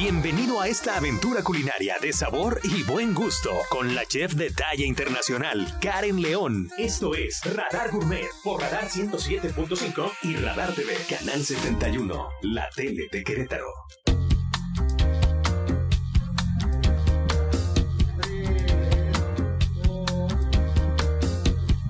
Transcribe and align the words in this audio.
Bienvenido 0.00 0.60
a 0.60 0.68
esta 0.68 0.96
aventura 0.96 1.42
culinaria 1.42 1.96
de 2.00 2.12
sabor 2.12 2.60
y 2.62 2.84
buen 2.84 3.14
gusto 3.14 3.50
con 3.68 3.96
la 3.96 4.06
chef 4.06 4.34
de 4.34 4.48
talla 4.50 4.86
internacional, 4.86 5.76
Karen 5.80 6.22
León. 6.22 6.70
Esto 6.78 7.16
es 7.16 7.40
Radar 7.44 7.90
Gourmet 7.90 8.28
por 8.44 8.60
Radar 8.60 8.88
107.5 8.88 10.12
y 10.22 10.36
Radar 10.36 10.72
TV, 10.72 10.94
Canal 11.10 11.44
71, 11.44 12.28
la 12.42 12.70
tele 12.76 13.08
de 13.10 13.24
Querétaro. 13.24 13.66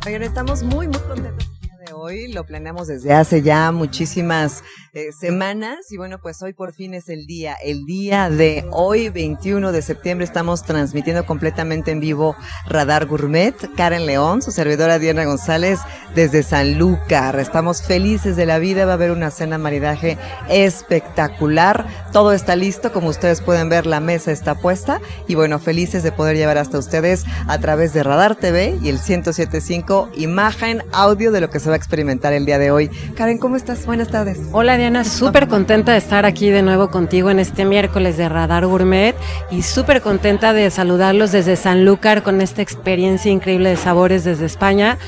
Oigan, 0.06 0.22
estamos 0.22 0.62
muy, 0.62 0.88
muy 0.88 1.00
contentos 1.00 1.47
hoy. 1.98 2.32
Lo 2.32 2.44
planeamos 2.44 2.86
desde 2.88 3.12
hace 3.12 3.42
ya 3.42 3.72
muchísimas 3.72 4.62
eh, 4.94 5.12
semanas 5.12 5.90
y 5.90 5.96
bueno, 5.96 6.18
pues 6.20 6.40
hoy 6.42 6.52
por 6.52 6.72
fin 6.72 6.94
es 6.94 7.08
el 7.08 7.26
día, 7.26 7.56
el 7.62 7.84
día 7.84 8.30
de 8.30 8.64
hoy, 8.70 9.08
21 9.08 9.72
de 9.72 9.82
septiembre, 9.82 10.24
estamos 10.24 10.62
transmitiendo 10.62 11.26
completamente 11.26 11.90
en 11.90 12.00
vivo 12.00 12.36
Radar 12.66 13.06
Gourmet, 13.06 13.54
Karen 13.76 14.06
León, 14.06 14.42
su 14.42 14.50
servidora 14.50 14.98
Diana 14.98 15.24
González 15.24 15.80
desde 16.14 16.42
San 16.42 16.78
Lucar. 16.78 17.38
Estamos 17.38 17.82
felices 17.82 18.36
de 18.36 18.46
la 18.46 18.58
vida, 18.58 18.86
va 18.86 18.92
a 18.92 18.94
haber 18.94 19.10
una 19.10 19.30
cena 19.30 19.58
maridaje 19.58 20.16
espectacular, 20.48 21.86
todo 22.12 22.32
está 22.32 22.56
listo, 22.56 22.92
como 22.92 23.08
ustedes 23.08 23.40
pueden 23.40 23.68
ver, 23.68 23.86
la 23.86 24.00
mesa 24.00 24.32
está 24.32 24.54
puesta 24.54 25.00
y 25.26 25.34
bueno, 25.34 25.58
felices 25.58 26.02
de 26.02 26.12
poder 26.12 26.36
llevar 26.36 26.58
hasta 26.58 26.78
ustedes 26.78 27.24
a 27.46 27.58
través 27.58 27.92
de 27.92 28.02
Radar 28.02 28.36
TV 28.36 28.78
y 28.82 28.88
el 28.88 28.96
1075 28.96 30.10
imagen, 30.14 30.82
audio 30.92 31.32
de 31.32 31.40
lo 31.40 31.50
que 31.50 31.60
se 31.60 31.68
va 31.68 31.74
a 31.74 31.78
experimentar 31.88 32.34
el 32.34 32.44
día 32.44 32.58
de 32.58 32.70
hoy. 32.70 32.90
Karen, 33.16 33.38
¿cómo 33.38 33.56
estás? 33.56 33.86
Buenas 33.86 34.08
tardes. 34.08 34.38
Hola 34.52 34.76
Diana, 34.76 35.04
súper 35.04 35.48
contenta 35.48 35.92
de 35.92 35.98
estar 35.98 36.26
aquí 36.26 36.50
de 36.50 36.62
nuevo 36.62 36.90
contigo 36.90 37.30
en 37.30 37.38
este 37.38 37.64
miércoles 37.64 38.18
de 38.18 38.28
Radar 38.28 38.66
Gourmet 38.66 39.16
y 39.50 39.62
súper 39.62 40.02
contenta 40.02 40.52
de 40.52 40.70
saludarlos 40.70 41.32
desde 41.32 41.56
Sanlúcar 41.56 42.22
con 42.22 42.42
esta 42.42 42.60
experiencia 42.60 43.32
increíble 43.32 43.70
de 43.70 43.76
sabores 43.76 44.22
desde 44.22 44.44
España 44.44 44.98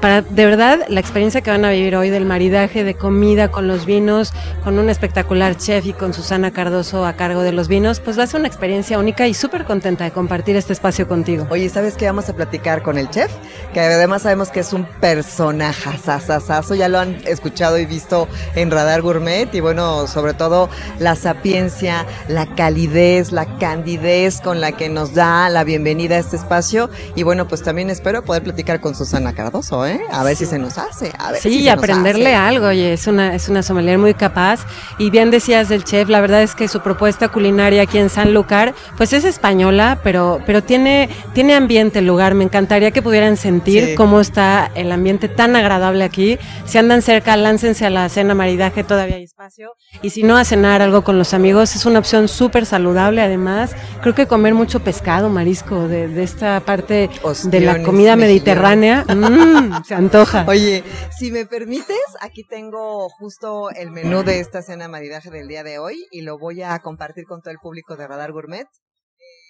para 0.00 0.22
de 0.22 0.44
verdad 0.44 0.80
la 0.88 1.00
experiencia 1.00 1.40
que 1.40 1.50
van 1.50 1.64
a 1.64 1.70
vivir 1.70 1.96
hoy 1.96 2.10
del 2.10 2.24
maridaje 2.24 2.84
de 2.84 2.94
comida 2.94 3.50
con 3.50 3.68
los 3.68 3.86
vinos, 3.86 4.32
con 4.64 4.78
un 4.78 4.90
espectacular 4.90 5.56
chef 5.56 5.86
y 5.86 5.92
con 5.92 6.12
Susana 6.12 6.50
Cardoso 6.50 7.06
a 7.06 7.14
cargo 7.14 7.42
de 7.42 7.52
los 7.52 7.68
vinos, 7.68 8.00
pues 8.00 8.18
va 8.18 8.24
a 8.24 8.26
ser 8.26 8.40
una 8.40 8.48
experiencia 8.48 8.98
única 8.98 9.26
y 9.26 9.34
súper 9.34 9.64
contenta 9.64 10.04
de 10.04 10.10
compartir 10.10 10.56
este 10.56 10.72
espacio 10.72 11.08
contigo. 11.08 11.46
Oye, 11.50 11.68
¿sabes 11.68 11.94
qué 11.94 12.06
vamos 12.06 12.28
a 12.28 12.34
platicar 12.34 12.82
con 12.82 12.98
el 12.98 13.10
chef? 13.10 13.30
Que 13.72 13.80
además 13.80 14.22
sabemos 14.22 14.50
que 14.50 14.60
es 14.60 14.72
un 14.72 14.84
personaje 15.00 15.98
sasasazo, 15.98 16.74
ya 16.74 16.88
lo 16.88 16.98
han 16.98 17.16
escuchado 17.26 17.78
y 17.78 17.86
visto 17.86 18.28
en 18.54 18.70
Radar 18.70 19.02
Gourmet 19.02 19.54
y 19.54 19.60
bueno, 19.60 20.06
sobre 20.06 20.34
todo 20.34 20.68
la 20.98 21.16
sapiencia, 21.16 22.06
la 22.28 22.46
calidez, 22.54 23.32
la 23.32 23.58
candidez 23.58 24.40
con 24.40 24.60
la 24.60 24.72
que 24.72 24.88
nos 24.88 25.14
da 25.14 25.48
la 25.48 25.64
bienvenida 25.64 26.16
a 26.16 26.18
este 26.18 26.36
espacio 26.36 26.90
y 27.14 27.22
bueno, 27.22 27.48
pues 27.48 27.62
también 27.62 27.90
espero 27.90 28.22
poder 28.24 28.42
platicar 28.42 28.80
con 28.80 28.94
Susana 28.94 29.34
Cardoso, 29.34 29.85
¿eh? 29.85 29.85
A 30.10 30.24
ver 30.24 30.36
si 30.36 30.46
se 30.46 30.58
nos 30.58 30.78
hace. 30.78 31.12
A 31.18 31.32
ver 31.32 31.40
sí, 31.40 31.50
si 31.50 31.62
se 31.64 31.70
aprenderle 31.70 32.32
nos 32.32 32.40
hace. 32.40 32.48
algo, 32.48 32.66
oye, 32.66 32.92
es 32.92 33.06
una, 33.06 33.34
es 33.34 33.48
una 33.48 33.62
sommelier 33.62 33.98
muy 33.98 34.14
capaz. 34.14 34.60
Y 34.98 35.10
bien 35.10 35.30
decías 35.30 35.68
del 35.68 35.84
chef, 35.84 36.08
la 36.08 36.20
verdad 36.20 36.42
es 36.42 36.54
que 36.54 36.68
su 36.68 36.80
propuesta 36.80 37.28
culinaria 37.28 37.82
aquí 37.82 37.98
en 37.98 38.08
Sanlúcar, 38.10 38.74
pues 38.96 39.12
es 39.12 39.24
española, 39.24 39.98
pero, 40.02 40.40
pero 40.46 40.62
tiene, 40.62 41.08
tiene 41.34 41.54
ambiente 41.54 41.98
el 42.00 42.06
lugar. 42.06 42.34
Me 42.34 42.44
encantaría 42.44 42.90
que 42.90 43.02
pudieran 43.02 43.36
sentir 43.36 43.84
Sí. 43.86 43.94
cómo 43.94 44.20
está 44.20 44.70
el 44.74 44.90
ambiente 44.92 45.28
tan 45.28 45.54
agradable 45.56 46.04
aquí. 46.04 46.38
Si 46.64 46.78
andan 46.78 47.02
cerca, 47.02 47.36
láncense 47.36 47.84
a 47.86 47.90
la 47.90 48.08
cena 48.08 48.34
maridaje, 48.34 48.84
todavía 48.84 49.16
hay 49.16 49.24
espacio. 49.24 49.72
Y 50.02 50.10
si 50.10 50.22
no, 50.22 50.36
a 50.36 50.44
cenar 50.44 50.82
algo 50.82 51.04
con 51.04 51.18
los 51.18 51.34
amigos, 51.34 51.74
es 51.76 51.84
una 51.86 51.98
opción 51.98 52.28
súper 52.28 52.64
saludable. 52.66 53.20
Además, 53.22 53.74
creo 54.02 54.14
que 54.14 54.26
comer 54.26 54.54
mucho 54.54 54.80
pescado, 54.80 55.28
marisco, 55.28 55.88
de, 55.88 56.08
de 56.08 56.22
esta 56.22 56.60
parte 56.60 56.94
de 56.94 57.10
la 57.12 57.72
Ostiones, 57.72 57.84
comida 57.86 58.16
mediterránea, 58.16 59.04
mm, 59.08 59.75
se 59.84 59.94
antoja. 59.94 60.44
Oye, 60.48 60.84
si 61.18 61.30
me 61.30 61.46
permites, 61.46 62.16
aquí 62.20 62.42
tengo 62.44 63.08
justo 63.08 63.70
el 63.70 63.90
menú 63.90 64.22
de 64.22 64.40
esta 64.40 64.62
cena 64.62 64.88
maridaje 64.88 65.30
del 65.30 65.48
día 65.48 65.62
de 65.62 65.78
hoy 65.78 66.06
y 66.10 66.22
lo 66.22 66.38
voy 66.38 66.62
a 66.62 66.78
compartir 66.80 67.24
con 67.24 67.40
todo 67.42 67.52
el 67.52 67.58
público 67.58 67.96
de 67.96 68.06
Radar 68.06 68.32
Gourmet. 68.32 68.66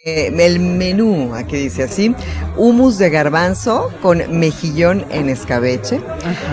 Eh, 0.08 0.32
el 0.38 0.60
menú, 0.60 1.34
aquí 1.34 1.56
dice 1.56 1.82
así, 1.82 2.14
humus 2.56 2.96
de 2.96 3.10
garbanzo 3.10 3.90
con 4.00 4.22
mejillón 4.38 5.04
en 5.10 5.28
escabeche, 5.28 6.00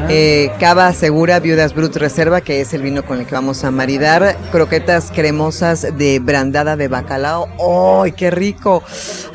eh, 0.10 0.52
cava 0.60 0.92
segura 0.92 1.40
viudas 1.40 1.76
brut 1.76 1.96
reserva, 1.98 2.42
que 2.42 2.62
es 2.62 2.74
el 2.74 2.82
vino 2.82 3.06
con 3.06 3.20
el 3.20 3.28
que 3.28 3.36
vamos 3.36 3.64
a 3.64 3.70
maridar, 3.70 4.36
croquetas 4.52 5.12
cremosas 5.12 5.86
de 5.96 6.18
brandada 6.18 6.76
de 6.78 6.88
bacalao, 6.88 7.48
¡ay, 8.04 8.14
qué 8.14 8.32
rico! 8.32 8.82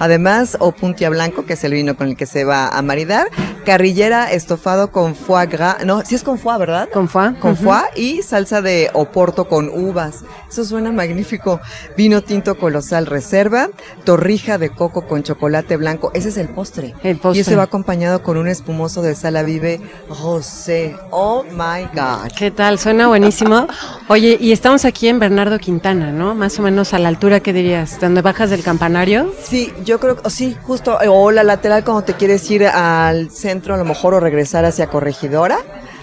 Además, 0.01 0.57
opuntia 0.59 1.11
blanco, 1.11 1.47
que 1.47 1.53
es 1.53 1.63
el 1.63 1.75
vino 1.75 1.97
con 1.97 2.09
el 2.09 2.17
que 2.17 2.27
se 2.27 2.43
va 2.43 2.67
a 2.67 2.83
maridar, 2.83 3.29
carrillera 3.65 4.33
estofado 4.33 4.91
con 4.91 5.15
foie 5.15 5.47
gras, 5.47 5.85
no, 5.85 6.05
sí 6.05 6.17
es 6.17 6.25
con 6.25 6.41
foie, 6.41 6.59
¿verdad? 6.59 6.89
¿Con 6.93 7.09
foie? 7.09 7.39
Con 7.39 7.57
foie 7.57 7.85
y 7.95 8.23
salsa 8.23 8.63
de 8.63 8.91
oporto 8.95 9.47
con 9.47 9.69
uvas. 9.69 10.25
Eso 10.51 10.65
suena 10.65 10.91
magnífico. 10.91 11.61
Vino 11.97 12.23
tinto 12.23 12.57
colosal 12.59 13.07
reserva, 13.07 13.69
torrija 14.09 14.57
de 14.57 14.71
coco 14.71 15.03
con 15.03 15.23
chocolate 15.23 15.77
blanco. 15.77 16.11
Ese 16.15 16.31
es 16.31 16.39
el 16.39 16.49
postre. 16.49 16.95
El 17.03 17.19
postre. 17.19 17.37
Y 17.37 17.41
ese 17.43 17.57
va 17.57 17.65
acompañado 17.65 18.23
con 18.23 18.39
un 18.39 18.49
espumoso 18.49 19.03
de 19.03 19.15
sala 19.15 19.43
vive 19.43 19.83
rosé. 20.09 20.97
Oh 21.11 21.45
my 21.45 21.85
God. 21.93 22.33
¿Qué 22.35 22.51
tal? 22.51 22.79
Suena 22.79 23.09
buenísimo. 23.09 23.67
Oye, 24.09 24.39
y 24.41 24.53
estamos 24.53 24.87
aquí 24.87 25.09
en 25.09 25.19
Bernardo 25.19 25.59
Quintana, 25.59 26.11
¿no? 26.11 26.35
Más 26.35 26.59
o 26.59 26.63
menos 26.63 26.95
a 26.95 26.99
la 26.99 27.11
altura, 27.11 27.41
¿qué 27.41 27.53
dirías? 27.53 28.01
¿Donde 28.01 28.23
bajas 28.23 28.49
del 28.49 28.63
campanario? 28.63 29.31
Sí, 29.43 29.75
yo 29.85 30.01
creo 30.01 30.17
que 30.17 30.31
sí, 30.31 30.57
justo, 30.63 31.03
eh, 31.03 31.09
o 31.09 31.31
la 31.31 31.45
lateral 31.45 31.85
cuando 31.85 32.05
te 32.05 32.15
quieres 32.15 32.51
ir 32.51 32.67
al 32.67 33.31
centro 33.31 33.75
a 33.75 33.77
lo 33.77 33.85
mejor 33.85 34.15
o 34.15 34.21
regresar 34.21 34.65
hacia 34.65 34.87
Corregidora. 34.87 35.59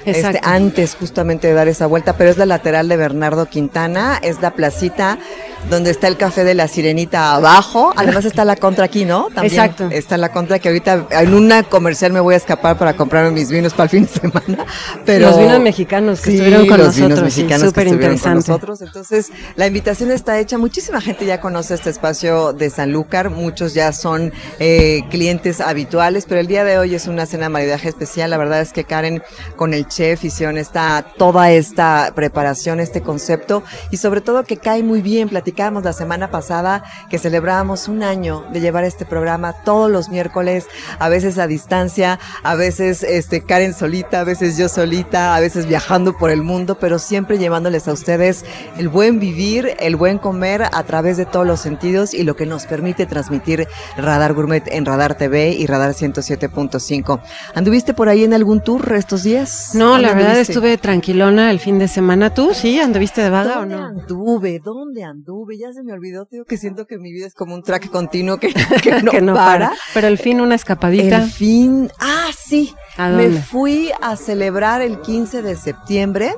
Este, 0.06 0.40
antes 0.44 0.96
justamente 0.96 1.48
de 1.48 1.54
dar 1.54 1.68
esa 1.68 1.88
vuelta, 1.88 2.18
pero 2.18 2.30
es 2.30 2.38
la 2.38 2.46
lateral 2.46 2.88
de 2.88 2.98
Bernardo 2.98 3.48
Quintana, 3.48 4.20
es 4.22 4.42
la 4.42 4.52
placita 4.52 5.18
donde 5.70 5.90
está 5.90 6.08
el 6.08 6.16
café 6.18 6.44
de 6.44 6.54
la 6.54 6.68
sirenita 6.68 7.34
abajo, 7.34 7.92
además 7.96 8.24
está 8.26 8.46
la 8.46 8.56
contra 8.56 8.86
aquí, 8.86 9.04
¿no? 9.04 9.30
También 9.34 9.46
Exacto. 9.46 9.90
Está 9.92 10.18
la 10.18 10.30
contra 10.32 10.60
que 10.60 10.68
ahorita 10.70 11.08
en 11.10 11.34
una 11.34 11.64
comercial 11.64 12.14
me 12.14 12.20
voy 12.20 12.36
a 12.36 12.38
escapar 12.38 12.78
para 12.78 12.96
comprarme 12.96 13.32
mis 13.32 13.50
vinos 13.50 13.74
para 13.74 13.86
el 13.86 13.90
fin 13.90 14.04
de 14.04 14.10
semana, 14.10 14.66
pero 15.06 15.30
Los 15.30 15.40
vinos 15.40 15.60
mexicanos 15.60 16.22
que 16.22 16.32
Sí, 16.32 16.38
estuvieron 16.38 16.68
con 16.68 16.78
los 16.78 16.96
vinos 16.96 17.10
nosotros, 17.12 17.34
sí, 17.34 17.42
mexicanos 17.42 17.64
que 17.64 17.68
súper 17.70 17.88
estuvieron 17.88 18.18
con 18.20 18.32
interesante. 18.32 18.52
nosotros. 18.52 18.82
Entonces, 18.82 19.32
la 19.56 19.66
invitación 19.68 20.12
está 20.12 20.40
hecha. 20.40 20.58
Muchísima 20.60 21.02
gente 21.02 21.26
ya 21.26 21.42
conoce 21.42 21.74
este 21.74 21.90
espacio 21.90 22.54
de 22.54 22.70
Sanlúcar. 22.70 23.32
Muchos 23.32 23.74
ya 23.74 23.92
son 23.92 24.34
eh, 24.60 25.02
clientes 25.10 25.62
habituales, 25.62 26.26
pero 26.28 26.42
el 26.42 26.48
día 26.48 26.64
de 26.64 26.78
hoy 26.78 26.94
es 26.94 27.08
una 27.08 27.26
cena 27.26 27.50
maridaje 27.50 27.90
especial. 27.90 28.30
La 28.30 28.38
verdad 28.38 28.62
es 28.62 28.72
que 28.72 28.84
Karen 28.84 29.24
con 29.56 29.74
el 29.74 29.88
chef 29.96 30.24
hicieron 30.24 30.58
esta, 30.58 31.06
toda 31.18 31.52
esta 31.52 32.12
preparación, 32.16 32.80
este 32.80 33.02
concepto 33.02 33.64
y 33.92 33.98
sobre 33.98 34.22
todo 34.22 34.44
que 34.44 34.58
cae 34.58 34.84
muy 34.84 35.02
bien. 35.02 35.30
Platicábamos 35.30 35.84
la 35.84 35.94
semana 35.94 36.32
pasada 36.32 36.84
que 37.10 37.18
celebrábamos 37.18 37.88
un 37.88 38.04
año 38.04 38.46
de 38.52 38.60
llevar 38.60 38.84
este 38.84 39.06
programa 39.06 39.54
todos 39.64 39.90
los 39.90 40.10
miércoles, 40.10 40.68
a 41.00 41.10
veces 41.10 41.38
a 41.38 41.48
distancia, 41.48 42.20
a 42.44 42.56
veces 42.56 43.04
este 43.04 43.42
Karen 43.42 43.74
solita, 43.74 44.22
a 44.22 44.24
veces 44.24 44.58
yo 44.58 44.68
solita, 44.70 45.36
a 45.36 45.40
veces 45.40 45.66
viajando 45.66 46.18
por 46.18 46.30
el 46.30 46.42
mundo, 46.42 46.78
pero 46.80 47.00
siempre 47.00 47.38
llevándoles 47.38 47.88
a 47.88 47.94
ustedes 47.94 48.44
el 48.78 48.90
buen 48.90 49.20
vivir, 49.20 49.76
el 49.80 49.96
buen 49.96 50.18
comer 50.18 50.64
a 50.64 50.84
través 50.84 51.18
de 51.18 51.26
todos 51.26 51.48
los 51.48 51.62
sentidos 51.62 52.14
y 52.14 52.24
lo 52.24 52.36
que 52.36 52.46
nos 52.46 52.66
permite 52.66 53.06
transmitir 53.06 53.68
Radar 53.98 54.34
Gourmet 54.34 54.64
en 54.68 54.86
Radar 54.86 55.16
TV 55.16 55.52
y 55.52 55.66
Radar 55.68 55.94
107.5. 55.94 57.22
¿Anduviste 57.54 57.94
por 57.94 58.10
ahí 58.10 58.24
en 58.24 58.34
algún 58.34 58.62
tour 58.62 58.94
estos 58.94 59.24
días? 59.24 59.72
¿Dónde 59.94 60.02
la 60.08 60.14
verdad 60.14 60.30
anduviste? 60.32 60.52
estuve 60.54 60.78
tranquilona 60.78 61.52
el 61.52 61.60
fin 61.60 61.80
de 61.80 61.88
semana. 61.88 62.34
¿Tú 62.34 62.54
sí? 62.54 62.80
¿Anduviste 62.80 63.22
de 63.22 63.30
vaga 63.30 63.58
o 63.58 63.60
¿Dónde 63.62 63.76
no? 63.76 63.86
anduve? 63.86 64.60
¿Dónde 64.64 65.04
anduve? 65.04 65.58
Ya 65.58 65.72
se 65.74 65.84
me 65.84 65.94
olvidó, 65.94 66.26
tío, 66.26 66.46
que 66.46 66.58
siento 66.58 66.86
que 66.86 66.98
mi 66.98 67.12
vida 67.12 67.28
es 67.28 67.34
como 67.34 67.56
un 67.56 67.64
track 67.64 67.90
continuo 67.92 68.38
que, 68.38 68.54
que 68.54 69.02
no, 69.02 69.12
que 69.12 69.22
no 69.22 69.34
para. 69.34 69.70
para. 69.70 69.80
Pero 69.94 70.08
el 70.08 70.18
fin 70.18 70.42
una 70.42 70.56
escapadita. 70.56 71.24
El 71.24 71.30
fin, 71.32 71.92
ah, 72.00 72.28
sí. 72.38 72.74
¿A 72.98 73.10
Me 73.10 73.24
dónde? 73.26 73.42
fui 73.42 73.92
a 74.02 74.16
celebrar 74.16 74.82
el 74.82 75.02
15 75.02 75.42
de 75.42 75.56
septiembre 75.56 76.34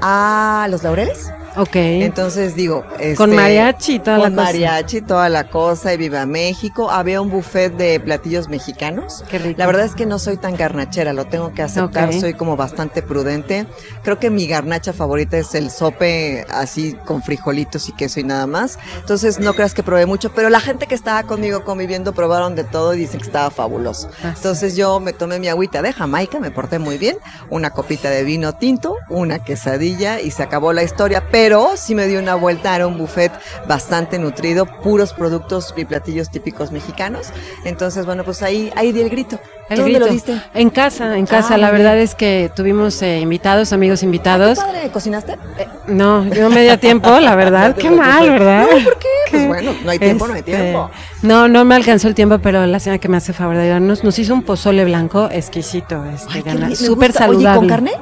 a 0.00 0.66
Los 0.70 0.82
Laureles. 0.82 1.30
Ok. 1.58 1.74
Entonces 1.74 2.54
digo, 2.54 2.84
Con 2.84 3.00
este, 3.00 3.26
mariachi 3.26 3.94
y 3.96 3.98
toda 3.98 4.18
con 4.18 4.30
la 4.30 4.30
cosa. 4.30 4.42
mariachi, 4.44 5.00
toda 5.02 5.28
la 5.28 5.50
cosa, 5.50 5.92
y 5.92 5.96
viva 5.96 6.24
México. 6.24 6.90
Había 6.90 7.20
un 7.20 7.30
buffet 7.30 7.76
de 7.76 7.98
platillos 7.98 8.48
mexicanos. 8.48 9.24
Qué 9.28 9.38
rico. 9.38 9.58
La 9.58 9.66
verdad 9.66 9.84
es 9.84 9.96
que 9.96 10.06
no 10.06 10.20
soy 10.20 10.36
tan 10.36 10.56
garnachera, 10.56 11.12
lo 11.12 11.24
tengo 11.24 11.52
que 11.52 11.62
aceptar, 11.62 12.10
Ok. 12.10 12.14
soy 12.20 12.34
como 12.34 12.56
bastante 12.56 13.02
prudente. 13.02 13.66
Creo 14.04 14.20
que 14.20 14.30
mi 14.30 14.46
garnacha 14.46 14.92
favorita 14.92 15.36
es 15.36 15.54
el 15.56 15.70
sope 15.70 16.46
así 16.48 16.96
con 17.04 17.22
frijolitos 17.22 17.88
y 17.88 17.92
queso 17.92 18.20
y 18.20 18.24
nada 18.24 18.46
más. 18.46 18.78
Entonces 19.00 19.40
no 19.40 19.54
creas 19.54 19.74
que 19.74 19.82
probé 19.82 20.06
mucho, 20.06 20.32
pero 20.32 20.50
la 20.50 20.60
gente 20.60 20.86
que 20.86 20.94
estaba 20.94 21.24
conmigo 21.24 21.64
conviviendo 21.64 22.12
probaron 22.12 22.54
de 22.54 22.62
todo 22.62 22.94
y 22.94 22.98
dicen 22.98 23.18
que 23.18 23.26
estaba 23.26 23.50
fabuloso. 23.50 24.10
Ah. 24.22 24.32
Entonces 24.36 24.76
yo 24.76 25.00
me 25.00 25.12
tomé 25.12 25.40
mi 25.40 25.48
agüita 25.48 25.82
de 25.82 25.92
Jamaica, 25.92 26.38
me 26.38 26.52
porté 26.52 26.78
muy 26.78 26.98
bien, 26.98 27.16
una 27.50 27.70
copita 27.70 28.10
de 28.10 28.22
vino 28.22 28.52
tinto, 28.54 28.94
una 29.08 29.40
quesadilla 29.40 30.20
y 30.20 30.30
se 30.30 30.44
acabó 30.44 30.72
la 30.72 30.84
historia, 30.84 31.24
pero 31.32 31.47
pero 31.48 31.70
sí 31.76 31.94
me 31.94 32.06
dio 32.06 32.20
una 32.20 32.34
vuelta, 32.34 32.76
era 32.76 32.86
un 32.86 32.98
buffet 32.98 33.32
bastante 33.66 34.18
nutrido, 34.18 34.66
puros 34.66 35.14
productos 35.14 35.72
y 35.78 35.86
platillos 35.86 36.28
típicos 36.28 36.72
mexicanos. 36.72 37.28
Entonces, 37.64 38.04
bueno, 38.04 38.22
pues 38.22 38.42
ahí, 38.42 38.70
ahí 38.76 38.92
di 38.92 39.00
el 39.00 39.08
grito. 39.08 39.40
El 39.70 39.78
¿Dónde 39.78 39.92
grito. 39.92 40.06
lo 40.06 40.12
diste? 40.12 40.42
En 40.52 40.68
casa, 40.68 41.16
en 41.16 41.24
casa. 41.24 41.54
Ah, 41.54 41.56
la 41.56 41.68
muy 41.68 41.78
verdad 41.78 41.92
bien. 41.92 42.04
es 42.04 42.14
que 42.14 42.50
tuvimos 42.54 43.00
eh, 43.00 43.20
invitados, 43.20 43.72
amigos 43.72 44.02
invitados. 44.02 44.58
¿Qué 44.58 44.64
padre, 44.66 44.90
¿Cocinaste? 44.90 45.32
Eh, 45.56 45.66
no, 45.86 46.26
yo 46.26 46.50
me 46.50 46.60
dio 46.64 46.78
tiempo, 46.78 47.18
la 47.18 47.34
verdad. 47.34 47.70
No 47.70 47.76
Qué 47.82 47.90
mal. 47.90 48.28
¿verdad? 48.28 48.66
No, 48.70 48.84
¿por 48.84 48.98
qué? 48.98 49.08
Pues 49.30 49.46
bueno, 49.46 49.72
no 49.82 49.90
hay 49.90 49.98
tiempo, 49.98 50.26
no 50.26 50.34
hay 50.34 50.40
Este, 50.40 50.52
tiempo. 50.54 50.90
No, 51.22 51.48
no 51.48 51.64
me 51.64 51.76
alcanzó 51.76 52.08
el 52.08 52.14
tiempo, 52.14 52.40
pero 52.40 52.66
la 52.66 52.78
señora 52.78 52.98
que 52.98 53.08
me 53.08 53.16
hace 53.16 53.32
favor 53.32 53.56
de 53.56 53.62
ayudarnos 53.62 54.04
nos 54.04 54.18
hizo 54.18 54.34
un 54.34 54.42
pozole 54.42 54.84
blanco 54.84 55.30
exquisito, 55.32 56.04
este, 56.14 56.42
súper 56.76 57.08
gusta. 57.08 57.26
Oye, 57.28 57.42
saludable. 57.42 57.58
¿con 57.58 57.68
carne? 57.68 57.92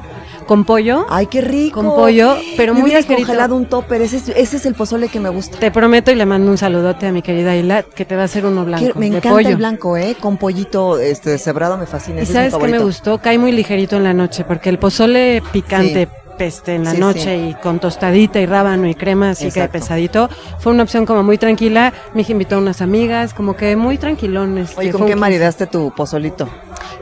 Con 0.47 0.63
pollo. 0.65 1.05
Ay, 1.09 1.27
qué 1.27 1.41
rico. 1.41 1.81
Con 1.83 1.93
pollo, 1.95 2.35
pero 2.55 2.73
muy 2.73 2.89
ligerito. 2.89 3.15
congelado 3.15 3.55
un 3.55 3.65
topper, 3.65 4.01
ese 4.01 4.17
es, 4.17 4.29
ese 4.29 4.57
es 4.57 4.65
el 4.65 4.73
pozole 4.75 5.09
que 5.09 5.19
me 5.19 5.29
gusta. 5.29 5.59
Te 5.59 5.69
prometo 5.71 6.11
y 6.11 6.15
le 6.15 6.25
mando 6.25 6.49
un 6.49 6.57
saludote 6.57 7.05
a 7.07 7.11
mi 7.11 7.21
querida 7.21 7.55
Isla 7.55 7.83
que 7.83 8.05
te 8.05 8.15
va 8.15 8.23
a 8.23 8.25
hacer 8.25 8.45
uno 8.45 8.63
blanco 8.65 8.83
Quiero- 8.85 8.99
me 8.99 9.09
de 9.09 9.17
encanta 9.17 9.29
pollo. 9.29 9.49
el 9.49 9.57
blanco, 9.57 9.97
¿eh? 9.97 10.15
Con 10.19 10.37
pollito 10.37 10.99
este, 10.99 11.29
deshebrado 11.31 11.77
me 11.77 11.85
fascina. 11.85 12.19
Y 12.19 12.23
ese 12.23 12.33
sabes 12.33 12.53
es 12.53 12.59
mi 12.59 12.65
qué 12.65 12.71
me 12.71 12.79
gustó, 12.79 13.17
cae 13.19 13.37
muy 13.37 13.51
ligerito 13.51 13.97
en 13.97 14.03
la 14.05 14.13
noche, 14.13 14.43
porque 14.45 14.69
el 14.69 14.79
pozole 14.79 15.43
picante 15.51 16.07
peste 16.37 16.75
en 16.75 16.83
la 16.83 16.91
Sí, 16.91 16.99
noche 16.99 17.19
sí. 17.35 17.49
y 17.49 17.53
con 17.55 17.79
tostadita 17.79 18.39
y 18.39 18.45
rábano 18.45 18.87
y 18.87 18.93
crema, 18.93 19.31
así 19.31 19.45
que 19.45 19.61
Exacto. 19.61 19.71
pesadito, 19.73 20.29
fue 20.59 20.71
una 20.71 20.83
opción 20.83 21.05
como 21.07 21.23
muy 21.23 21.37
tranquila. 21.39 21.91
Mi 22.13 22.21
hija 22.21 22.31
invitó 22.33 22.55
a 22.55 22.57
unas 22.59 22.81
amigas, 22.81 23.33
como 23.33 23.55
que 23.55 23.75
muy 23.75 23.97
tranquilones. 23.97 24.77
Oye, 24.77 24.91
¿con 24.91 25.07
qué 25.07 25.15
maridaste 25.15 25.65
tu 25.65 25.91
pozolito? 25.95 26.47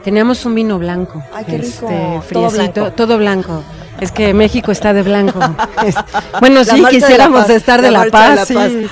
Teníamos 0.06 0.44
un 0.46 0.54
vino 0.54 0.78
blanco. 0.78 1.20
Ay, 1.34 1.44
qué 1.46 1.58
rico. 1.58 1.88
Este, 1.90 2.32
Todo 2.32 2.48
friecito, 2.50 2.80
blanco. 2.80 2.92
todo 2.96 3.18
blanco. 3.18 3.62
Es 4.00 4.12
que 4.12 4.32
México 4.34 4.70
está 4.70 4.92
de 4.92 5.02
blanco. 5.02 5.40
Bueno, 6.40 6.60
La 6.60 6.64
sí, 6.64 6.80
de 6.80 6.88
quisiéramos 6.90 7.40
la 7.40 7.46
paz, 7.46 7.56
estar 7.56 7.82
de 7.82 7.90
la 7.90 8.04
paz. 8.06 8.50
la 8.50 8.68
sí. 8.68 8.86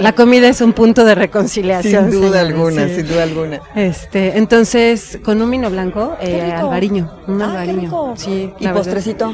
La 0.00 0.12
comida 0.14 0.48
es 0.48 0.60
un 0.60 0.72
punto 0.72 1.04
de 1.04 1.14
reconciliación. 1.16 2.12
Sin 2.12 2.20
duda 2.20 2.40
alguna, 2.42 2.86
sí. 2.86 2.94
sin 2.96 3.08
duda 3.08 3.22
alguna. 3.24 3.60
Este, 3.74 4.38
entonces, 4.38 5.18
con 5.24 5.42
un 5.42 5.50
vino 5.50 5.68
blanco, 5.68 6.16
eh, 6.20 6.52
albariño, 6.52 7.10
un 7.26 7.42
Ah, 7.42 7.46
qué 7.46 7.50
albariño. 7.58 7.80
rico. 7.82 8.14
Sí, 8.16 8.52
¿Y 8.60 8.64
la 8.64 8.72
verdad. 8.72 9.30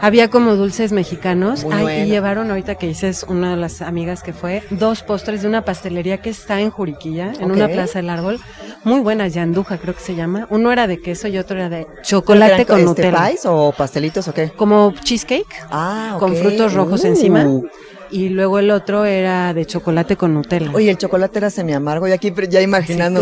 Había 0.00 0.28
como 0.30 0.54
dulces 0.56 0.92
mexicanos. 0.92 1.64
Ay, 1.70 1.82
bueno. 1.82 2.04
y 2.04 2.06
llevaron 2.08 2.50
ahorita 2.50 2.76
que 2.76 2.86
dices 2.86 3.24
una 3.28 3.50
de 3.52 3.56
las 3.56 3.82
amigas 3.82 4.22
que 4.22 4.32
fue, 4.32 4.62
dos 4.70 5.02
postres 5.02 5.42
de 5.42 5.48
una 5.48 5.64
pastelería 5.64 6.18
que 6.20 6.30
está 6.30 6.60
en 6.60 6.70
Juriquilla, 6.70 7.32
en 7.40 7.50
una 7.50 7.68
plaza 7.68 7.98
del 7.98 8.10
árbol. 8.10 8.38
Muy 8.84 9.00
buenas, 9.00 9.34
yanduja 9.34 9.78
creo 9.78 9.94
que 9.94 10.00
se 10.00 10.14
llama. 10.14 10.46
Uno 10.50 10.70
era 10.72 10.86
de 10.86 11.00
queso 11.00 11.26
y 11.28 11.36
otro 11.38 11.56
era 11.56 11.68
de 11.68 11.86
chocolate 12.02 12.64
con 12.64 12.76
¿Este 12.78 12.88
Nutella. 12.88 13.26
pies 13.28 13.42
o 13.46 13.72
pastelitos 13.76 14.28
o 14.28 14.34
qué? 14.34 14.50
Como 14.50 14.92
cheesecake 15.02 15.46
Ah, 15.70 16.12
ok. 16.14 16.20
con 16.20 16.36
frutos 16.36 16.74
rojos 16.74 17.02
Uh. 17.04 17.06
encima. 17.08 17.46
Y 18.10 18.28
luego 18.30 18.58
el 18.58 18.70
otro 18.70 19.04
era 19.04 19.52
de 19.54 19.64
chocolate 19.66 20.16
con 20.16 20.34
Nutella. 20.34 20.70
Oye, 20.72 20.90
el 20.90 20.98
chocolate 20.98 21.38
era 21.38 21.50
semi-amargo 21.50 22.08
y 22.08 22.12
aquí 22.12 22.32
ya 22.48 22.60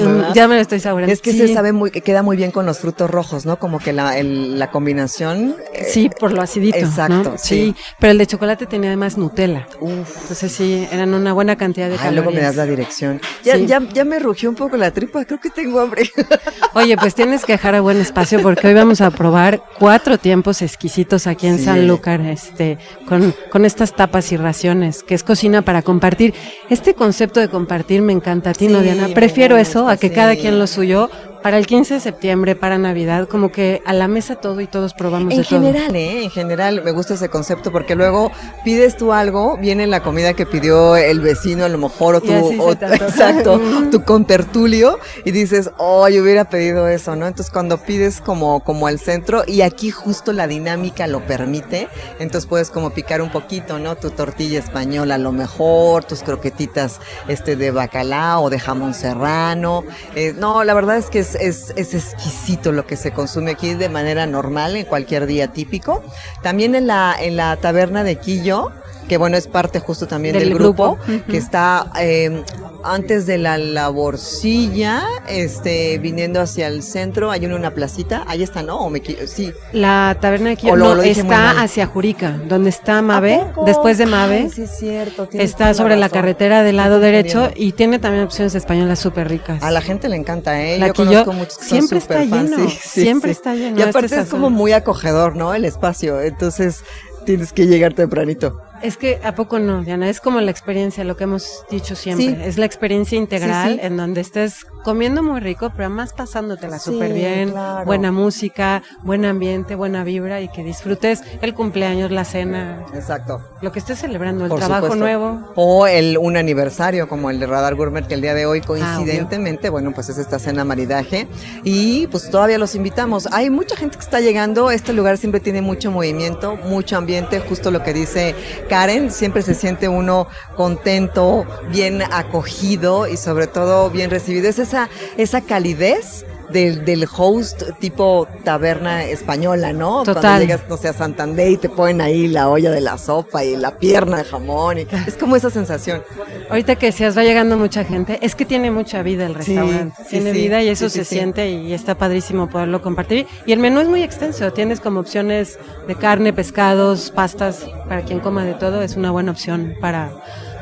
Sí, 0.00 0.06
¿verdad? 0.06 0.32
ya 0.34 0.48
me 0.48 0.54
lo 0.56 0.60
estoy 0.60 0.80
saboreando. 0.80 1.12
Es 1.12 1.20
que 1.20 1.32
Sí. 1.32 1.38
se 1.38 1.54
sabe 1.54 1.72
muy, 1.72 1.90
que 1.90 2.00
queda 2.02 2.22
muy 2.22 2.36
bien 2.36 2.50
con 2.50 2.66
los 2.66 2.78
frutos 2.78 3.10
rojos, 3.10 3.46
¿no? 3.46 3.58
Como 3.58 3.78
que 3.78 3.92
la, 3.92 4.18
el- 4.18 4.58
la 4.58 4.70
combinación. 4.70 5.56
eh, 5.72 5.84
Sí, 5.90 6.08
por 6.20 6.32
lo 6.32 6.42
acidito. 6.42 6.78
Exacto, 6.78 7.30
¿no? 7.32 7.38
sí. 7.38 7.74
pero 7.98 8.12
el 8.12 8.18
de 8.18 8.26
chocolate 8.26 8.66
tenía 8.66 8.90
además 8.90 9.18
Nutella. 9.18 9.66
Uf. 9.80 10.22
Entonces 10.22 10.52
sí, 10.52 10.86
eran 10.92 11.14
una 11.14 11.32
buena 11.32 11.56
cantidad 11.56 11.86
de 11.88 11.94
Ay, 11.94 11.98
calorías. 11.98 12.24
luego 12.24 12.30
me 12.36 12.42
das 12.42 12.56
la 12.56 12.66
dirección. 12.66 13.20
Ya, 13.44 13.56
ya, 13.56 13.80
ya 13.92 14.04
me 14.04 14.18
rugió 14.18 14.48
un 14.50 14.56
poco 14.56 14.76
la 14.76 14.90
tripa, 14.92 15.24
creo 15.24 15.40
que 15.40 15.50
tengo 15.50 15.80
hambre. 15.80 16.10
Oye, 16.74 16.96
pues 16.96 17.14
tienes 17.14 17.44
que 17.44 17.52
dejar 17.52 17.74
a 17.74 17.80
buen 17.80 17.96
espacio 17.98 18.40
porque 18.42 18.68
hoy 18.68 18.74
vamos 18.74 19.00
a 19.00 19.10
probar 19.10 19.62
cuatro 19.78 20.18
tiempos 20.18 20.62
exquisitos 20.62 21.26
aquí 21.26 21.46
en. 21.48 21.56
Sanlúcar, 21.56 22.20
este, 22.20 22.78
con, 23.08 23.34
con 23.50 23.64
estas 23.64 23.94
tapas 23.96 24.30
y 24.30 24.36
raciones, 24.36 24.75
que 25.06 25.14
es 25.14 25.22
cocina 25.22 25.62
para 25.62 25.82
compartir. 25.82 26.34
Este 26.70 26.94
concepto 26.94 27.40
de 27.40 27.48
compartir 27.48 28.02
me 28.02 28.12
encanta 28.12 28.50
a 28.50 28.52
ti, 28.54 28.68
¿no, 28.68 28.78
Sí, 28.78 28.84
Diana? 28.84 29.08
me 29.08 29.14
Prefiero 29.14 29.56
eso 29.56 29.88
a 29.88 29.96
que 29.96 30.08
sí. 30.08 30.14
cada 30.14 30.36
quien 30.36 30.58
lo 30.58 30.66
suyo. 30.66 31.10
Para 31.46 31.58
el 31.58 31.66
15 31.68 31.94
de 31.94 32.00
septiembre, 32.00 32.56
para 32.56 32.76
Navidad, 32.76 33.28
como 33.28 33.52
que 33.52 33.80
a 33.86 33.92
la 33.92 34.08
mesa 34.08 34.34
todo 34.34 34.60
y 34.60 34.66
todos 34.66 34.94
probamos 34.94 35.32
En 35.32 35.38
de 35.42 35.44
todo. 35.44 35.60
general, 35.60 35.94
¿eh? 35.94 36.24
En 36.24 36.30
general 36.30 36.82
me 36.82 36.90
gusta 36.90 37.14
ese 37.14 37.28
concepto 37.28 37.70
porque 37.70 37.94
luego 37.94 38.32
pides 38.64 38.96
tú 38.96 39.12
algo, 39.12 39.56
viene 39.56 39.86
la 39.86 40.02
comida 40.02 40.34
que 40.34 40.44
pidió 40.44 40.96
el 40.96 41.20
vecino 41.20 41.64
a 41.64 41.68
lo 41.68 41.78
mejor 41.78 42.16
o 42.16 42.20
tu, 42.20 42.32
o- 42.32 42.72
exacto, 42.72 43.60
tu 43.92 44.02
contertulio 44.02 44.98
y 45.24 45.30
dices, 45.30 45.70
oh, 45.78 46.08
yo 46.08 46.20
hubiera 46.24 46.46
pedido 46.46 46.88
eso, 46.88 47.14
¿no? 47.14 47.28
Entonces 47.28 47.52
cuando 47.52 47.78
pides 47.78 48.20
como, 48.20 48.64
como 48.64 48.88
al 48.88 48.98
centro 48.98 49.44
y 49.46 49.60
aquí 49.60 49.92
justo 49.92 50.32
la 50.32 50.48
dinámica 50.48 51.06
lo 51.06 51.24
permite, 51.28 51.86
entonces 52.18 52.48
puedes 52.48 52.70
como 52.70 52.90
picar 52.90 53.22
un 53.22 53.30
poquito, 53.30 53.78
¿no? 53.78 53.94
Tu 53.94 54.10
tortilla 54.10 54.58
española 54.58 55.14
a 55.14 55.18
lo 55.18 55.30
mejor, 55.30 56.02
tus 56.02 56.24
croquetitas 56.24 56.98
este 57.28 57.54
de 57.54 57.70
bacalao 57.70 58.42
o 58.42 58.50
de 58.50 58.58
jamón 58.58 58.94
serrano. 58.94 59.84
Eh, 60.16 60.34
no, 60.36 60.64
la 60.64 60.74
verdad 60.74 60.96
es 60.96 61.06
que 61.06 61.20
es, 61.20 61.35
es, 61.40 61.72
es 61.76 61.94
exquisito 61.94 62.72
lo 62.72 62.86
que 62.86 62.96
se 62.96 63.12
consume 63.12 63.52
aquí 63.52 63.74
de 63.74 63.88
manera 63.88 64.26
normal 64.26 64.76
en 64.76 64.84
cualquier 64.84 65.26
día 65.26 65.48
típico. 65.48 66.02
También 66.42 66.74
en 66.74 66.86
la, 66.86 67.14
en 67.18 67.36
la 67.36 67.56
taberna 67.56 68.04
de 68.04 68.16
Quillo, 68.16 68.72
que 69.08 69.16
bueno, 69.16 69.36
es 69.36 69.46
parte 69.46 69.80
justo 69.80 70.06
también 70.06 70.34
del, 70.38 70.48
Del 70.48 70.58
grupo, 70.58 70.98
que 71.28 71.36
está 71.36 71.90
eh, 72.00 72.42
antes 72.84 73.26
de 73.26 73.38
la 73.38 73.58
laborcilla, 73.58 75.02
este, 75.28 75.98
viniendo 75.98 76.40
hacia 76.40 76.68
el 76.68 76.82
centro, 76.82 77.30
hay 77.30 77.44
una, 77.46 77.56
una 77.56 77.70
placita, 77.72 78.24
ahí 78.26 78.42
está, 78.42 78.62
¿no? 78.62 78.78
¿O 78.78 78.90
me 78.90 79.02
equi- 79.02 79.26
sí. 79.26 79.52
La 79.72 80.16
taberna 80.20 80.50
de 80.50 80.56
no, 80.62 80.94
lo 80.94 81.02
está 81.02 81.60
hacia 81.60 81.86
Jurica, 81.86 82.38
donde 82.48 82.70
está 82.70 83.02
Mave, 83.02 83.44
después 83.64 83.98
de 83.98 84.06
Mave. 84.06 84.36
Ay, 84.44 84.50
sí 84.50 84.62
es 84.62 84.78
cierto. 84.78 85.28
Está 85.32 85.74
sobre 85.74 85.96
la 85.96 86.08
carretera 86.08 86.62
del 86.62 86.76
lado 86.76 87.00
derecho 87.00 87.50
y 87.54 87.72
tiene 87.72 87.98
también 87.98 88.24
opciones 88.24 88.54
españolas 88.54 88.98
súper 88.98 89.28
ricas. 89.28 89.62
A 89.62 89.70
la 89.70 89.80
gente 89.80 90.08
le 90.08 90.16
encanta, 90.16 90.62
¿eh? 90.62 90.78
La 90.78 90.88
Yo 90.88 90.94
conozco 90.94 91.32
muchos 91.32 91.58
que 91.58 91.64
son 91.64 91.78
siempre 91.78 91.98
está 91.98 92.24
lleno, 92.24 92.56
sí, 92.56 92.78
sí, 92.80 93.00
siempre 93.02 93.30
está 93.32 93.54
lleno 93.54 93.76
Y 93.78 93.80
este 93.80 93.90
aparte 93.90 94.20
es 94.20 94.28
como 94.28 94.50
muy 94.50 94.72
acogedor, 94.72 95.36
¿no? 95.36 95.54
El 95.54 95.64
espacio. 95.64 96.20
Entonces 96.20 96.84
tienes 97.24 97.52
que 97.52 97.66
llegar 97.66 97.94
tempranito. 97.94 98.60
Es 98.82 98.96
que 98.96 99.20
a 99.24 99.34
poco 99.34 99.58
no, 99.58 99.82
Diana, 99.82 100.08
es 100.08 100.20
como 100.20 100.40
la 100.40 100.50
experiencia, 100.50 101.04
lo 101.04 101.16
que 101.16 101.24
hemos 101.24 101.64
dicho 101.70 101.96
siempre. 101.96 102.26
Sí. 102.26 102.36
Es 102.44 102.58
la 102.58 102.66
experiencia 102.66 103.16
integral 103.18 103.72
Sí, 103.72 103.78
sí. 103.80 103.86
en 103.86 103.96
donde 103.96 104.20
estés 104.20 104.64
comiendo 104.84 105.22
muy 105.22 105.40
rico, 105.40 105.70
pero 105.70 105.86
además 105.86 106.12
pasándotela 106.12 106.78
súper 106.78 107.12
bien, 107.12 107.50
claro. 107.50 107.84
buena 107.86 108.12
música, 108.12 108.82
buen 109.02 109.24
ambiente, 109.24 109.74
buena 109.74 110.04
vibra 110.04 110.40
y 110.40 110.48
que 110.48 110.62
disfrutes 110.62 111.22
el 111.42 111.54
cumpleaños, 111.54 112.10
la 112.12 112.24
cena, 112.24 112.84
Exacto. 112.94 113.40
lo 113.62 113.72
que 113.72 113.80
estés 113.80 113.98
celebrando, 113.98 114.44
el 114.44 114.50
Por 114.50 114.58
trabajo 114.60 114.86
supuesto. 114.86 115.04
nuevo. 115.04 115.52
O 115.56 115.86
el, 115.88 116.18
un 116.18 116.36
aniversario 116.36 117.08
como 117.08 117.30
el 117.30 117.40
de 117.40 117.46
Radar 117.46 117.74
Gourmet, 117.74 118.06
que 118.06 118.14
el 118.14 118.20
día 118.20 118.34
de 118.34 118.46
hoy 118.46 118.60
coincidentemente, 118.60 119.70
bueno, 119.70 119.92
pues 119.92 120.08
es 120.08 120.18
esta 120.18 120.38
cena 120.38 120.64
maridaje. 120.64 121.26
Y 121.64 122.06
pues 122.08 122.30
todavía 122.30 122.58
los 122.58 122.74
invitamos. 122.74 123.26
Hay 123.32 123.50
mucha 123.50 123.76
gente 123.76 123.96
que 123.96 124.04
está 124.04 124.20
llegando. 124.20 124.70
Este 124.70 124.92
lugar 124.92 125.18
siempre 125.18 125.40
tiene 125.40 125.62
mucho 125.62 125.90
movimiento, 125.90 126.56
mucho 126.56 126.96
ambiente, 126.96 127.40
justo 127.40 127.70
lo 127.70 127.82
que 127.82 127.92
dice 127.92 128.34
Karen. 128.68 129.10
Siempre 129.10 129.42
se 129.42 129.54
siente 129.54 129.88
uno 129.88 130.28
contento, 130.56 131.46
bien 131.70 132.02
acogido 132.02 133.06
y 133.06 133.16
sobre 133.16 133.46
todo 133.46 133.90
bien 133.90 134.10
recibido. 134.10 134.48
Es 134.48 134.58
esa, 134.58 134.88
esa 135.16 135.40
calidez. 135.40 136.24
Del, 136.50 136.84
del 136.84 137.06
host 137.16 137.62
tipo 137.80 138.28
taberna 138.44 139.04
española, 139.04 139.72
¿no? 139.72 140.04
Cuando 140.04 140.14
Total. 140.14 140.40
llegas, 140.40 140.62
no 140.68 140.76
sé, 140.76 140.88
a 140.88 140.92
Santander 140.92 141.50
y 141.50 141.56
te 141.56 141.68
ponen 141.68 142.00
ahí 142.00 142.28
la 142.28 142.48
olla 142.48 142.70
de 142.70 142.80
la 142.80 142.98
sopa 142.98 143.44
y 143.44 143.56
la 143.56 143.78
pierna 143.78 144.18
de 144.18 144.24
jamón. 144.24 144.78
Y, 144.78 144.86
es 145.06 145.16
como 145.16 145.36
esa 145.36 145.50
sensación. 145.50 146.02
Ahorita 146.48 146.76
que 146.76 146.86
decías, 146.86 147.16
va 147.16 147.24
llegando 147.24 147.56
mucha 147.56 147.84
gente, 147.84 148.18
es 148.22 148.34
que 148.34 148.44
tiene 148.44 148.70
mucha 148.70 149.02
vida 149.02 149.26
el 149.26 149.34
restaurante. 149.34 149.96
sí, 150.04 150.10
tiene 150.10 150.32
sí, 150.32 150.38
vida 150.38 150.62
y 150.62 150.68
eso 150.68 150.88
sí, 150.88 150.98
se 150.98 151.04
siente 151.04 151.50
y 151.50 151.72
está 151.72 151.96
padrísimo 151.96 152.48
poderlo 152.48 152.82
compartir. 152.82 153.26
Y 153.46 153.52
el 153.52 153.58
menú 153.58 153.80
es 153.80 153.88
muy 153.88 154.02
extenso, 154.02 154.52
tienes 154.52 154.80
como 154.80 155.00
opciones 155.00 155.58
de 155.86 155.94
carne, 155.94 156.32
pescados, 156.32 157.10
pastas, 157.10 157.66
para 157.88 158.02
quien 158.02 158.20
coma 158.20 158.44
de 158.44 158.54
todo, 158.54 158.82
es 158.82 158.96
una 158.96 159.10
buena 159.10 159.32
opción 159.32 159.74
para, 159.80 160.12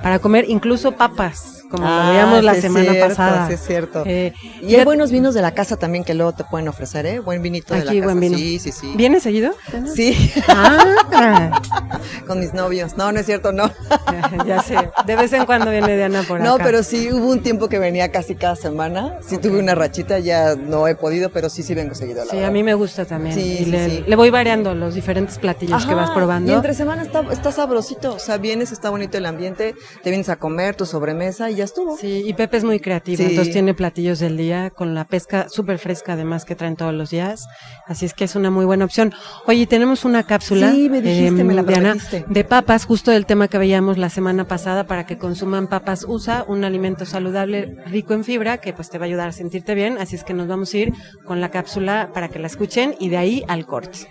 para 0.02 0.18
comer, 0.18 0.46
incluso 0.48 0.92
papas, 0.92 1.63
como 1.76 1.88
lo 1.88 2.08
veíamos 2.10 2.44
la 2.44 2.52
Ah, 2.52 2.54
sí 2.54 2.60
semana 2.62 2.90
cierto, 2.92 3.08
pasada. 3.08 3.46
sí 3.48 3.52
es 3.54 3.60
cierto. 3.66 4.02
Eh, 4.06 4.32
Y 4.62 4.66
hay 4.66 4.70
ya- 4.78 4.84
buenos 4.84 5.10
vinos 5.10 5.34
de 5.34 5.42
la 5.42 5.52
casa 5.52 5.76
también 5.76 6.04
que 6.04 6.14
luego 6.14 6.32
te 6.32 6.44
pueden 6.44 6.68
ofrecer, 6.68 7.06
¿eh? 7.06 7.18
Buen 7.20 7.42
vinito 7.42 7.74
de 7.74 7.84
la 7.84 7.92
casa. 7.92 8.04
buen 8.04 8.20
vino. 8.20 8.36
Sí, 8.38 8.58
sí, 8.58 8.72
sí. 8.72 8.92
¿Viene 8.96 9.20
seguido? 9.20 9.52
Sí, 9.94 10.32
Ah, 10.48 11.60
con 12.26 12.40
mis 12.40 12.54
novios. 12.54 12.96
No, 12.96 13.12
no 13.12 13.20
es 13.20 13.26
cierto, 13.26 13.52
no. 13.52 13.70
ya, 14.10 14.44
ya 14.46 14.62
sé. 14.62 14.90
De 15.06 15.16
vez 15.16 15.32
en 15.32 15.46
cuando 15.46 15.70
viene 15.70 15.96
Diana 15.96 16.22
por 16.26 16.40
acá. 16.40 16.48
No, 16.48 16.58
pero 16.58 16.82
sí 16.82 17.10
hubo 17.12 17.28
un 17.30 17.42
tiempo 17.42 17.68
que 17.68 17.78
venía 17.78 18.10
casi 18.10 18.34
cada 18.34 18.56
semana. 18.56 19.18
Sí 19.26 19.38
tuve 19.38 19.58
una 19.58 19.74
rachita, 19.74 20.18
ya 20.18 20.54
no 20.56 20.86
he 20.88 20.94
podido, 20.94 21.30
pero 21.30 21.48
sí, 21.48 21.62
sí 21.62 21.74
vengo 21.74 21.94
seguido. 21.94 22.24
La 22.24 22.30
Sí, 22.30 22.36
verdad. 22.36 22.48
a 22.48 22.52
mí 22.52 22.62
me 22.62 22.74
gusta 22.74 23.04
también. 23.04 23.34
Sí, 23.34 23.40
y 23.60 23.64
sí, 23.64 23.70
le, 23.70 23.90
sí. 23.90 24.04
le 24.06 24.16
voy 24.16 24.30
variando 24.30 24.74
los 24.74 24.94
diferentes 24.94 25.38
platillos 25.38 25.84
que 25.86 25.94
vas 25.94 26.10
probando. 26.10 26.50
Y 26.52 26.54
entre 26.54 26.74
semana 26.74 27.02
está, 27.02 27.22
está 27.30 27.52
sabrosito, 27.52 28.14
o 28.14 28.18
sea, 28.18 28.38
vienes, 28.38 28.72
está 28.72 28.90
bonito 28.90 29.18
el 29.18 29.26
ambiente, 29.26 29.74
te 30.02 30.10
vienes 30.10 30.28
a 30.28 30.36
comer 30.36 30.74
tu 30.76 30.86
sobremesa 30.86 31.50
y 31.50 31.56
ya 31.56 31.63
Sí, 31.98 32.22
y 32.26 32.34
Pepe 32.34 32.56
es 32.56 32.64
muy 32.64 32.80
creativo, 32.80 33.22
entonces 33.22 33.52
tiene 33.52 33.74
platillos 33.74 34.18
del 34.18 34.36
día 34.36 34.70
con 34.70 34.94
la 34.94 35.04
pesca 35.04 35.48
súper 35.48 35.78
fresca 35.78 36.14
además 36.14 36.44
que 36.44 36.54
traen 36.54 36.76
todos 36.76 36.94
los 36.94 37.10
días, 37.10 37.46
así 37.86 38.06
es 38.06 38.14
que 38.14 38.24
es 38.24 38.36
una 38.36 38.50
muy 38.50 38.64
buena 38.64 38.84
opción. 38.84 39.12
Oye, 39.46 39.66
tenemos 39.66 40.04
una 40.04 40.24
cápsula 40.24 40.72
sí, 40.72 40.88
me 40.88 41.00
dijiste, 41.00 41.44
me 41.44 41.54
la 41.54 41.62
em, 41.62 42.24
de 42.28 42.44
papas, 42.44 42.84
justo 42.84 43.10
del 43.10 43.26
tema 43.26 43.48
que 43.48 43.58
veíamos 43.58 43.98
la 43.98 44.10
semana 44.10 44.46
pasada 44.46 44.86
para 44.86 45.06
que 45.06 45.18
consuman 45.18 45.68
papas 45.68 46.04
USA, 46.04 46.44
un 46.46 46.64
alimento 46.64 47.06
saludable 47.06 47.76
rico 47.86 48.14
en 48.14 48.24
fibra 48.24 48.58
que 48.58 48.72
pues 48.72 48.90
te 48.90 48.98
va 48.98 49.04
a 49.04 49.08
ayudar 49.08 49.28
a 49.28 49.32
sentirte 49.32 49.74
bien, 49.74 49.98
así 49.98 50.16
es 50.16 50.24
que 50.24 50.34
nos 50.34 50.48
vamos 50.48 50.72
a 50.74 50.78
ir 50.78 50.92
con 51.24 51.40
la 51.40 51.50
cápsula 51.50 52.10
para 52.12 52.28
que 52.28 52.38
la 52.38 52.46
escuchen 52.46 52.94
y 52.98 53.08
de 53.08 53.16
ahí 53.16 53.44
al 53.48 53.66
corte. 53.66 54.08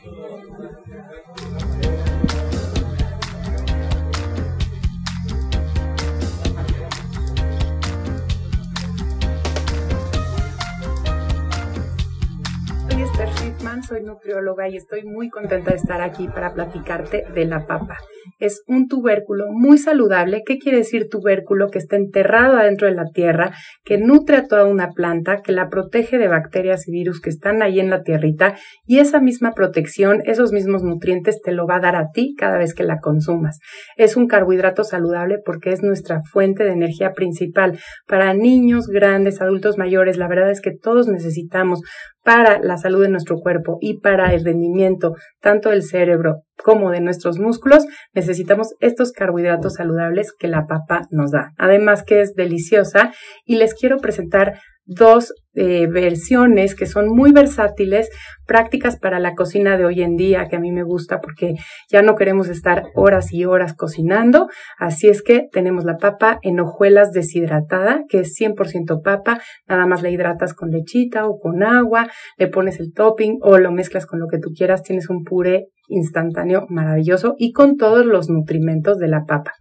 Soy 13.83 14.01
nutrióloga 14.01 14.69
y 14.69 14.77
estoy 14.77 15.03
muy 15.03 15.29
contenta 15.29 15.71
de 15.71 15.77
estar 15.77 16.01
aquí 16.01 16.27
para 16.27 16.53
platicarte 16.53 17.25
de 17.33 17.45
la 17.45 17.65
papa. 17.65 17.97
Es 18.39 18.63
un 18.67 18.87
tubérculo 18.87 19.47
muy 19.51 19.77
saludable. 19.77 20.43
¿Qué 20.45 20.57
quiere 20.57 20.79
decir 20.79 21.07
tubérculo? 21.09 21.69
Que 21.69 21.79
está 21.79 21.97
enterrado 21.97 22.57
adentro 22.57 22.87
de 22.87 22.93
la 22.93 23.05
tierra, 23.13 23.51
que 23.83 23.97
nutre 23.97 24.37
a 24.37 24.47
toda 24.47 24.65
una 24.65 24.91
planta, 24.91 25.41
que 25.41 25.51
la 25.51 25.69
protege 25.69 26.17
de 26.17 26.27
bacterias 26.27 26.87
y 26.87 26.91
virus 26.91 27.19
que 27.19 27.29
están 27.29 27.61
ahí 27.61 27.79
en 27.79 27.89
la 27.89 28.03
tierrita 28.03 28.55
y 28.85 28.99
esa 28.99 29.19
misma 29.19 29.53
protección, 29.53 30.21
esos 30.25 30.51
mismos 30.51 30.83
nutrientes 30.83 31.41
te 31.41 31.51
lo 31.51 31.67
va 31.67 31.77
a 31.77 31.81
dar 31.81 31.95
a 31.95 32.09
ti 32.13 32.35
cada 32.37 32.57
vez 32.57 32.73
que 32.73 32.83
la 32.83 32.99
consumas. 32.99 33.59
Es 33.97 34.15
un 34.15 34.27
carbohidrato 34.27 34.83
saludable 34.83 35.39
porque 35.43 35.71
es 35.71 35.83
nuestra 35.83 36.21
fuente 36.31 36.63
de 36.63 36.71
energía 36.71 37.11
principal 37.11 37.77
para 38.07 38.33
niños, 38.33 38.87
grandes, 38.87 39.41
adultos 39.41 39.77
mayores. 39.77 40.17
La 40.17 40.27
verdad 40.27 40.49
es 40.49 40.61
que 40.61 40.71
todos 40.71 41.07
necesitamos 41.07 41.81
para 42.23 42.59
la 42.59 42.77
salud 42.77 43.03
de 43.03 43.09
nuestro 43.09 43.37
cuerpo 43.37 43.77
y 43.81 43.99
para 43.99 44.33
el 44.33 44.43
rendimiento 44.45 45.15
tanto 45.41 45.69
del 45.69 45.83
cerebro 45.83 46.43
como 46.63 46.91
de 46.91 47.01
nuestros 47.01 47.39
músculos, 47.39 47.85
necesitamos 48.13 48.75
estos 48.79 49.11
carbohidratos 49.11 49.75
saludables 49.75 50.31
que 50.31 50.47
la 50.47 50.65
papa 50.65 51.07
nos 51.11 51.31
da. 51.31 51.51
Además 51.57 52.03
que 52.03 52.21
es 52.21 52.35
deliciosa 52.35 53.11
y 53.45 53.57
les 53.57 53.73
quiero 53.73 53.97
presentar 53.97 54.59
dos 54.85 55.33
eh, 55.55 55.87
versiones 55.87 56.75
que 56.75 56.85
son 56.85 57.07
muy 57.07 57.31
versátiles, 57.31 58.09
prácticas 58.45 58.97
para 58.97 59.19
la 59.19 59.35
cocina 59.35 59.77
de 59.77 59.85
hoy 59.85 60.01
en 60.01 60.15
día, 60.15 60.47
que 60.49 60.55
a 60.55 60.59
mí 60.59 60.71
me 60.71 60.83
gusta 60.83 61.21
porque 61.21 61.53
ya 61.91 62.01
no 62.01 62.15
queremos 62.15 62.49
estar 62.49 62.85
horas 62.95 63.31
y 63.31 63.45
horas 63.45 63.73
cocinando. 63.75 64.49
Así 64.77 65.07
es 65.07 65.21
que 65.21 65.47
tenemos 65.51 65.85
la 65.85 65.97
papa 65.97 66.39
en 66.41 66.59
hojuelas 66.59 67.11
deshidratada, 67.11 68.03
que 68.09 68.21
es 68.21 68.35
100% 68.39 69.01
papa, 69.03 69.41
nada 69.67 69.85
más 69.85 70.01
la 70.01 70.09
hidratas 70.09 70.53
con 70.53 70.71
lechita 70.71 71.27
o 71.27 71.37
con 71.37 71.63
agua, 71.63 72.09
le 72.37 72.47
pones 72.47 72.79
el 72.79 72.91
topping 72.93 73.37
o 73.41 73.57
lo 73.57 73.71
mezclas 73.71 74.05
con 74.05 74.19
lo 74.19 74.27
que 74.27 74.39
tú 74.39 74.49
quieras, 74.55 74.83
tienes 74.83 75.09
un 75.09 75.23
puré 75.23 75.67
instantáneo 75.87 76.65
maravilloso 76.69 77.35
y 77.37 77.51
con 77.51 77.77
todos 77.77 78.05
los 78.05 78.29
nutrimentos 78.29 78.97
de 78.97 79.07
la 79.07 79.25
papa. 79.25 79.53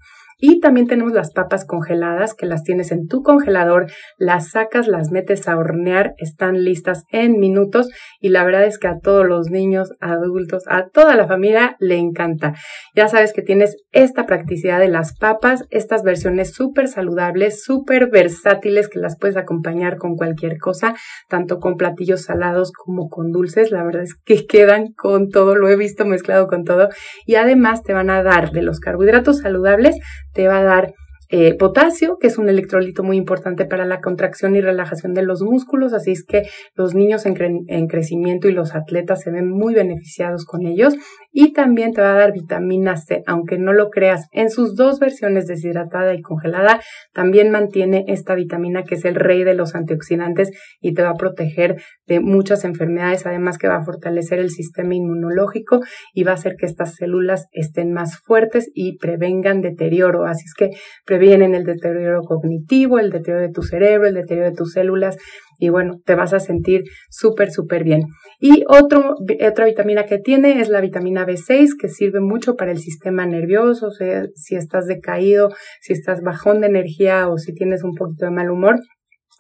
Y 0.45 0.59
también 0.59 0.89
tenemos 0.89 1.13
las 1.13 1.33
papas 1.33 1.65
congeladas 1.65 2.35
que 2.35 2.47
las 2.47 2.65
tienes 2.65 2.91
en 2.91 3.07
tu 3.07 3.23
congelador, 3.23 3.87
las 4.19 4.51
sacas, 4.51 4.89
las 4.89 5.13
metes 5.13 5.47
a 5.47 5.57
hornear, 5.57 6.15
están 6.19 6.65
listas 6.65 7.05
en 7.13 7.39
minutos 7.39 7.91
y 8.21 8.31
la 8.31 8.43
verdad 8.43 8.65
es 8.65 8.81
que 8.81 8.89
a 8.89 8.99
todos 8.99 9.25
los 9.25 9.51
niños, 9.51 9.93
adultos, 10.01 10.65
a 10.67 10.89
toda 10.89 11.15
la 11.15 11.29
familia 11.29 11.77
le 11.79 11.97
encanta. 11.97 12.55
Ya 12.93 13.07
sabes 13.07 13.33
que 13.33 13.43
tienes 13.43 13.77
esta 13.93 14.27
practicidad 14.27 14.81
de 14.81 14.89
las 14.89 15.17
papas, 15.17 15.65
estas 15.71 16.03
versiones 16.03 16.53
súper 16.55 16.89
saludables, 16.89 17.63
súper 17.63 18.11
versátiles 18.11 18.89
que 18.89 18.99
las 18.99 19.17
puedes 19.17 19.37
acompañar 19.37 19.97
con 19.97 20.17
cualquier 20.17 20.59
cosa, 20.59 20.97
tanto 21.29 21.61
con 21.61 21.77
platillos 21.77 22.23
salados 22.23 22.73
como 22.73 23.09
con 23.11 23.31
dulces. 23.31 23.71
La 23.71 23.85
verdad 23.85 24.03
es 24.03 24.17
que 24.17 24.45
quedan 24.49 24.93
con 24.93 25.29
todo, 25.29 25.55
lo 25.55 25.69
he 25.69 25.77
visto 25.77 26.05
mezclado 26.05 26.49
con 26.49 26.65
todo 26.65 26.89
y 27.27 27.37
además 27.37 27.85
te 27.85 27.93
van 27.93 28.11
a 28.11 28.25
dar 28.25 28.51
de 28.51 28.63
los 28.63 28.81
carbohidratos 28.81 29.39
saludables 29.39 30.01
te 30.33 30.49
va 30.49 30.59
a 30.59 30.65
dar 30.65 30.95
eh, 31.35 31.55
potasio, 31.55 32.19
que 32.21 32.27
es 32.27 32.37
un 32.37 32.51
electrolito 32.51 33.03
muy 33.03 33.17
importante 33.17 33.65
para 33.65 33.87
la 33.87 34.03
contracción 34.03 34.55
y 34.55 34.61
relajación 34.61 35.15
de 35.15 35.23
los 35.23 35.41
músculos, 35.41 35.95
así 35.95 36.13
es 36.13 36.25
que 36.25 36.43
los 36.75 36.95
niños 36.95 37.25
en, 37.25 37.65
en, 37.69 37.87
crecimiento 37.87 38.49
y 38.49 38.53
los 38.53 38.75
atletas 38.75 39.23
se 39.23 39.31
ven 39.31 39.49
muy 39.49 39.73
beneficiados 39.73 40.45
con 40.45 40.67
ellos. 40.67 40.95
Y 41.33 41.55
también 41.55 41.93
te 41.93 42.03
va 42.03 42.13
a 42.13 42.19
dar 42.19 42.33
vitamina 42.33 42.97
C, 42.97 43.23
aunque 43.27 43.57
no 43.59 43.73
lo 43.73 43.89
creas, 43.89 44.29
en 44.33 44.51
sus 44.51 44.77
dos 44.77 45.01
versiones 45.01 45.47
deshidratada 45.47 46.15
y 46.15 46.21
congelada, 46.21 46.81
también 47.15 47.51
mantiene 47.51 48.05
esta 48.09 48.35
vitamina 48.35 48.85
que 48.85 48.97
es 48.97 49.05
el 49.07 49.15
rey 49.15 49.43
de 49.43 49.55
los 49.55 49.75
antioxidantes 49.75 50.51
y 50.81 50.93
te 50.93 51.03
va 51.03 51.11
a 51.11 51.15
proteger 51.15 51.77
de 52.07 52.21
muchas 52.21 52.65
enfermedades, 52.65 53.25
además 53.25 53.57
que 53.57 53.69
va 53.69 53.77
a 53.77 53.85
fortalecer 53.85 54.39
el 54.39 54.51
sistema 54.51 54.95
inmunológico 54.95 55.81
y 56.13 56.25
va 56.25 56.33
a 56.33 56.35
hacer 56.35 56.57
que 56.57 56.67
estas 56.67 56.97
células 56.97 57.49
estén 57.53 57.93
más 57.93 58.19
fuertes 58.19 58.71
y 58.75 58.99
prevengan 58.99 59.63
deterioro. 59.63 60.27
Así 60.27 60.45
es 60.45 60.55
que 60.55 60.71
previenen 61.07 61.55
el 61.55 61.65
deterioro 61.65 62.23
cognitivo, 62.23 62.99
el 62.99 63.11
deterioro 63.11 63.47
de 63.47 63.53
tu 63.53 63.63
cerebro, 63.63 64.07
el 64.07 64.15
deterioro 64.15 64.51
de 64.51 64.57
tus 64.57 64.73
células 64.73 65.17
y 65.63 65.69
bueno, 65.69 66.01
te 66.05 66.17
vas 66.17 66.33
a 66.33 66.41
sentir 66.41 66.83
súper, 67.09 67.53
súper 67.53 67.85
bien. 67.85 68.09
Y 68.41 68.65
otro, 68.67 69.15
otra 69.49 69.65
vitamina 69.65 70.07
que 70.07 70.19
tiene 70.19 70.61
es 70.61 70.69
la 70.69 70.81
vitamina 70.81 71.25
B6, 71.25 71.77
que 71.81 71.89
sirve 71.89 72.19
mucho 72.19 72.57
para 72.57 72.73
el 72.73 72.79
sistema 72.79 73.27
nervioso, 73.27 73.87
o 73.87 73.93
sea, 73.93 74.25
si 74.35 74.57
estás 74.57 74.87
decaído, 74.87 75.51
si 75.81 75.93
estás 75.93 76.21
bajón 76.21 76.63
de 76.63 76.67
energía 76.67 77.29
o 77.29 77.39
si 77.39 77.55
tienes 77.55 77.85
un 77.85 77.95
poquito 77.95 78.25
de 78.25 78.33
mal 78.33 78.51
humor, 78.51 78.81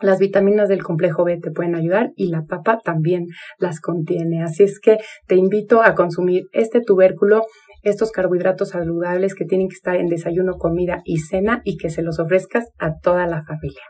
las 0.00 0.20
vitaminas 0.20 0.68
del 0.68 0.84
complejo 0.84 1.24
B 1.24 1.40
te 1.42 1.50
pueden 1.50 1.74
ayudar 1.74 2.12
y 2.14 2.28
la 2.28 2.42
papa 2.42 2.78
también 2.84 3.26
las 3.58 3.80
contiene. 3.80 4.44
Así 4.44 4.62
es 4.62 4.78
que 4.78 4.98
te 5.26 5.34
invito 5.34 5.82
a 5.82 5.96
consumir 5.96 6.44
este 6.52 6.80
tubérculo, 6.80 7.46
estos 7.82 8.12
carbohidratos 8.12 8.68
saludables 8.68 9.34
que 9.34 9.44
tienen 9.44 9.66
que 9.66 9.74
estar 9.74 9.96
en 9.96 10.06
desayuno, 10.06 10.54
comida 10.56 11.02
y 11.04 11.18
cena 11.18 11.62
y 11.64 11.78
que 11.78 11.90
se 11.90 12.02
los 12.02 12.20
ofrezcas 12.20 12.66
a 12.78 12.92
toda 13.02 13.26
la 13.26 13.42
familia. 13.42 13.82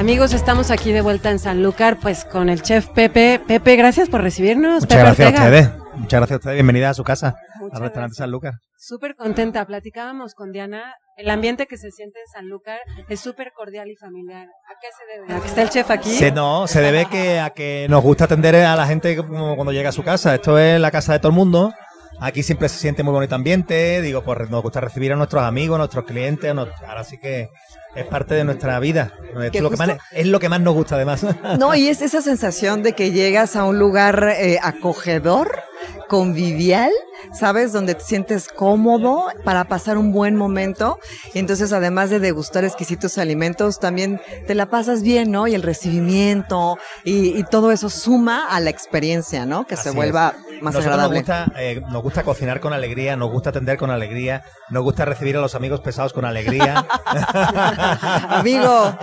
Amigos, 0.00 0.32
estamos 0.32 0.70
aquí 0.70 0.92
de 0.92 1.02
vuelta 1.02 1.30
en 1.30 1.38
Sanlúcar, 1.38 1.98
pues 2.00 2.24
con 2.24 2.48
el 2.48 2.62
chef 2.62 2.86
Pepe. 2.86 3.38
Pepe, 3.46 3.76
gracias 3.76 4.08
por 4.08 4.22
recibirnos. 4.22 4.80
Muchas 4.80 4.98
gracias 4.98 5.28
a 5.28 5.30
ustedes. 5.30 5.70
Muchas 5.94 6.20
gracias 6.20 6.30
a 6.30 6.36
ustedes. 6.36 6.54
Bienvenida 6.54 6.88
a 6.88 6.94
su 6.94 7.04
casa, 7.04 7.36
al 7.70 7.82
restaurante 7.82 8.14
Sanlúcar. 8.14 8.54
Súper 8.78 9.14
contenta. 9.14 9.62
Platicábamos 9.66 10.32
con 10.32 10.52
Diana. 10.52 10.94
El 11.18 11.28
ambiente 11.28 11.66
que 11.66 11.76
se 11.76 11.90
siente 11.90 12.18
en 12.18 12.26
Sanlúcar 12.32 12.78
es 13.10 13.20
súper 13.20 13.52
cordial 13.54 13.88
y 13.90 13.96
familiar. 13.96 14.46
¿A 14.46 14.80
qué 14.80 14.88
se 14.96 15.20
debe? 15.20 15.34
¿A 15.34 15.42
que 15.42 15.48
está 15.48 15.60
el 15.60 15.68
chef 15.68 15.90
aquí? 15.90 16.08
Se, 16.08 16.32
no, 16.32 16.66
se 16.66 16.80
debe 16.80 17.04
que, 17.04 17.38
a 17.38 17.50
que 17.50 17.86
nos 17.90 18.02
gusta 18.02 18.24
atender 18.24 18.56
a 18.56 18.74
la 18.76 18.86
gente 18.86 19.14
cuando 19.18 19.70
llega 19.70 19.90
a 19.90 19.92
su 19.92 20.02
casa. 20.02 20.34
Esto 20.34 20.58
es 20.58 20.80
la 20.80 20.90
casa 20.90 21.12
de 21.12 21.18
todo 21.18 21.28
el 21.28 21.36
mundo. 21.36 21.74
Aquí 22.22 22.42
siempre 22.42 22.70
se 22.70 22.78
siente 22.78 23.02
muy 23.02 23.12
bonito 23.12 23.34
ambiente, 23.34 24.00
digo, 24.00 24.22
pues 24.22 24.48
nos 24.50 24.62
gusta 24.62 24.80
recibir 24.80 25.12
a 25.12 25.16
nuestros 25.16 25.42
amigos, 25.42 25.76
a 25.76 25.78
nuestros 25.78 26.04
clientes, 26.04 26.54
ahora 26.54 27.04
sí 27.04 27.18
que 27.18 27.48
es 27.94 28.06
parte 28.06 28.34
de 28.34 28.44
nuestra 28.44 28.78
vida. 28.78 29.12
Es 29.52 29.60
lo, 29.60 29.70
que 29.70 29.76
más, 29.76 29.90
es 30.10 30.26
lo 30.26 30.40
que 30.40 30.48
más 30.48 30.60
nos 30.60 30.74
gusta 30.74 30.96
además. 30.96 31.24
No, 31.58 31.74
y 31.74 31.88
es 31.88 32.02
esa 32.02 32.22
sensación 32.22 32.82
de 32.82 32.92
que 32.94 33.12
llegas 33.12 33.56
a 33.56 33.64
un 33.64 33.78
lugar 33.78 34.34
eh, 34.38 34.58
acogedor, 34.62 35.62
convivial, 36.08 36.90
¿sabes? 37.32 37.72
Donde 37.72 37.94
te 37.94 38.02
sientes 38.02 38.48
cómodo 38.48 39.28
para 39.44 39.64
pasar 39.64 39.98
un 39.98 40.12
buen 40.12 40.36
momento. 40.36 40.98
Y 41.34 41.38
entonces, 41.38 41.72
además 41.72 42.10
de 42.10 42.18
degustar 42.18 42.64
exquisitos 42.64 43.18
alimentos, 43.18 43.78
también 43.78 44.20
te 44.46 44.54
la 44.54 44.66
pasas 44.66 45.02
bien, 45.02 45.30
¿no? 45.30 45.46
Y 45.46 45.54
el 45.54 45.62
recibimiento 45.62 46.78
y, 47.04 47.42
todo 47.50 47.72
eso 47.72 47.90
suma 47.90 48.46
a 48.48 48.60
la 48.60 48.70
experiencia, 48.70 49.44
¿no? 49.44 49.66
Que 49.66 49.76
se 49.76 49.90
vuelva 49.90 50.34
más 50.60 50.76
agradable. 50.76 51.20
Nos 51.20 51.28
gusta, 51.28 51.52
eh, 51.58 51.82
nos 51.90 52.02
gusta 52.02 52.22
cocinar 52.22 52.60
con 52.60 52.72
alegría, 52.72 53.16
nos 53.16 53.30
gusta 53.30 53.50
atender 53.50 53.76
con 53.76 53.90
alegría, 53.90 54.44
nos 54.68 54.82
gusta 54.82 55.04
recibir 55.04 55.36
a 55.36 55.40
los 55.40 55.54
amigos 55.54 55.80
pesados 55.80 56.12
con 56.12 56.24
alegría. 56.24 56.86
amigo. 58.28 58.94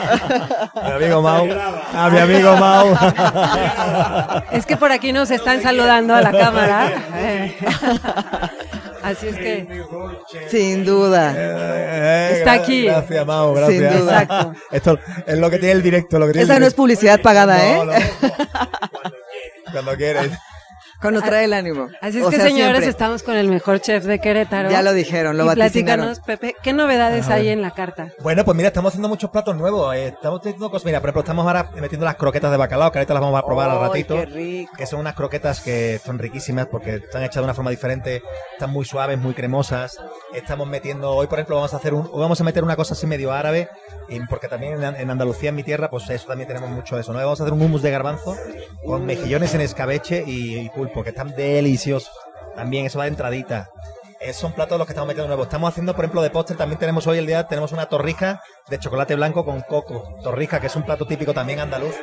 mi 0.75 0.91
amigo 0.91 1.21
Mau. 1.21 1.47
A 1.93 2.09
mi 2.09 2.19
amigo 2.19 2.55
Mau. 2.57 2.95
es 4.51 4.65
que 4.65 4.77
por 4.77 4.91
aquí 4.91 5.11
nos 5.13 5.31
están 5.31 5.61
saludando 5.61 6.13
a 6.13 6.21
la 6.21 6.31
cámara. 6.31 6.91
Así 9.03 9.27
es 9.27 9.37
que. 9.37 9.85
Sin 10.49 10.83
duda. 10.85 11.33
Eh, 11.35 12.29
Está 12.39 12.53
aquí. 12.53 12.85
Gracias, 12.85 13.25
Mau. 13.25 13.53
Gracias. 13.53 13.93
Sin 13.93 14.01
duda. 14.01 14.21
Exacto. 14.21 14.53
Esto 14.71 14.99
es 15.25 15.37
lo 15.37 15.49
que 15.49 15.59
tiene 15.59 15.73
el 15.73 15.81
directo. 15.83 16.19
Lo 16.19 16.27
que 16.27 16.33
tiene 16.33 16.43
Esa 16.45 16.59
no 16.59 16.65
es 16.65 16.73
publicidad 16.73 17.21
pagada, 17.21 17.57
¿eh? 17.65 17.77
cuando 19.71 19.95
quieres. 19.95 20.23
Cuando 20.23 20.37
Ah, 21.01 21.21
trae 21.21 21.45
el 21.45 21.53
ánimo. 21.53 21.87
Así 22.01 22.19
es 22.19 22.25
O 22.25 22.29
que, 22.29 22.37
sea, 22.37 22.45
señores, 22.47 22.71
siempre. 22.71 22.89
estamos 22.89 23.23
con 23.23 23.35
el 23.35 23.47
mejor 23.49 23.79
chef 23.79 24.03
de 24.05 24.19
Querétaro. 24.19 24.69
Ya 24.69 24.81
lo 24.81 24.93
dijeron, 24.93 25.37
lo 25.37 25.43
y 25.43 25.47
vaticinaron. 25.47 26.05
platícanos, 26.07 26.19
Pepe, 26.21 26.55
¿qué 26.63 26.73
novedades 26.73 27.27
hay 27.29 27.49
en 27.49 27.61
la 27.61 27.71
carta? 27.71 28.11
Bueno, 28.19 28.43
pues 28.45 28.55
mira, 28.57 28.67
estamos 28.69 28.89
haciendo 28.91 29.07
muchos 29.09 29.29
platos 29.29 29.55
nuevos. 29.55 29.95
eh, 29.95 30.07
estamos 30.07 30.39
haciendo 30.39 30.69
cosas. 30.71 30.85
Mira, 30.85 30.99
por 30.99 31.09
ejemplo, 31.09 31.21
estamos 31.21 31.45
ahora 31.45 31.69
metiendo 31.79 32.05
las 32.05 32.15
croquetas 32.15 32.51
de 32.51 32.57
bacalao, 32.57 32.91
que 32.91 32.99
ahorita 32.99 33.13
las 33.13 33.21
vamos 33.21 33.39
a 33.39 33.45
probar 33.45 33.69
al 33.69 33.77
¡Ay, 33.77 33.83
ratito. 33.87 34.15
qué 34.15 34.25
rico! 34.25 34.73
Que 34.77 34.85
son 34.85 34.99
unas 34.99 35.13
croquetas 35.15 35.61
que 35.61 35.99
son 36.03 36.17
riquísimas 36.19 36.67
porque 36.67 36.95
están 36.95 37.23
hechas 37.23 37.35
de 37.35 37.43
una 37.43 37.53
forma 37.53 37.69
diferente, 37.71 38.21
están 38.53 38.71
muy 38.71 38.85
suaves, 38.85 39.19
muy 39.19 39.33
cremosas. 39.33 39.97
Estamos 40.33 40.67
metiendo, 40.67 41.11
hoy 41.11 41.27
por 41.27 41.37
ejemplo 41.39 41.55
vamos 41.57 41.73
a 41.73 41.77
hacer 41.77 41.93
un, 41.93 42.09
hoy 42.11 42.19
vamos 42.21 42.41
a 42.41 42.43
meter 42.43 42.63
una 42.63 42.75
cosa 42.75 42.93
así 42.93 43.05
medio 43.07 43.31
árabe, 43.31 43.69
y 44.09 44.19
porque 44.21 44.47
también 44.47 44.81
en, 44.83 44.95
en 44.95 45.09
Andalucía, 45.09 45.49
en 45.49 45.55
mi 45.55 45.63
tierra, 45.63 45.89
pues 45.89 46.09
eso 46.09 46.27
también 46.27 46.47
tenemos 46.47 46.69
mucho 46.69 46.95
de 46.95 47.01
eso. 47.01 47.11
¿no? 47.13 47.19
Vamos 47.19 47.39
a 47.39 47.43
hacer 47.43 47.53
un 47.53 47.61
hummus 47.61 47.81
de 47.81 47.91
garbanzo 47.91 48.35
con 48.85 49.05
mejillones 49.05 49.53
en 49.53 49.61
escabeche 49.61 50.23
y, 50.25 50.57
y 50.59 50.69
pulpo, 50.69 50.86
que 50.91 51.09
están 51.09 51.35
deliciosos. 51.35 52.11
También 52.55 52.85
eso 52.85 52.97
va 52.97 53.05
de 53.05 53.09
entradita. 53.09 53.69
Eh, 54.19 54.33
son 54.33 54.53
platos 54.53 54.77
los 54.77 54.87
que 54.87 54.93
estamos 54.93 55.07
metiendo 55.07 55.27
nuevos. 55.27 55.45
Estamos 55.45 55.69
haciendo, 55.69 55.95
por 55.95 56.05
ejemplo, 56.05 56.21
de 56.21 56.31
postre, 56.31 56.55
también 56.55 56.79
tenemos 56.79 57.05
hoy 57.05 57.19
el 57.19 57.27
día, 57.27 57.47
tenemos 57.47 57.71
una 57.71 57.85
torrija 57.85 58.41
de 58.67 58.79
chocolate 58.79 59.15
blanco 59.15 59.45
con 59.45 59.61
coco. 59.61 60.17
Torrija, 60.23 60.59
que 60.59 60.67
es 60.67 60.75
un 60.75 60.83
plato 60.83 61.05
típico 61.05 61.33
también 61.33 61.59
andaluz, 61.59 61.95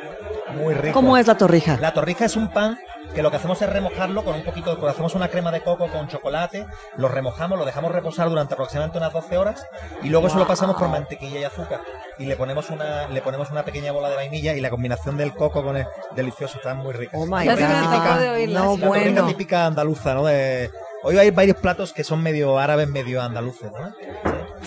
muy 0.53 0.73
rico. 0.73 0.93
¿Cómo 0.93 1.17
es 1.17 1.27
la 1.27 1.37
torrija? 1.37 1.77
La 1.79 1.93
torrija 1.93 2.25
es 2.25 2.35
un 2.35 2.49
pan 2.49 2.77
que 3.13 3.21
lo 3.23 3.31
que 3.31 3.37
hacemos 3.37 3.61
es 3.61 3.69
remojarlo 3.69 4.23
con 4.23 4.35
un 4.35 4.43
poquito 4.43 4.75
de... 4.75 4.89
hacemos 4.89 5.15
una 5.15 5.29
crema 5.29 5.51
de 5.51 5.61
coco 5.61 5.87
con 5.87 6.07
chocolate, 6.07 6.65
lo 6.97 7.07
remojamos, 7.07 7.57
lo 7.57 7.65
dejamos 7.65 7.91
reposar 7.93 8.29
durante 8.29 8.53
aproximadamente 8.55 8.97
unas 8.97 9.13
12 9.13 9.37
horas 9.37 9.65
y 10.03 10.09
luego 10.09 10.27
eso 10.27 10.37
lo 10.37 10.47
pasamos 10.47 10.75
por 10.75 10.89
mantequilla 10.89 11.39
y 11.39 11.43
azúcar 11.43 11.81
y 12.17 12.25
le 12.25 12.35
ponemos 12.35 12.69
una 12.69 13.07
le 13.07 13.21
ponemos 13.21 13.51
una 13.51 13.63
pequeña 13.63 13.91
bola 13.91 14.09
de 14.09 14.15
vainilla 14.15 14.53
y 14.53 14.61
la 14.61 14.69
combinación 14.69 15.17
del 15.17 15.33
coco 15.33 15.63
con 15.63 15.77
el 15.77 15.85
delicioso 16.15 16.57
está 16.57 16.73
muy 16.73 16.93
rica. 16.93 17.17
Oh 17.17 17.25
my 17.25 17.45
God. 17.45 17.55
de 17.57 18.47
No, 18.47 18.75
sí. 18.75 18.81
La 18.81 18.87
bueno. 18.87 19.27
típica 19.27 19.65
andaluza, 19.65 20.13
¿no? 20.13 20.25
De- 20.25 20.71
Hoy 21.07 21.19
hay 21.19 21.29
varios 21.29 21.57
platos 21.57 21.93
que 21.93 22.03
son 22.03 22.23
medio 22.23 22.57
árabes, 22.57 22.87
medio 22.87 23.21
andaluces, 23.21 23.71
¿no? 23.71 23.93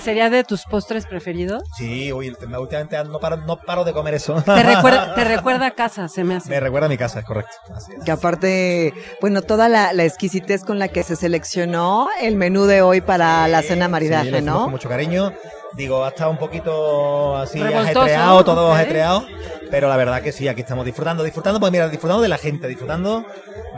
¿Sería 0.00 0.30
de 0.30 0.44
tus 0.44 0.62
postres 0.66 1.04
preferidos? 1.04 1.64
Sí, 1.76 2.12
uy, 2.12 2.28
últimamente 2.28 3.02
no 3.06 3.18
paro, 3.18 3.38
no 3.38 3.56
paro 3.56 3.82
de 3.82 3.92
comer 3.92 4.14
eso. 4.14 4.40
Te 4.42 4.62
recuerda, 4.62 5.14
te 5.16 5.24
recuerda 5.24 5.66
a 5.66 5.70
casa, 5.72 6.06
se 6.06 6.22
me 6.22 6.36
hace. 6.36 6.48
Me 6.48 6.60
recuerda 6.60 6.86
a 6.86 6.88
mi 6.88 6.96
casa, 6.96 7.18
es 7.18 7.24
correcto. 7.24 7.50
Así 7.74 7.92
es. 7.92 8.04
Que 8.04 8.12
aparte, 8.12 8.94
bueno, 9.20 9.42
toda 9.42 9.68
la, 9.68 9.92
la 9.92 10.04
exquisitez 10.04 10.62
con 10.62 10.78
la 10.78 10.86
que 10.86 11.02
se 11.02 11.16
seleccionó 11.16 12.08
el 12.20 12.36
menú 12.36 12.66
de 12.66 12.82
hoy 12.82 13.00
para 13.00 13.48
la 13.48 13.60
cena 13.62 13.86
Sí, 13.86 13.90
maridaje, 13.90 14.28
hicimos 14.28 14.44
¿no? 14.44 14.62
Con 14.62 14.70
mucho 14.70 14.88
cariño. 14.88 15.32
Digo, 15.74 16.04
ha 16.04 16.08
estado 16.08 16.30
un 16.30 16.38
poquito 16.38 17.36
así 17.36 17.60
ajetreado, 17.60 18.44
todo 18.44 18.70
ok. 18.70 18.74
ajetreado. 18.74 19.26
Pero 19.70 19.88
la 19.88 19.96
verdad 19.96 20.22
que 20.22 20.32
sí, 20.32 20.48
aquí 20.48 20.62
estamos 20.62 20.84
disfrutando, 20.84 21.22
disfrutando, 21.22 21.60
pues 21.60 21.70
mira, 21.70 21.88
disfrutando 21.88 22.22
de 22.22 22.28
la 22.28 22.38
gente, 22.38 22.66
disfrutando 22.68 23.26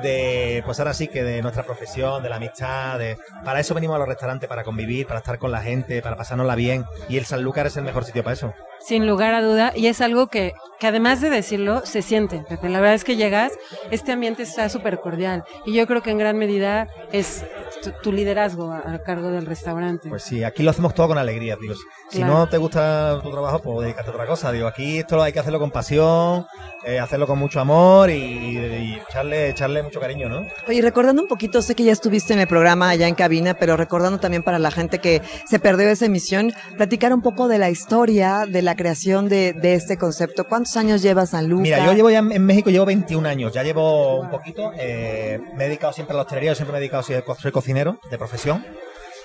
de, 0.03 0.63
pues 0.65 0.79
ahora 0.79 0.95
sí 0.95 1.09
que 1.09 1.25
de 1.25 1.43
nuestra 1.43 1.65
profesión, 1.65 2.23
de 2.23 2.29
la 2.29 2.37
amistad, 2.37 2.99
de, 2.99 3.19
para 3.45 3.61
eso 3.61 3.75
venimos 3.75 3.97
a 3.97 3.99
los 3.99 4.09
restaurantes, 4.09 4.49
para 4.49 4.63
convivir, 4.63 5.07
para 5.07 5.19
estar 5.19 5.39
con 5.39 5.51
la 5.51 5.63
gente, 5.63 6.01
para 6.01 6.17
pasárnosla 6.17 6.55
bien. 6.55 6.85
Y 7.09 7.19
el 7.19 7.27
Sanlúcar 7.27 7.67
es 7.67 7.77
el 7.77 7.85
mejor 7.85 8.05
sitio 8.05 8.23
para 8.23 8.35
eso. 8.35 8.55
Sin 8.81 9.07
lugar 9.07 9.35
a 9.35 9.43
duda, 9.43 9.73
y 9.77 9.87
es 9.89 10.01
algo 10.01 10.29
que, 10.29 10.55
que 10.79 10.87
además 10.87 11.21
de 11.21 11.29
decirlo, 11.31 11.85
se 11.85 12.01
siente, 12.03 12.45
Pepe. 12.49 12.69
La 12.71 12.81
verdad 12.81 12.95
es 12.95 13.05
que 13.05 13.17
llegas, 13.17 13.53
este 13.91 14.13
ambiente 14.13 14.43
está 14.43 14.69
súper 14.69 15.01
cordial, 15.01 15.45
y 15.67 15.75
yo 15.75 15.87
creo 15.87 16.03
que 16.03 16.11
en 16.11 16.19
gran 16.19 16.39
medida 16.39 16.89
es 17.13 17.45
tu, 17.83 17.93
tu 18.03 18.13
liderazgo 18.13 18.73
a, 18.73 18.79
a 18.95 18.99
cargo 19.03 19.31
del 19.31 19.45
restaurante. 19.47 20.09
Pues 20.09 20.23
sí, 20.23 20.43
aquí 20.45 20.63
lo 20.63 20.71
hacemos 20.71 20.95
todo 20.95 21.09
con 21.09 21.19
alegría, 21.19 21.57
digo. 21.61 21.75
Si 22.09 22.19
Claro. 22.19 22.33
no 22.33 22.49
te 22.49 22.57
gusta 22.57 23.21
tu 23.23 23.31
trabajo, 23.31 23.61
pues 23.61 23.83
dedícate 23.85 24.09
a 24.09 24.13
otra 24.13 24.27
cosa. 24.27 24.51
Digo, 24.51 24.67
aquí 24.67 24.99
esto 24.99 25.23
hay 25.23 25.33
que 25.33 25.39
hacerlo 25.39 25.61
con 25.61 25.71
pasión, 25.71 26.45
eh, 26.85 26.99
hacerlo 26.99 27.27
con 27.29 27.39
mucho 27.39 27.61
amor 27.61 28.11
y, 28.11 28.15
y 28.15 29.01
echarle, 29.09 29.51
echarle 29.51 29.83
mucho 29.85 30.01
cariño, 30.01 30.29
¿no? 30.29 30.45
Oye, 30.67 30.83
recordando 30.83 31.23
un 31.23 31.29
poquito, 31.29 31.63
sé 31.63 31.77
que 31.77 31.85
ya 31.85 31.93
estuviste 31.93 32.33
en 32.33 32.41
el 32.41 32.49
programa 32.49 32.89
allá 32.89 33.07
en 33.07 33.15
cabina, 33.15 33.55
pero 33.55 33.77
recordando 33.77 34.19
también 34.19 34.43
para 34.43 34.59
la 34.59 34.73
gente 34.73 34.99
que 34.99 35.23
se 35.49 35.61
perdió 35.61 35.89
esa 35.89 36.07
emisión, 36.07 36.53
platicar 36.77 37.13
un 37.15 37.23
poco 37.23 37.47
de 37.47 37.59
la 37.59 37.71
historia, 37.71 38.45
de 38.49 38.63
la 38.63 38.70
creación 38.77 39.29
de, 39.29 39.53
de 39.53 39.75
este 39.75 39.97
concepto. 39.97 40.47
¿Cuántos 40.49 40.77
años 40.77 41.03
lleva 41.03 41.27
San 41.27 41.49
Lucas? 41.49 41.63
Mira, 41.63 41.85
yo 41.85 41.93
llevo 41.93 42.11
ya 42.11 42.19
en 42.19 42.45
México 42.45 42.71
llevo 42.71 42.87
21 42.87 43.29
años, 43.29 43.53
ya 43.53 43.63
llevo 43.63 44.21
un 44.21 44.31
poquito, 44.31 44.73
eh, 44.77 45.41
me 45.55 45.65
he 45.65 45.69
dedicado 45.69 45.93
siempre 45.93 46.15
a 46.15 46.17
la 46.17 46.23
hostelería, 46.23 46.53
yo 46.53 46.55
siempre 46.55 46.73
me 46.73 46.79
he 46.79 46.81
dedicado, 46.81 47.03
soy, 47.03 47.23
soy 47.39 47.53
cocinero 47.53 47.99
de 48.11 48.19
profesión. 48.19 48.65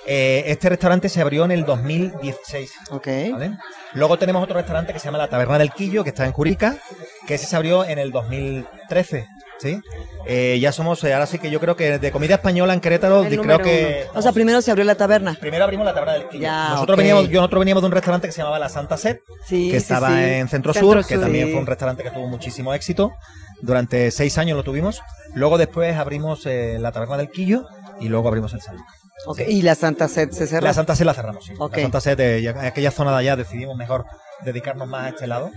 Eh, 0.08 0.44
este 0.48 0.70
restaurante 0.70 1.10
se 1.10 1.20
abrió 1.20 1.46
en 1.46 1.52
el 1.52 1.66
2016. 1.66 2.72
Ok. 2.92 3.08
¿vale? 3.32 3.58
Luego 3.94 4.18
tenemos 4.18 4.44
otro 4.44 4.56
restaurante 4.56 4.94
que 4.94 5.00
se 5.00 5.06
llama 5.06 5.18
La 5.18 5.30
Taberna 5.30 5.58
del 5.58 5.72
Quillo, 5.72 6.04
que 6.04 6.10
está 6.10 6.26
en 6.26 6.32
Curica, 6.32 6.78
que 7.28 7.36
ese 7.36 7.48
se 7.48 7.56
abrió 7.56 7.84
en 7.84 7.98
el 7.98 8.12
2013. 8.12 9.28
¿Sí? 9.60 9.82
Eh, 10.26 10.58
ya 10.60 10.72
somos, 10.72 11.04
eh, 11.04 11.14
ahora 11.14 11.26
sí 11.26 11.40
que 11.40 11.52
yo 11.52 11.60
creo 11.60 11.76
que 11.76 12.00
de 12.00 12.12
comida 12.12 12.36
española 12.36 12.74
en 12.74 12.80
Querétaro, 12.82 13.24
El 13.24 13.40
creo 13.40 13.60
que... 13.60 14.08
O 14.14 14.22
sea, 14.22 14.32
primero 14.32 14.62
se 14.62 14.72
abrió 14.72 14.86
la 14.86 14.96
taberna. 14.96 15.36
Primero 15.40 15.64
abrimos 15.64 15.86
la 15.86 15.94
Taberna 15.94 16.14
del 16.14 16.28
Quillo. 16.30 16.44
Ya, 16.44 16.70
nosotros, 16.70 16.98
veníamos, 16.98 17.30
yo, 17.30 17.40
nosotros 17.42 17.60
veníamos 17.60 17.84
de 17.84 17.88
un 17.88 17.92
restaurante 17.92 18.28
que 18.28 18.32
se 18.32 18.40
llamaba 18.40 18.60
La 18.60 18.70
Santa 18.70 18.98
Sed, 18.98 19.20
Sí, 19.46 19.70
que 19.72 19.78
estaba 19.78 20.10
sí. 20.10 20.14
en 20.16 20.48
Centro, 20.48 20.74
Centro 20.74 20.94
Sur, 20.94 21.06
que 21.06 21.18
también 21.18 21.52
fue 21.52 21.60
un 21.60 21.68
restaurante 21.68 22.04
que 22.04 22.12
tuvo 22.12 22.28
muchísimo 22.28 22.74
éxito. 22.74 23.14
Durante 23.62 24.12
seis 24.12 24.38
años 24.38 24.58
lo 24.58 24.64
tuvimos. 24.64 25.02
Luego 25.34 25.58
después 25.58 25.96
abrimos 25.96 26.46
eh, 26.46 26.78
la 26.80 26.92
Taberna 26.92 27.18
del 27.18 27.30
Quillo 27.30 27.66
y 28.00 28.10
luego 28.10 28.28
abrimos 28.28 28.54
el 28.54 28.62
San 28.62 28.76
Lucas. 28.78 28.96
Ok, 29.28 29.42
Y 29.48 29.62
la 29.62 29.76
Santa 29.76 30.08
Sed 30.08 30.32
se 30.32 30.46
cerró. 30.46 30.66
La 30.68 30.74
Santa 30.74 30.96
Sed 30.96 31.06
la 31.06 31.14
cerramos, 31.14 31.46
sí. 31.46 31.54
Ok. 31.58 31.78
La 31.78 31.84
Santa 31.84 32.02
Sed, 32.02 32.48
aquella 32.60 32.92
zona 32.92 33.12
de 33.12 33.18
allá 33.18 33.36
decidimos 33.36 33.78
mejor 33.78 34.06
dedicarnos 34.44 34.88
más 34.88 35.06
a 35.06 35.10
este 35.10 35.28
lado 35.28 35.50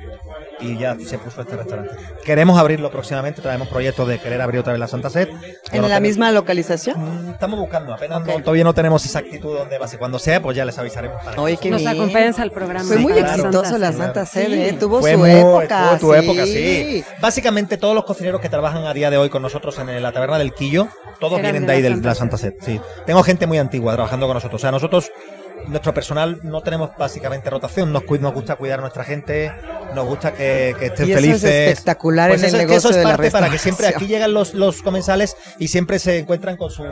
y 0.60 0.76
ya 0.78 0.96
se 0.98 1.18
puso 1.18 1.40
este 1.42 1.56
restaurante. 1.56 1.94
Queremos 2.24 2.58
abrirlo 2.58 2.90
próximamente, 2.90 3.42
traemos 3.42 3.68
proyectos 3.68 4.06
de 4.08 4.18
querer 4.18 4.40
abrir 4.40 4.60
otra 4.60 4.72
vez 4.72 4.80
la 4.80 4.88
Santa 4.88 5.10
Sed. 5.10 5.28
No 5.28 5.36
¿En 5.36 5.82
la 5.82 5.88
tenemos- 5.88 6.00
misma 6.00 6.32
localización? 6.32 7.26
Mm, 7.28 7.30
Estamos 7.32 7.58
buscando, 7.60 7.92
apenas 7.94 8.20
Ok. 8.22 8.26
no- 8.26 8.38
todavía 8.40 8.64
no 8.64 8.74
tenemos 8.74 9.04
exactitud 9.04 9.56
dónde 9.58 9.78
va 9.78 9.84
a 9.84 9.88
ser. 9.88 9.98
Cuando 9.98 10.18
sea, 10.18 10.40
pues 10.42 10.56
ya 10.56 10.64
les 10.64 10.78
avisaremos. 10.78 11.22
para 11.22 11.34
que 11.36 11.40
Oye, 11.40 11.56
qué 11.56 11.70
Nos 11.70 11.80
bien. 11.80 11.92
acompañas 11.92 12.38
al 12.38 12.50
programa. 12.50 12.84
Fue 12.86 12.96
muy 12.98 13.12
la 13.12 13.20
exitoso 13.34 13.78
la. 13.78 13.92
Santa 13.92 14.24
Sed, 14.26 14.46
Sí. 14.46 14.52
¿eh? 14.62 14.76
Tuvo 14.78 15.00
Fue 15.00 15.12
su 15.12 15.18
muy- 15.18 15.30
época. 15.30 15.98
tuvo 15.98 16.14
tu 16.14 16.20
sí. 16.20 16.24
época, 16.26 16.44
sí. 16.46 17.04
Básicamente 17.20 17.76
todos 17.76 17.94
los 17.94 18.04
cocineros 18.04 18.40
que 18.40 18.48
trabajan 18.48 18.84
a 18.86 18.94
día 18.94 19.10
de 19.10 19.16
hoy 19.18 19.28
con 19.28 19.42
nosotros 19.42 19.78
en 19.78 20.02
la 20.02 20.12
taberna 20.12 20.38
del 20.38 20.52
Quillo, 20.54 20.88
todos 21.20 21.34
Eran 21.38 21.42
vienen 21.52 21.62
de 21.62 21.66
de 21.68 21.72
ahí 21.74 21.82
de 21.82 21.88
Santa 21.90 22.08
la 22.08 22.14
Santa 22.14 22.38
Sed. 22.38 22.54
Sí. 22.60 22.80
Tengo 23.06 23.22
gente 23.22 23.46
muy 23.46 23.58
antigua 23.58 23.94
trabajando 23.94 24.26
con 24.26 24.34
nosotros. 24.34 24.60
O 24.60 24.62
sea, 24.62 24.70
nosotros, 24.70 25.10
nuestro 25.66 25.92
personal, 25.92 26.40
no 26.42 26.60
tenemos 26.62 26.90
básicamente 26.96 27.50
rotación. 27.50 27.92
Nos, 27.92 28.04
cu- 28.04 28.18
nos 28.18 28.32
gusta 28.32 28.56
cuidar 28.56 28.78
a 28.78 28.82
nuestra 28.82 29.04
gente, 29.04 29.52
nos 29.94 30.06
gusta 30.06 30.32
que, 30.32 30.74
que 30.78 30.86
estén 30.86 31.08
Y 31.08 31.12
eso 31.12 31.18
es 31.18 31.24
felices. 31.26 31.50
espectacular 31.68 32.30
Pues 32.30 32.42
en 32.42 32.48
el 32.48 32.48
eso 32.48 32.56
es 32.56 32.62
que 32.62 32.66
negocio 32.68 32.78
eso 32.78 32.90
es 32.90 32.96
de 32.96 33.02
la 33.04 33.08
parte 33.16 33.30
para 33.30 33.50
que 33.50 33.58
siempre 33.58 33.86
aquí 33.88 34.06
llegan 34.06 34.32
los, 34.32 34.54
los 34.54 34.82
comensales 34.82 35.36
y 35.58 35.68
siempre 35.68 35.98
se 35.98 36.18
encuentran 36.18 36.56
con 36.56 36.70
su 36.70 36.84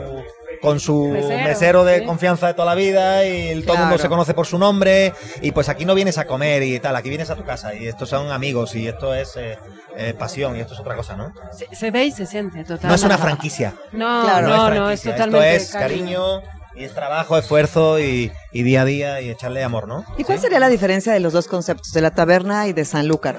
con 0.59 0.79
su 0.79 1.09
Mesero, 1.09 1.43
mesero, 1.43 1.83
de 1.83 1.99
sí. 1.99 2.05
confianza 2.05 2.47
de 2.47 2.55
toda 2.55 2.65
la 2.65 2.73
vida 2.73 3.23
y 3.27 3.49
el- 3.49 3.63
todo 3.63 3.75
el 3.75 3.81
mundo 3.83 3.97
se 3.99 4.09
conoce 4.09 4.33
por 4.33 4.47
su 4.47 4.57
nombre 4.57 5.13
y 5.41 5.51
pues 5.51 5.69
aquí 5.69 5.85
no 5.85 5.93
vienes 5.93 6.17
a 6.17 6.25
comer 6.25 6.63
y 6.63 6.79
tal, 6.79 6.95
aquí 6.95 7.09
vienes 7.09 7.29
a 7.29 7.35
tu 7.35 7.43
casa 7.43 7.75
y 7.75 7.85
estos 7.87 8.09
son 8.09 8.31
amigos 8.31 8.73
y 8.75 8.87
esto 8.87 9.13
es 9.13 9.35
eh, 9.37 9.55
eh, 9.95 10.15
pasión 10.17 10.55
y 10.55 10.61
esto 10.61 10.73
es 10.73 10.79
otra 10.79 10.95
cosa, 10.95 11.15
¿no? 11.15 11.31
Se, 11.55 11.67
se 11.75 11.91
ve 11.91 12.05
y 12.05 12.11
se 12.11 12.25
siente, 12.25 12.61
totalmente. 12.63 12.87
No 12.87 12.95
es 12.95 13.03
una 13.03 13.19
franquicia. 13.19 13.75
No, 13.91 14.23
Claro. 14.23 14.47
no, 14.47 14.53
es 14.55 14.57
no, 14.57 14.89
es 14.89 15.01
franquicia, 15.01 15.11
totalmente 15.11 15.55
Esto 15.57 15.77
es 15.77 15.83
cariño 15.83 16.41
y 16.77 16.83
es 16.83 16.93
trabajo, 16.93 17.37
esfuerzo 17.37 17.99
y, 17.99 18.31
y 18.51 18.63
día 18.63 18.81
a 18.81 18.85
día 18.85 19.21
y 19.21 19.29
echarle 19.29 19.63
amor, 19.63 19.87
¿no? 19.87 20.05
¿Y 20.17 20.23
cuál 20.23 20.39
sería 20.39 20.59
la 20.59 20.69
diferencia 20.69 21.11
de 21.11 21.19
los 21.19 21.33
dos 21.33 21.47
conceptos, 21.47 21.91
de 21.91 22.01
la 22.01 22.11
taberna 22.11 22.67
y 22.67 22.73
de 22.73 22.85
Sanlúcar? 22.85 23.37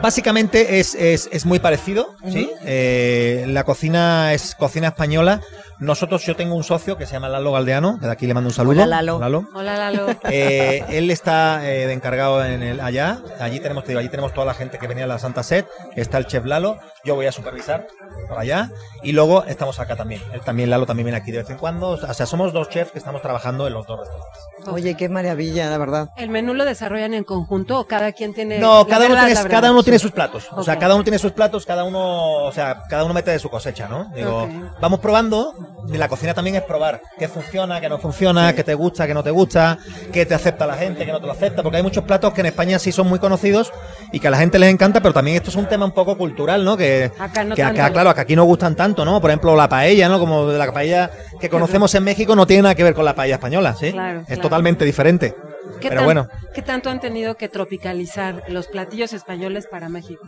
Básicamente 0.00 0.80
es, 0.80 0.96
es, 0.96 1.28
es 1.30 1.46
muy 1.46 1.60
parecido, 1.60 2.16
¿sí? 2.28 2.50
Eh, 2.64 3.44
la 3.48 3.62
cocina 3.64 4.32
es 4.32 4.56
cocina 4.56 4.88
española. 4.88 5.40
Nosotros, 5.78 6.24
yo 6.24 6.36
tengo 6.36 6.54
un 6.54 6.62
socio 6.62 6.96
que 6.96 7.06
se 7.06 7.12
llama 7.14 7.28
Lalo 7.28 7.50
Galdeano, 7.52 7.98
que 7.98 8.06
de 8.06 8.12
aquí 8.12 8.26
le 8.28 8.34
mando 8.34 8.50
un 8.50 8.54
saludo. 8.54 8.82
Hola, 8.82 9.02
Lalo. 9.02 9.48
Hola, 9.52 9.76
Lalo. 9.76 10.06
Eh, 10.30 10.84
él 10.90 11.10
está 11.10 11.68
eh, 11.68 11.86
de 11.86 11.92
encargado 11.92 12.44
en 12.44 12.62
el 12.62 12.80
allá. 12.80 13.20
Allí 13.40 13.58
tenemos, 13.58 13.82
te 13.82 13.88
digo, 13.88 13.98
allí 13.98 14.08
tenemos 14.08 14.32
toda 14.32 14.46
la 14.46 14.54
gente 14.54 14.78
que 14.78 14.86
venía 14.86 15.04
a 15.04 15.08
la 15.08 15.18
Santa 15.18 15.42
Set. 15.42 15.66
Está 15.96 16.18
el 16.18 16.26
chef 16.26 16.44
Lalo. 16.44 16.78
Yo 17.04 17.16
voy 17.16 17.26
a 17.26 17.32
supervisar 17.32 17.88
por 18.28 18.38
allá. 18.38 18.70
Y 19.02 19.12
luego 19.12 19.44
estamos 19.44 19.80
acá 19.80 19.96
también. 19.96 20.22
Él 20.32 20.40
también, 20.40 20.70
Lalo 20.70 20.86
también 20.86 21.06
viene 21.06 21.18
aquí 21.18 21.32
de 21.32 21.38
vez 21.38 21.50
en 21.50 21.58
cuando. 21.58 21.90
O 21.90 22.14
sea, 22.14 22.26
somos 22.26 22.52
dos 22.52 22.68
chefs 22.72 22.92
que 22.92 22.98
estamos 22.98 23.22
trabajando 23.22 23.66
en 23.66 23.74
los 23.74 23.86
dos 23.86 24.00
restaurantes. 24.00 24.42
Oye, 24.66 24.96
qué 24.96 25.08
maravilla, 25.08 25.68
la 25.68 25.78
verdad. 25.78 26.08
¿El 26.16 26.28
menú 26.30 26.54
lo 26.54 26.64
desarrollan 26.64 27.14
en 27.14 27.24
conjunto 27.24 27.80
o 27.80 27.86
cada 27.86 28.12
quien 28.12 28.32
tiene.? 28.32 28.58
No, 28.58 28.86
cada 28.86 29.06
uno, 29.06 29.14
verdad, 29.14 29.26
tiene, 29.26 29.48
cada 29.50 29.70
uno 29.72 29.82
tiene 29.82 29.98
sus 29.98 30.12
platos. 30.12 30.48
O 30.52 30.62
sea, 30.62 30.78
cada 30.78 30.94
uno 30.94 31.04
tiene 31.04 31.18
sus 31.18 31.32
platos, 31.32 31.66
cada 31.66 31.84
uno, 31.84 32.44
o 32.44 32.52
sea, 32.52 32.82
cada 32.88 33.04
uno 33.04 33.12
mete 33.14 33.30
de 33.32 33.38
su 33.38 33.50
cosecha, 33.50 33.88
¿no? 33.88 34.10
Digo, 34.14 34.44
Ok. 34.44 34.50
vamos 34.80 35.00
probando. 35.00 35.54
La 35.88 36.08
cocina 36.08 36.32
también 36.32 36.56
es 36.56 36.62
probar 36.62 37.02
qué 37.18 37.28
funciona, 37.28 37.80
qué 37.80 37.88
no 37.88 37.98
funciona, 37.98 38.54
qué 38.54 38.62
te 38.64 38.74
gusta, 38.74 39.06
qué 39.06 39.14
no 39.14 39.22
te 39.22 39.30
gusta, 39.30 39.78
qué 40.12 40.24
te 40.24 40.34
acepta 40.34 40.66
la 40.66 40.74
gente, 40.74 41.04
qué 41.04 41.12
no 41.12 41.20
te 41.20 41.26
lo 41.26 41.32
acepta. 41.32 41.62
Porque 41.62 41.78
hay 41.78 41.82
muchos 41.82 42.04
platos 42.04 42.32
que 42.32 42.40
en 42.40 42.46
España 42.46 42.78
sí 42.78 42.92
son 42.92 43.08
muy 43.08 43.18
conocidos 43.18 43.72
y 44.12 44.20
que 44.20 44.28
a 44.28 44.30
la 44.30 44.38
gente 44.38 44.58
les 44.58 44.70
encanta, 44.70 45.00
pero 45.00 45.12
también 45.12 45.36
esto 45.36 45.50
es 45.50 45.56
un 45.56 45.66
tema 45.66 45.84
un 45.84 45.92
poco 45.92 46.16
cultural, 46.16 46.64
¿no? 46.64 46.76
Que, 46.76 47.10
Acá 47.18 47.44
no 47.44 47.54
que 47.54 47.62
acá, 47.62 47.90
claro, 47.90 48.14
que 48.14 48.20
aquí 48.20 48.36
no 48.36 48.44
gustan 48.44 48.76
tanto, 48.76 49.04
¿no? 49.04 49.20
Por 49.20 49.30
ejemplo, 49.30 49.56
la 49.56 49.68
paella, 49.68 50.08
¿no? 50.08 50.18
Como 50.18 50.46
la 50.46 50.72
paella 50.72 51.10
que 51.40 51.48
conocemos 51.48 51.94
en 51.94 52.04
México 52.04 52.36
no 52.36 52.46
tiene 52.46 52.62
nada 52.62 52.74
que 52.74 52.84
ver 52.84 52.94
con 52.94 53.04
la 53.04 53.14
paella 53.14 53.34
española, 53.34 53.74
¿sí? 53.74 53.92
Claro, 53.92 54.20
es 54.20 54.26
claro. 54.26 54.42
totalmente 54.42 54.84
diferente. 54.84 55.34
¿Qué 55.80 55.88
Pero 55.88 55.96
tan- 56.00 56.04
bueno. 56.04 56.28
¿Qué 56.54 56.62
tanto 56.62 56.90
han 56.90 57.00
tenido 57.00 57.36
que 57.36 57.48
tropicalizar 57.48 58.42
los 58.48 58.68
platillos 58.68 59.12
españoles 59.12 59.66
para 59.70 59.88
México? 59.88 60.22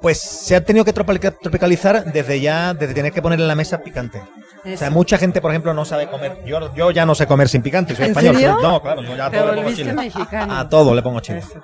Pues 0.00 0.18
se 0.20 0.56
ha 0.56 0.64
tenido 0.64 0.84
que 0.84 0.92
tropica- 0.94 1.30
tropicalizar 1.32 2.04
desde 2.12 2.40
ya, 2.40 2.74
desde 2.74 2.94
tener 2.94 3.12
que 3.12 3.20
poner 3.22 3.38
en 3.40 3.48
la 3.48 3.54
mesa 3.54 3.78
picante. 3.82 4.20
O 4.64 4.76
sea, 4.76 4.90
mucha 4.90 5.16
gente, 5.18 5.40
por 5.40 5.50
ejemplo, 5.50 5.72
no 5.74 5.84
sabe 5.84 6.08
comer. 6.08 6.42
Yo, 6.44 6.74
yo 6.74 6.90
ya 6.90 7.06
no 7.06 7.14
sé 7.14 7.26
comer 7.26 7.48
sin 7.48 7.62
picante, 7.62 7.94
soy 7.94 8.06
¿En 8.06 8.10
español. 8.10 8.34
serio? 8.36 8.54
soy- 8.54 8.62
no, 8.62 8.82
claro, 8.82 9.02
yo 9.02 9.16
ya 9.16 9.26
a 9.26 9.30
todo 9.30 9.52
le 9.54 9.62
pongo 9.62 9.76
chile. 9.76 9.92
mexicano. 9.92 10.54
A 10.58 10.68
todo 10.68 10.94
le 10.94 11.02
pongo 11.02 11.20
chile. 11.20 11.38
Eso. 11.38 11.60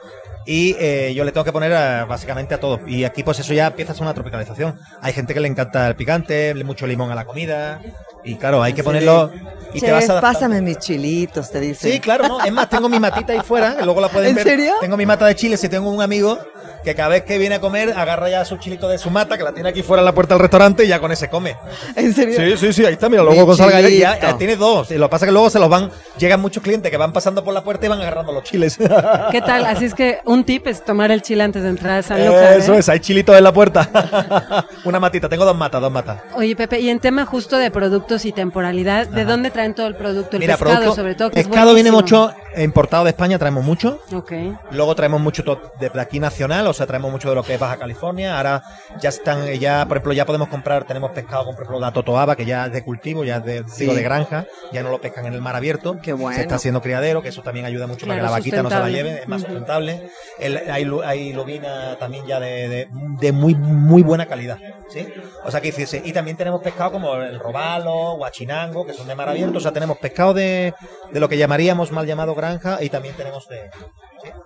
Y 0.46 0.76
eh, 0.78 1.12
yo 1.14 1.24
le 1.24 1.32
tengo 1.32 1.44
que 1.44 1.52
poner 1.52 1.72
a- 1.74 2.04
básicamente 2.04 2.54
a 2.54 2.60
todo. 2.60 2.80
Y 2.86 3.02
aquí 3.04 3.22
pues 3.24 3.38
eso 3.40 3.52
ya 3.52 3.66
empieza 3.66 3.92
a 3.92 3.94
ser 3.94 4.02
una 4.04 4.14
tropicalización. 4.14 4.78
Hay 5.02 5.12
gente 5.12 5.34
que 5.34 5.40
le 5.40 5.48
encanta 5.48 5.88
el 5.88 5.96
picante, 5.96 6.54
le- 6.54 6.64
mucho 6.64 6.86
limón 6.86 7.10
a 7.10 7.14
la 7.16 7.24
comida. 7.24 7.80
Y 8.24 8.36
claro, 8.36 8.62
hay 8.62 8.72
que 8.72 8.82
ponerlo... 8.84 9.30
Y 9.74 9.80
te 9.80 9.92
vas 9.92 10.08
adaptando. 10.08 10.32
pásame 10.38 10.62
mis 10.62 10.78
chilitos, 10.78 11.50
te 11.50 11.60
dice. 11.60 11.92
Sí, 11.92 12.00
claro, 12.00 12.26
no. 12.28 12.40
Es 12.42 12.52
más, 12.52 12.68
tengo 12.70 12.88
mi 12.88 12.98
matita 12.98 13.32
ahí 13.34 13.40
fuera, 13.40 13.76
que 13.76 13.84
luego 13.84 14.00
la 14.00 14.08
pueden 14.08 14.30
¿En 14.30 14.34
ver. 14.36 14.44
serio? 14.44 14.72
Tengo 14.80 14.96
mi 14.96 15.04
mata 15.04 15.26
de 15.26 15.34
chile. 15.34 15.56
Si 15.58 15.68
tengo 15.68 15.90
un 15.90 16.00
amigo 16.00 16.38
que 16.82 16.94
cada 16.94 17.08
vez 17.10 17.24
que 17.24 17.36
viene 17.36 17.56
a 17.56 17.60
comer, 17.60 17.92
agarra 17.94 18.30
ya 18.30 18.44
su 18.44 18.56
chilito 18.56 18.88
de 18.88 18.96
su 18.96 19.10
mata, 19.10 19.36
que 19.36 19.42
la 19.44 19.52
tiene 19.52 19.68
aquí 19.68 19.82
fuera 19.82 20.00
en 20.00 20.04
la 20.06 20.14
puerta 20.14 20.34
del 20.34 20.40
restaurante 20.40 20.84
y 20.84 20.88
ya 20.88 20.98
con 21.00 21.10
ese 21.12 21.28
come. 21.28 21.56
¿En 21.96 22.14
serio? 22.14 22.36
Sí, 22.36 22.56
sí, 22.56 22.72
sí, 22.72 22.86
ahí 22.86 22.92
está, 22.94 23.08
mira, 23.08 23.22
Mi 23.22 23.28
luego 23.30 23.46
con 23.48 23.56
salga 23.56 23.80
ya, 23.82 23.88
chilito. 23.88 24.06
ya 24.22 24.38
tiene 24.38 24.56
dos. 24.56 24.90
Y 24.92 24.94
lo 24.94 25.08
que 25.08 25.10
pasa 25.10 25.24
es 25.26 25.28
que 25.28 25.32
luego 25.32 25.50
se 25.50 25.58
los 25.58 25.68
van, 25.68 25.90
llegan 26.16 26.40
muchos 26.40 26.62
clientes 26.62 26.90
que 26.90 26.96
van 26.96 27.12
pasando 27.12 27.44
por 27.44 27.52
la 27.52 27.62
puerta 27.64 27.84
y 27.86 27.88
van 27.90 28.00
agarrando 28.00 28.32
los 28.32 28.44
chiles. 28.44 28.78
¿Qué 28.78 29.40
tal? 29.42 29.66
Así 29.66 29.84
es 29.84 29.94
que 29.94 30.20
un 30.24 30.35
tip 30.44 30.66
es 30.66 30.84
tomar 30.84 31.10
el 31.10 31.22
chile 31.22 31.42
antes 31.42 31.62
de 31.62 31.68
entrar 31.70 31.98
a 31.98 32.02
San 32.02 32.24
Lucas. 32.24 32.56
Eso 32.56 32.74
¿eh? 32.74 32.78
es, 32.78 32.88
hay 32.88 33.00
chilitos 33.00 33.36
en 33.36 33.44
la 33.44 33.52
puerta. 33.52 34.66
Una 34.84 35.00
matita, 35.00 35.28
tengo 35.28 35.44
dos 35.44 35.56
matas, 35.56 35.80
dos 35.80 35.90
matas. 35.92 36.20
Oye, 36.34 36.54
Pepe, 36.56 36.80
y 36.80 36.88
en 36.90 36.98
tema 37.00 37.24
justo 37.26 37.56
de 37.58 37.70
productos 37.70 38.24
y 38.24 38.32
temporalidad, 38.32 39.06
¿de 39.08 39.22
Ajá. 39.22 39.30
dónde 39.30 39.50
traen 39.50 39.74
todo 39.74 39.86
el 39.86 39.94
producto? 39.96 40.36
El 40.36 40.40
Mira, 40.40 40.56
pescado, 40.56 40.76
producto- 40.76 40.96
sobre 40.96 41.14
todo, 41.14 41.30
que 41.30 41.40
es 41.40 41.46
pescado 41.48 41.74
viene 41.74 41.90
mucho 41.90 42.32
importado 42.56 43.04
de 43.04 43.10
España, 43.10 43.38
traemos 43.38 43.64
mucho. 43.64 44.00
Ok. 44.12 44.32
Luego 44.70 44.94
traemos 44.94 45.20
mucho 45.20 45.42
de 45.78 46.00
aquí 46.00 46.18
nacional, 46.20 46.66
o 46.66 46.72
sea, 46.72 46.86
traemos 46.86 47.10
mucho 47.10 47.28
de 47.28 47.34
lo 47.34 47.42
que 47.42 47.54
es 47.54 47.60
Baja 47.60 47.76
California. 47.76 48.36
Ahora 48.36 48.62
ya 49.00 49.10
están, 49.10 49.46
ya, 49.54 49.84
por 49.86 49.98
ejemplo, 49.98 50.12
ya 50.14 50.24
podemos 50.24 50.48
comprar, 50.48 50.84
tenemos 50.84 51.10
pescado, 51.10 51.44
por 51.46 51.54
ejemplo, 51.54 51.80
la 51.80 51.92
totoaba, 51.92 52.34
que 52.36 52.44
ya 52.46 52.66
es 52.66 52.72
de 52.72 52.82
cultivo, 52.82 53.24
ya 53.24 53.36
es 53.36 53.44
de, 53.44 53.64
Sí. 53.68 53.80
digo, 53.84 53.94
de 53.94 54.02
granja, 54.02 54.46
ya 54.72 54.82
no 54.82 54.90
lo 54.90 55.00
pescan 55.00 55.26
en 55.26 55.34
el 55.34 55.40
mar 55.42 55.54
abierto. 55.56 55.98
Qué 56.02 56.12
bueno. 56.12 56.36
Se 56.36 56.42
está 56.42 56.54
haciendo 56.56 56.80
criadero, 56.80 57.20
que 57.22 57.28
eso 57.28 57.42
también 57.42 57.66
ayuda 57.66 57.86
mucho 57.86 58.06
para 58.06 58.16
que 58.16 58.20
Claro, 58.20 58.32
la 58.32 58.38
vaquita 58.38 58.62
no 58.62 58.70
se 58.70 58.78
la 58.78 58.88
lleve, 58.88 59.20
es 59.22 59.28
más 59.28 59.42
Ujú. 59.42 59.50
sustentable. 59.50 60.08
El- 60.38 60.56
hay, 60.70 60.86
hay 61.04 61.32
lubina 61.32 61.96
también 61.98 62.26
ya 62.26 62.40
de, 62.40 62.68
de, 62.68 62.88
de 63.20 63.32
muy, 63.32 63.54
muy 63.54 64.02
buena 64.02 64.26
calidad, 64.26 64.58
¿sí? 64.88 65.06
O 65.44 65.50
sea, 65.50 65.60
que 65.60 65.72
y 66.04 66.12
también 66.12 66.36
tenemos 66.36 66.62
pescado 66.62 66.92
como 66.92 67.14
el 67.16 67.38
robalo, 67.38 68.16
guachinango, 68.16 68.86
que 68.86 68.92
son 68.92 69.06
de 69.08 69.14
mar 69.14 69.28
abierto, 69.28 69.58
o 69.58 69.60
sea, 69.60 69.72
tenemos 69.72 69.98
pescado 69.98 70.34
de, 70.34 70.74
de 71.12 71.20
lo 71.20 71.28
que 71.28 71.36
llamaríamos 71.38 71.92
mal 71.92 72.06
llamado 72.06 72.34
granja, 72.34 72.78
y 72.82 72.88
también 72.88 73.14
tenemos 73.16 73.46
de, 73.48 73.70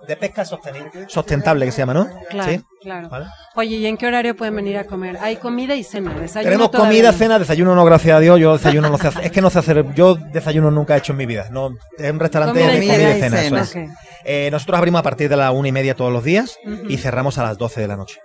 de 0.07 0.15
pesca 0.17 0.45
sostenible, 0.45 1.05
sustentable, 1.07 1.65
que 1.65 1.71
se 1.71 1.79
llama, 1.79 1.93
¿no? 1.93 2.09
Claro, 2.29 2.51
¿Sí? 2.51 2.61
Claro. 2.81 3.09
¿Vale? 3.09 3.25
Oye, 3.55 3.75
¿y 3.77 3.85
en 3.85 3.97
qué 3.97 4.07
horario 4.07 4.35
pueden 4.35 4.55
venir 4.55 4.77
a 4.77 4.85
comer? 4.85 5.17
Hay 5.21 5.35
comida 5.37 5.75
y 5.75 5.83
cena. 5.83 6.13
desayuno 6.13 6.51
Tenemos 6.51 6.69
comida, 6.71 7.11
no. 7.11 7.17
cena, 7.17 7.39
desayuno 7.39 7.75
no, 7.75 7.85
gracias 7.85 8.15
a 8.15 8.19
Dios. 8.19 8.39
Yo 8.39 8.57
desayuno 8.57 8.89
no 8.89 8.97
sé 8.97 9.07
hacer. 9.07 9.25
Es 9.25 9.31
que 9.31 9.41
no 9.41 9.49
sé 9.49 9.59
hacer. 9.59 9.93
Yo 9.93 10.15
desayuno 10.15 10.71
nunca 10.71 10.95
he 10.95 10.99
hecho 10.99 11.11
en 11.13 11.17
mi 11.17 11.25
vida. 11.25 11.47
No, 11.51 11.71
es 11.97 12.11
un 12.11 12.19
restaurante 12.19 12.59
de 12.59 12.65
y 12.65 12.87
comida 12.87 13.17
y 13.17 13.21
cena, 13.21 13.37
cena. 13.37 13.61
eso 13.61 13.79
es. 13.79 13.89
Eh, 14.23 14.49
nosotros 14.51 14.77
abrimos 14.77 14.99
a 14.99 15.03
partir 15.03 15.29
de 15.29 15.35
la 15.35 15.51
una 15.51 15.67
y 15.67 15.71
media 15.71 15.95
todos 15.95 16.11
los 16.13 16.23
días 16.23 16.57
y 16.87 16.97
cerramos 16.97 17.37
a 17.39 17.43
las 17.43 17.57
12 17.57 17.81
de 17.81 17.87
la 17.87 17.97
noche. 17.97 18.19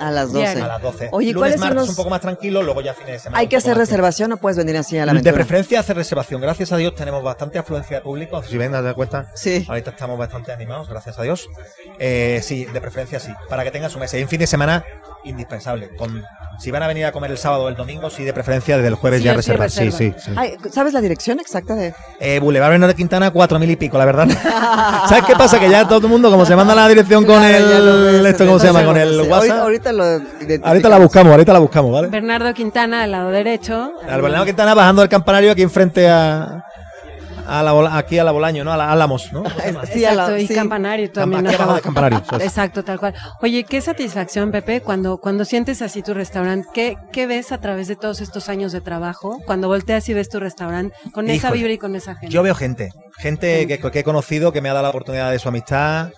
A 0.00 0.10
las 0.10 0.32
12. 0.32 0.38
Diario. 0.38 0.64
A 0.64 0.68
las 0.68 0.82
12. 0.82 1.08
Oye, 1.12 1.26
Lunes, 1.32 1.36
¿cuáles 1.38 1.54
son 1.54 1.60
martes 1.68 1.76
los- 1.82 1.88
un 1.90 1.96
poco 1.96 2.10
más 2.10 2.20
tranquilo, 2.20 2.62
luego 2.62 2.80
ya 2.82 2.94
fines 2.94 3.12
de 3.12 3.18
semana. 3.20 3.38
¿Hay 3.38 3.46
que 3.48 3.56
hacer 3.56 3.76
reservación 3.76 4.32
o 4.32 4.36
puedes 4.36 4.56
venir 4.58 4.76
así 4.76 4.96
a 4.98 5.00
la 5.00 5.06
De 5.06 5.10
aventura? 5.18 5.34
preferencia 5.34 5.80
hacer 5.80 5.96
reservación. 5.96 6.40
Gracias 6.40 6.72
a 6.72 6.76
Dios 6.76 6.94
tenemos 6.96 7.22
bastante 7.22 7.58
afluencia 7.58 7.96
de 7.98 8.02
público. 8.02 8.42
Si 8.42 8.56
ven, 8.58 8.72
das 8.72 8.94
cuenta. 8.94 9.30
Sí. 9.34 9.64
Ahorita 9.68 9.90
estamos 9.90 10.18
bastante 10.18 10.52
animados, 10.52 10.88
gracias 10.88 11.18
a 11.18 11.22
Dios. 11.22 11.48
Eh, 11.98 12.40
sí, 12.42 12.64
de 12.64 12.80
preferencia 12.80 13.18
sí. 13.20 13.32
Para 13.48 13.62
que 13.64 13.70
tengan 13.80 13.90
su 13.90 13.98
mesa. 13.98 14.18
Y 14.18 14.22
en 14.22 14.28
fin 14.28 14.38
de 14.38 14.46
semana, 14.46 14.84
indispensable. 15.24 15.90
Con, 15.96 16.22
si 16.58 16.70
van 16.70 16.82
a 16.82 16.86
venir 16.86 17.06
a 17.06 17.12
comer 17.12 17.30
el 17.30 17.38
sábado 17.38 17.64
o 17.64 17.68
el 17.70 17.76
domingo, 17.76 18.10
sí, 18.10 18.24
de 18.24 18.32
preferencia 18.34 18.76
desde 18.76 18.88
el 18.88 18.94
jueves 18.94 19.20
Sí 19.20 19.24
ya 19.24 19.34
reservar. 19.34 19.70
Sí, 19.70 19.84
reserva. 19.84 20.18
sí, 20.18 20.30
sí. 20.30 20.32
Ay, 20.36 20.54
¿Sabes 20.70 20.92
la 20.92 21.00
dirección 21.00 21.40
exacta 21.40 21.74
de...? 21.74 21.94
Eh, 22.20 22.38
Boulevard 22.40 22.70
Bernardo 22.70 22.92
de 22.92 22.96
Quintana, 22.96 23.30
cuatro 23.30 23.58
mil 23.58 23.70
y 23.70 23.76
pico, 23.76 23.96
la 23.96 24.04
verdad. 24.04 24.28
¿Sabes 25.08 25.24
qué 25.24 25.34
pasa? 25.34 25.58
Que 25.58 25.70
ya 25.70 25.88
todo 25.88 25.98
el 26.06 26.08
mundo, 26.08 26.30
como 26.30 26.44
se 26.44 26.54
manda 26.54 26.74
la 26.74 26.86
dirección 26.88 27.24
con 27.24 27.38
Claro, 27.38 27.56
el. 27.66 28.22
ves, 28.22 28.32
Esto, 28.32 28.46
¿cómo 28.46 28.58
se 28.58 28.66
llama? 28.66 28.84
Con 28.84 28.96
el. 28.98 29.18
WhatsApp. 29.22 29.58
Ahorita, 29.60 29.90
ahorita 29.90 29.92
lo 29.92 30.66
Ahorita 30.66 30.88
la 30.90 30.98
buscamos, 30.98 31.30
ahorita 31.32 31.52
la 31.54 31.58
buscamos, 31.58 31.92
¿vale? 31.92 32.08
Bernardo 32.08 32.52
Quintana, 32.52 33.04
al 33.04 33.10
lado 33.12 33.30
derecho. 33.30 33.92
Al 34.06 34.20
Bernardo 34.20 34.44
Quintana 34.44 34.74
bajando 34.74 35.00
del 35.02 35.08
campanario 35.08 35.52
aquí 35.52 35.62
enfrente 35.62 36.08
a. 36.08 36.64
a 37.46 37.62
la, 37.62 37.96
aquí 37.96 38.18
a 38.18 38.24
la 38.24 38.32
Bolaño, 38.32 38.64
¿no? 38.64 38.72
A 38.72 38.76
la 38.76 38.90
Álamos, 38.92 39.32
¿no? 39.32 39.42
Sí, 39.92 40.04
a 40.04 40.12
la- 40.14 40.22
Exacto, 40.24 40.38
y 40.38 40.46
sí. 40.46 40.54
campanario 40.54 41.10
también. 41.10 41.46
Acá 41.46 41.74
de 41.74 41.80
campanario. 41.80 42.22
Exacto, 42.40 42.82
tal 42.84 42.98
cual. 42.98 43.14
Oye, 43.42 43.64
qué 43.64 43.80
satisfacción, 43.80 44.50
Pepe, 44.50 44.80
cuando, 44.80 45.18
cuando 45.18 45.44
sientes 45.44 45.82
así 45.82 46.02
tu 46.02 46.14
restaurante. 46.14 46.68
¿Qué, 46.74 46.96
¿Qué 47.12 47.26
ves 47.26 47.52
a 47.52 47.58
través 47.60 47.88
de 47.88 47.96
todos 47.96 48.20
estos 48.20 48.48
años 48.48 48.72
de 48.72 48.80
trabajo? 48.80 49.38
Cuando 49.46 49.68
volteas 49.68 50.08
y 50.08 50.14
ves 50.14 50.28
tu 50.28 50.40
restaurante 50.40 50.94
con 51.12 51.28
esa 51.30 51.46
Híjole. 51.48 51.58
vibra 51.58 51.72
y 51.74 51.78
con 51.78 51.94
esa 51.96 52.14
gente. 52.14 52.32
Yo 52.34 52.42
veo 52.42 52.54
gente, 52.54 52.90
gente 53.18 53.66
que, 53.66 53.78
que 53.78 53.98
he 54.00 54.04
conocido 54.04 54.52
que 54.52 54.60
me 54.60 54.68
ha 54.68 54.72
dado 54.72 54.84
la 54.84 54.90
oportunidad 54.90 55.30
de 55.30 55.38
su 55.38 55.48
amistad. 55.48 56.10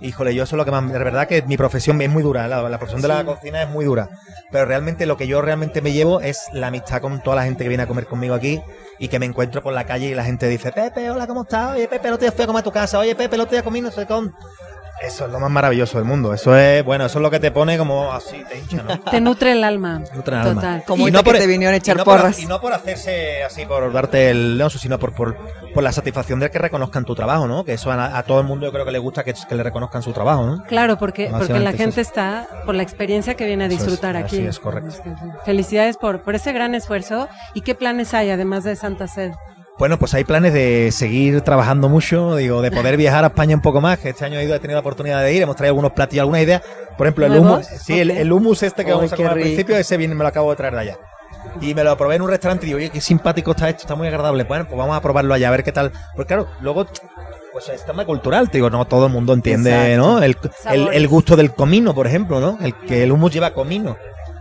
Híjole, 0.00 0.34
yo 0.34 0.44
eso 0.44 0.56
es 0.56 0.58
lo 0.58 0.64
que 0.64 0.70
más. 0.70 0.90
De 0.90 0.98
verdad 0.98 1.26
que 1.26 1.42
mi 1.42 1.56
profesión 1.56 2.00
es 2.00 2.10
muy 2.10 2.22
dura, 2.22 2.48
la, 2.48 2.68
la 2.68 2.78
profesión 2.78 3.02
de 3.02 3.08
la 3.08 3.24
cocina 3.24 3.62
es 3.62 3.68
muy 3.68 3.84
dura. 3.84 4.08
Pero 4.50 4.64
realmente 4.64 5.06
lo 5.06 5.16
que 5.16 5.26
yo 5.26 5.42
realmente 5.42 5.80
me 5.80 5.92
llevo 5.92 6.20
es 6.20 6.44
la 6.52 6.68
amistad 6.68 7.00
con 7.00 7.22
toda 7.22 7.36
la 7.36 7.44
gente 7.44 7.64
que 7.64 7.68
viene 7.68 7.82
a 7.82 7.86
comer 7.86 8.06
conmigo 8.06 8.34
aquí 8.34 8.62
y 8.98 9.08
que 9.08 9.18
me 9.18 9.26
encuentro 9.26 9.62
por 9.62 9.72
la 9.72 9.84
calle 9.84 10.06
y 10.06 10.14
la 10.14 10.24
gente 10.24 10.48
dice: 10.48 10.72
Pepe, 10.72 11.10
hola, 11.10 11.26
¿cómo 11.26 11.42
estás? 11.42 11.74
Oye, 11.74 11.88
Pepe, 11.88 12.08
el 12.08 12.14
otro 12.14 12.24
día 12.24 12.32
fui 12.32 12.44
a 12.44 12.46
comer 12.46 12.60
a 12.60 12.64
tu 12.64 12.72
casa. 12.72 12.98
Oye, 12.98 13.14
Pepe, 13.14 13.34
el 13.36 13.42
otro 13.42 13.52
día 13.52 13.62
comí 13.62 13.80
no 13.80 13.90
sé 13.90 14.06
con. 14.06 14.34
Eso 15.02 15.26
es 15.26 15.30
lo 15.30 15.38
más 15.38 15.50
maravilloso 15.50 15.98
del 15.98 16.06
mundo. 16.06 16.32
Eso 16.32 16.56
es, 16.56 16.82
bueno, 16.82 17.04
eso 17.04 17.18
es 17.18 17.22
lo 17.22 17.30
que 17.30 17.38
te 17.38 17.50
pone 17.50 17.76
como 17.76 18.12
así, 18.12 18.42
te 18.48 18.58
hincha, 18.58 18.82
¿no? 18.82 18.98
Te 19.00 19.20
nutre 19.20 19.52
el 19.52 19.62
alma. 19.62 20.00
Nutre 20.14 20.34
el 20.36 20.40
alma. 20.42 20.54
Total. 20.62 20.84
Como 20.86 21.00
Y 21.00 21.02
ahorita 21.02 21.18
no 21.18 21.24
por- 21.24 21.34
que 21.34 21.40
te 21.40 21.46
vinieron 21.46 21.74
a 21.74 21.76
echar 21.76 21.96
y 21.96 21.98
no 21.98 22.04
por- 22.04 22.16
porras. 22.16 22.38
y 22.40 22.46
no 22.46 22.60
por 22.62 22.72
hacerse 22.72 23.44
así, 23.44 23.66
por 23.66 23.92
darte 23.92 24.30
el 24.30 24.60
oso, 24.62 24.78
sino 24.78 24.98
por, 24.98 25.12
por, 25.12 25.36
por 25.74 25.82
la 25.82 25.92
satisfacción 25.92 26.40
de 26.40 26.50
que 26.50 26.58
reconozcan 26.58 27.04
tu 27.04 27.14
trabajo, 27.14 27.46
¿no? 27.46 27.62
Que 27.64 27.74
eso 27.74 27.92
a, 27.92 28.16
a 28.16 28.22
todo 28.22 28.40
el 28.40 28.46
mundo 28.46 28.64
yo 28.66 28.72
creo 28.72 28.86
que 28.86 28.90
le 28.92 28.98
gusta 28.98 29.22
que, 29.22 29.34
que 29.34 29.54
le 29.54 29.62
reconozcan 29.62 30.02
su 30.02 30.12
trabajo, 30.14 30.46
¿no? 30.46 30.64
Claro, 30.64 30.96
porque, 30.96 31.28
porque 31.30 31.58
la 31.60 31.72
gente 31.72 32.00
es 32.00 32.06
está 32.08 32.48
por 32.64 32.74
la 32.74 32.82
experiencia 32.82 33.34
que 33.34 33.44
viene 33.44 33.64
a 33.64 33.66
es, 33.66 33.74
disfrutar 33.74 34.16
aquí. 34.16 34.38
es, 34.46 34.58
correcto. 34.58 34.94
Felicidades 35.44 35.98
por, 35.98 36.22
por 36.22 36.34
ese 36.34 36.52
gran 36.54 36.74
esfuerzo. 36.74 37.28
¿Y 37.52 37.60
qué 37.60 37.74
planes 37.74 38.14
hay 38.14 38.30
además 38.30 38.64
de 38.64 38.76
Santa 38.76 39.06
Sed? 39.08 39.32
Bueno, 39.78 39.98
pues 39.98 40.14
hay 40.14 40.24
planes 40.24 40.54
de 40.54 40.90
seguir 40.90 41.42
trabajando 41.42 41.90
mucho, 41.90 42.36
digo, 42.36 42.62
de 42.62 42.70
poder 42.70 42.96
viajar 42.96 43.24
a 43.24 43.26
España 43.28 43.54
un 43.54 43.60
poco 43.60 43.82
más, 43.82 43.98
que 43.98 44.08
este 44.08 44.24
año 44.24 44.38
he, 44.38 44.44
ido, 44.44 44.54
he 44.54 44.58
tenido 44.58 44.76
la 44.76 44.80
oportunidad 44.80 45.22
de 45.22 45.34
ir, 45.34 45.42
hemos 45.42 45.54
traído 45.54 45.72
algunos 45.72 45.92
platillos, 45.92 46.22
algunas 46.22 46.42
ideas. 46.42 46.62
Por 46.96 47.06
ejemplo, 47.06 47.26
el 47.26 47.36
hummus, 47.36 47.66
sí, 47.66 48.00
el, 48.00 48.10
el 48.10 48.32
hummus 48.32 48.62
este 48.62 48.84
que 48.86 48.92
vamos 48.92 49.12
a 49.12 49.16
comer 49.16 49.32
al 49.32 49.38
principio, 49.38 49.76
ese 49.76 49.98
viene, 49.98 50.14
me 50.14 50.22
lo 50.24 50.28
acabo 50.28 50.48
de 50.50 50.56
traer 50.56 50.74
de 50.74 50.80
allá. 50.80 50.98
Y 51.60 51.74
me 51.74 51.84
lo 51.84 51.94
probé 51.96 52.16
en 52.16 52.22
un 52.22 52.28
restaurante 52.30 52.64
y 52.64 52.68
digo, 52.68 52.78
oye, 52.78 52.88
qué 52.88 53.00
simpático 53.02 53.50
está 53.50 53.68
esto, 53.68 53.82
está 53.82 53.94
muy 53.94 54.08
agradable. 54.08 54.44
Bueno, 54.44 54.64
pues 54.66 54.78
vamos 54.78 54.96
a 54.96 55.00
probarlo 55.02 55.34
allá, 55.34 55.48
a 55.48 55.50
ver 55.50 55.62
qué 55.62 55.72
tal. 55.72 55.92
Pues 56.14 56.26
claro, 56.26 56.48
luego, 56.60 56.86
pues 57.52 57.68
es 57.68 57.84
tema 57.84 58.06
cultural, 58.06 58.50
te 58.50 58.56
digo, 58.58 58.70
no 58.70 58.86
todo 58.86 59.06
el 59.06 59.12
mundo 59.12 59.34
entiende, 59.34 59.94
Exacto. 59.94 60.02
¿no? 60.06 60.22
El, 60.22 60.88
el, 60.94 61.08
gusto 61.08 61.36
del 61.36 61.52
comino, 61.52 61.94
por 61.94 62.06
ejemplo, 62.06 62.40
¿no? 62.40 62.58
El 62.62 62.74
que 62.74 63.02
el 63.02 63.12
hummus 63.12 63.32
lleva 63.32 63.52
comino. 63.52 63.96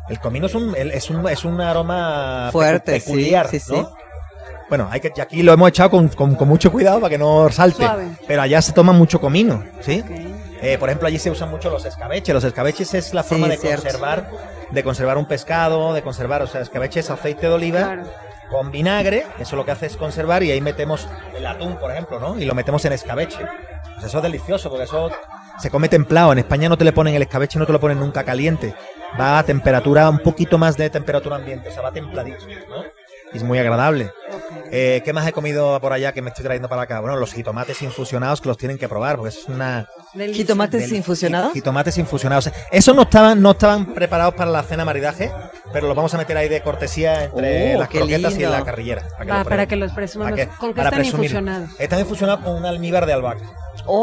El 0.07 0.19
comino 0.19 0.45
es 0.45 0.55
un, 0.55 0.73
es 0.75 1.09
un, 1.09 1.27
es 1.27 1.43
un 1.45 1.59
aroma 1.61 2.49
Fuerte, 2.51 2.97
pecu- 2.97 3.05
peculiar, 3.05 3.47
sí, 3.49 3.59
sí, 3.59 3.73
¿no? 3.73 3.85
sí. 3.85 3.85
Bueno, 4.69 4.87
hay 4.91 4.99
que, 4.99 5.11
aquí 5.21 5.43
lo 5.43 5.53
hemos 5.53 5.69
echado 5.69 5.91
con, 5.91 6.07
con- 6.09 6.35
con 6.35 6.47
mucho 6.47 6.71
cuidado 6.71 6.99
para 6.99 7.09
que 7.09 7.17
no 7.17 7.49
salte. 7.49 7.83
Suave. 7.85 8.07
Pero 8.27 8.41
allá 8.41 8.61
se 8.61 8.73
toma 8.73 8.93
mucho 8.93 9.19
comino, 9.21 9.63
¿sí? 9.81 10.01
Ok. 10.03 10.11
Eh, 10.61 10.77
por 10.79 10.89
ejemplo, 10.89 11.07
allí 11.07 11.19
se 11.19 11.29
usan 11.29 11.49
mucho 11.51 11.69
los 11.69 11.85
escabeches. 11.85 12.33
Los 12.33 12.43
escabeches 12.43 12.93
es 12.95 13.13
la 13.13 13.21
Sí, 13.23 13.29
forma 13.29 13.47
de 13.49 13.57
cierto. 13.57 13.83
conservar, 13.83 14.29
de 14.71 14.83
conservar 14.83 15.17
un 15.17 15.25
pescado, 15.27 15.93
de 15.93 16.01
conservar, 16.01 16.41
o 16.41 16.47
sea, 16.47 16.61
escabeche 16.61 17.01
es 17.01 17.09
aceite 17.11 17.47
de 17.47 17.53
oliva 17.53 17.79
Claro. 17.81 18.03
con 18.49 18.71
vinagre. 18.71 19.25
Eso 19.37 19.55
lo 19.55 19.65
que 19.65 19.71
hace 19.71 19.85
es 19.85 19.97
conservar 19.97 20.41
y 20.41 20.51
ahí 20.51 20.61
metemos 20.61 21.07
el 21.37 21.45
atún, 21.45 21.75
por 21.77 21.91
ejemplo, 21.91 22.19
¿no? 22.19 22.39
Y 22.39 22.45
lo 22.45 22.55
metemos 22.55 22.83
en 22.85 22.93
escabeche. 22.93 23.45
Pues 23.93 24.07
eso 24.07 24.17
es 24.17 24.23
delicioso 24.23 24.69
porque 24.69 24.85
eso 24.85 25.11
se 25.59 25.69
come 25.69 25.87
templado. 25.89 26.31
En 26.31 26.39
España 26.39 26.67
no 26.69 26.77
te 26.77 26.85
le 26.85 26.93
ponen 26.93 27.13
el 27.13 27.21
escabeche, 27.21 27.59
no 27.59 27.67
te 27.67 27.73
lo 27.73 27.79
ponen 27.79 27.99
nunca 27.99 28.23
caliente. 28.23 28.73
Va 29.19 29.37
a 29.37 29.43
temperatura, 29.43 30.09
un 30.09 30.19
poquito 30.19 30.57
más 30.57 30.75
de 30.77 30.89
temperatura 30.89 31.35
ambiente, 31.35 31.69
o 31.69 31.71
sea, 31.71 31.83
va 31.83 31.91
templadito, 31.91 32.45
¿no? 32.69 32.83
Y 33.33 33.37
es 33.37 33.43
muy 33.43 33.59
agradable. 33.59 34.11
Eh, 34.71 35.01
¿Qué 35.03 35.11
más 35.13 35.27
he 35.27 35.31
comido 35.33 35.79
por 35.81 35.91
allá 35.93 36.13
que 36.13 36.21
me 36.21 36.29
estoy 36.29 36.43
trayendo 36.43 36.69
para 36.69 36.83
acá? 36.83 36.99
Bueno, 37.01 37.17
los 37.17 37.33
jitomates 37.33 37.81
infusionados 37.81 38.39
que 38.41 38.47
los 38.47 38.57
tienen 38.57 38.77
que 38.77 38.87
probar, 38.87 39.17
porque 39.17 39.29
es 39.29 39.45
una... 39.47 39.87
Delicia. 40.13 40.43
¿Jitomates 40.43 40.81
Del- 40.89 40.95
infusionados? 40.97 41.53
Jitomates 41.53 41.97
infusionados. 41.97 42.49
Esos 42.71 42.95
no 42.95 43.01
estaban, 43.03 43.41
no 43.41 43.51
estaban 43.51 43.93
preparados 43.93 44.33
para 44.35 44.49
la 44.51 44.63
cena 44.63 44.85
maridaje, 44.85 45.31
pero 45.73 45.87
los 45.87 45.95
vamos 45.95 46.13
a 46.13 46.17
meter 46.17 46.37
ahí 46.37 46.47
de 46.47 46.61
cortesía 46.61 47.25
entre 47.25 47.75
Oh, 47.75 47.79
las 47.79 47.89
qué 47.89 47.97
croquetas 47.99 48.37
y 48.37 48.41
la 48.43 48.63
carrillera. 48.63 49.03
Para 49.17 49.43
que, 49.43 49.49
para 49.49 49.65
que 49.67 49.75
los 49.75 49.91
que- 49.91 50.47
¿Con 50.57 50.73
qué 50.73 50.81
están 50.81 50.93
presumir. 50.93 51.25
infusionados? 51.25 51.69
Están 51.79 51.99
infusionados 51.99 52.43
con 52.45 52.55
un 52.55 52.65
almíbar 52.65 53.05
de 53.05 53.13
albahaca. 53.13 53.43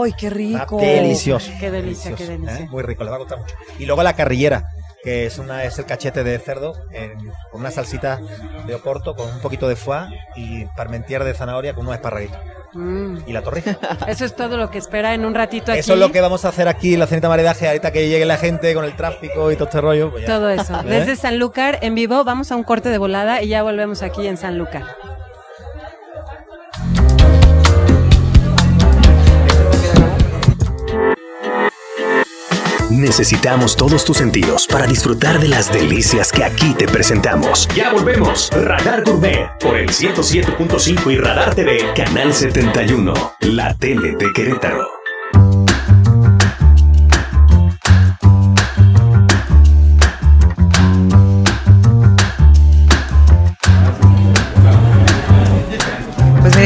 ¡Ay, 0.04 0.12
qué 0.18 0.28
rico! 0.30 0.78
delicioso. 0.78 1.50
Qué 1.58 1.70
delicia, 1.70 2.14
qué 2.14 2.26
delicioso, 2.26 2.32
delicia. 2.32 2.64
¿eh? 2.66 2.68
Muy 2.70 2.82
rico, 2.82 3.02
les 3.04 3.10
va 3.12 3.16
a 3.16 3.20
gustar 3.20 3.38
mucho. 3.38 3.54
Y 3.78 3.86
luego 3.86 4.02
la 4.02 4.12
carrillera. 4.14 4.68
Que 5.02 5.26
es 5.26 5.38
una 5.38 5.64
es 5.64 5.78
el 5.78 5.86
cachete 5.86 6.22
de 6.24 6.38
cerdo 6.38 6.74
en, 6.92 7.12
con 7.50 7.60
una 7.60 7.70
salsita 7.70 8.20
de 8.66 8.74
oporto 8.74 9.14
con 9.16 9.28
un 9.28 9.40
poquito 9.40 9.68
de 9.68 9.76
foie 9.76 10.08
y 10.36 10.64
parmentier 10.76 11.24
de 11.24 11.34
zanahoria 11.34 11.74
con 11.74 11.84
unos 11.84 11.96
esparraguitos. 11.96 12.38
Mm. 12.74 13.18
Y 13.26 13.32
la 13.32 13.42
torrija. 13.42 13.76
Eso 14.08 14.24
es 14.24 14.34
todo 14.34 14.56
lo 14.56 14.70
que 14.70 14.78
espera 14.78 15.12
en 15.14 15.24
un 15.24 15.34
ratito 15.34 15.72
aquí. 15.72 15.80
Eso 15.80 15.94
es 15.94 15.98
lo 15.98 16.10
que 16.10 16.20
vamos 16.20 16.44
a 16.44 16.48
hacer 16.48 16.68
aquí 16.68 16.94
en 16.94 17.00
la 17.00 17.06
cenita 17.06 17.28
maridaje, 17.28 17.68
ahorita 17.68 17.90
que 17.90 18.08
llegue 18.08 18.24
la 18.24 18.38
gente 18.38 18.72
con 18.74 18.84
el 18.84 18.96
tráfico 18.96 19.50
y 19.52 19.56
todo 19.56 19.66
este 19.66 19.80
rollo. 19.80 20.10
pues. 20.10 20.24
Todo 20.24 20.48
eso. 20.48 20.80
¿Eh? 20.80 20.84
Desde 20.84 21.16
Sanlúcar 21.16 21.78
en 21.82 21.94
vivo, 21.94 22.24
vamos 22.24 22.50
a 22.50 22.56
un 22.56 22.64
corte 22.64 22.88
de 22.88 22.98
volada 22.98 23.42
y 23.42 23.48
ya 23.48 23.62
volvemos 23.62 24.02
aquí 24.02 24.26
en 24.26 24.36
Sanlúcar. 24.36 24.84
Necesitamos 32.92 33.74
todos 33.74 34.04
tus 34.04 34.18
sentidos 34.18 34.66
para 34.66 34.86
disfrutar 34.86 35.40
de 35.40 35.48
las 35.48 35.72
delicias 35.72 36.30
que 36.30 36.44
aquí 36.44 36.74
te 36.74 36.86
presentamos. 36.86 37.66
Ya 37.74 37.90
volvemos. 37.92 38.50
Radar 38.50 39.02
Gourmet 39.02 39.48
por 39.60 39.78
el 39.78 39.88
107.5 39.88 41.10
y 41.10 41.16
Radar 41.16 41.54
TV, 41.54 41.94
Canal 41.96 42.34
71, 42.34 43.14
la 43.40 43.74
tele 43.74 44.14
de 44.16 44.30
Querétaro. 44.34 45.01